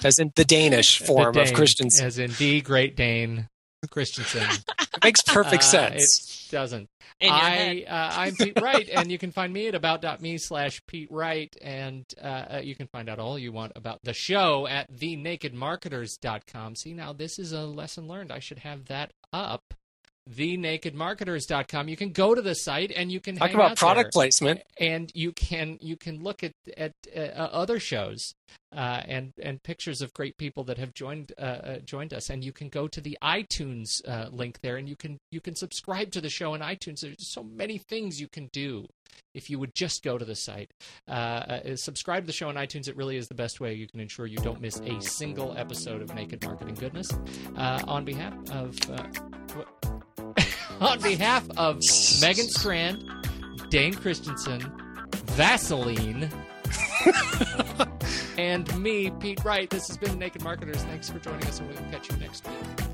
As 0.04 0.18
in 0.18 0.30
the 0.36 0.44
Danish 0.44 0.98
form 1.00 1.32
The 1.32 1.40
of 1.40 1.46
Dane, 1.46 1.56
Christensen. 1.56 2.06
as 2.06 2.18
in 2.18 2.32
the 2.38 2.60
Great 2.60 2.96
Dane 2.96 3.48
Christensen. 3.88 4.42
It 4.42 5.04
makes 5.04 5.22
perfect 5.22 5.62
Uh, 5.62 5.66
sense. 5.66 6.46
It 6.48 6.52
doesn't. 6.54 6.88
In 7.20 7.30
I, 7.30 7.84
uh, 7.84 8.12
I'm 8.16 8.34
Pete 8.40 8.60
Wright, 8.60 8.88
and 8.88 9.10
you 9.10 9.18
can 9.18 9.30
find 9.32 9.52
me 9.52 9.68
at 9.68 9.74
about.me 9.74 10.38
slash 10.38 10.82
Pete 10.86 11.08
Wright, 11.10 11.54
and 11.62 12.04
uh, 12.20 12.26
uh, 12.26 12.60
you 12.62 12.74
can 12.74 12.86
find 12.88 13.08
out 13.08 13.18
all 13.18 13.38
you 13.38 13.52
want 13.52 13.72
about 13.76 14.00
the 14.02 14.12
show 14.12 14.66
at 14.66 14.92
thenakedmarketers.com. 14.92 16.76
See, 16.76 16.92
now 16.94 17.12
this 17.12 17.38
is 17.38 17.52
a 17.52 17.62
lesson 17.62 18.08
learned. 18.08 18.32
I 18.32 18.38
should 18.40 18.58
have 18.60 18.86
that 18.86 19.12
up. 19.32 19.74
Thenakedmarketers.com. 20.30 21.88
You 21.88 21.96
can 21.96 22.10
go 22.10 22.34
to 22.34 22.40
the 22.42 22.54
site 22.54 22.92
and 22.94 23.12
you 23.12 23.20
can 23.20 23.36
Talk 23.36 23.52
about 23.52 23.72
out 23.72 23.76
product 23.76 24.06
there 24.06 24.10
placement. 24.12 24.62
and 24.78 25.10
you 25.14 25.32
can 25.32 25.78
you 25.80 25.96
can 25.96 26.22
look 26.22 26.42
at 26.42 26.52
at 26.76 26.92
uh, 27.14 27.18
other 27.20 27.78
shows 27.78 28.34
uh, 28.74 29.02
and 29.06 29.32
and 29.42 29.62
pictures 29.62 30.00
of 30.00 30.12
great 30.14 30.36
people 30.36 30.64
that 30.64 30.78
have 30.78 30.94
joined 30.94 31.32
uh, 31.38 31.40
uh, 31.40 31.78
joined 31.80 32.14
us, 32.14 32.30
and 32.30 32.42
you 32.42 32.52
can 32.52 32.68
go 32.68 32.88
to 32.88 33.00
the 33.00 33.18
iTunes 33.22 34.06
uh, 34.08 34.28
link 34.30 34.60
there, 34.62 34.76
and 34.76 34.88
you 34.88 34.96
can 34.96 35.18
you 35.30 35.40
can 35.40 35.54
subscribe 35.54 36.10
to 36.12 36.20
the 36.20 36.30
show 36.30 36.54
on 36.54 36.60
iTunes. 36.60 37.00
There's 37.00 37.28
so 37.28 37.42
many 37.42 37.78
things 37.78 38.20
you 38.20 38.28
can 38.28 38.48
do 38.52 38.86
if 39.34 39.50
you 39.50 39.58
would 39.58 39.74
just 39.74 40.02
go 40.02 40.18
to 40.18 40.24
the 40.24 40.34
site. 40.34 40.70
Uh, 41.06 41.76
subscribe 41.76 42.24
to 42.24 42.26
the 42.26 42.32
show 42.32 42.48
on 42.48 42.54
iTunes. 42.54 42.88
It 42.88 42.96
really 42.96 43.16
is 43.16 43.28
the 43.28 43.34
best 43.34 43.60
way 43.60 43.74
you 43.74 43.86
can 43.86 44.00
ensure 44.00 44.26
you 44.26 44.38
don't 44.38 44.60
miss 44.60 44.80
a 44.80 45.00
single 45.00 45.56
episode 45.56 46.02
of 46.02 46.14
Naked 46.14 46.42
Marketing 46.44 46.74
Goodness. 46.74 47.10
Uh, 47.56 47.82
on 47.86 48.04
behalf 48.04 48.34
of 48.50 48.78
uh, 48.90 49.93
on 50.80 51.00
behalf 51.00 51.48
of 51.56 51.76
Megan 52.20 52.48
Strand, 52.48 53.04
Dane 53.70 53.94
Christensen, 53.94 54.60
Vaseline, 55.32 56.30
and 58.38 58.82
me, 58.82 59.10
Pete 59.20 59.44
Wright. 59.44 59.68
This 59.70 59.88
has 59.88 59.96
been 59.96 60.18
Naked 60.18 60.42
Marketers. 60.42 60.82
Thanks 60.84 61.10
for 61.10 61.18
joining 61.18 61.46
us, 61.46 61.60
and 61.60 61.68
we'll 61.68 61.78
catch 61.90 62.10
you 62.10 62.16
next 62.18 62.46
week. 62.46 62.86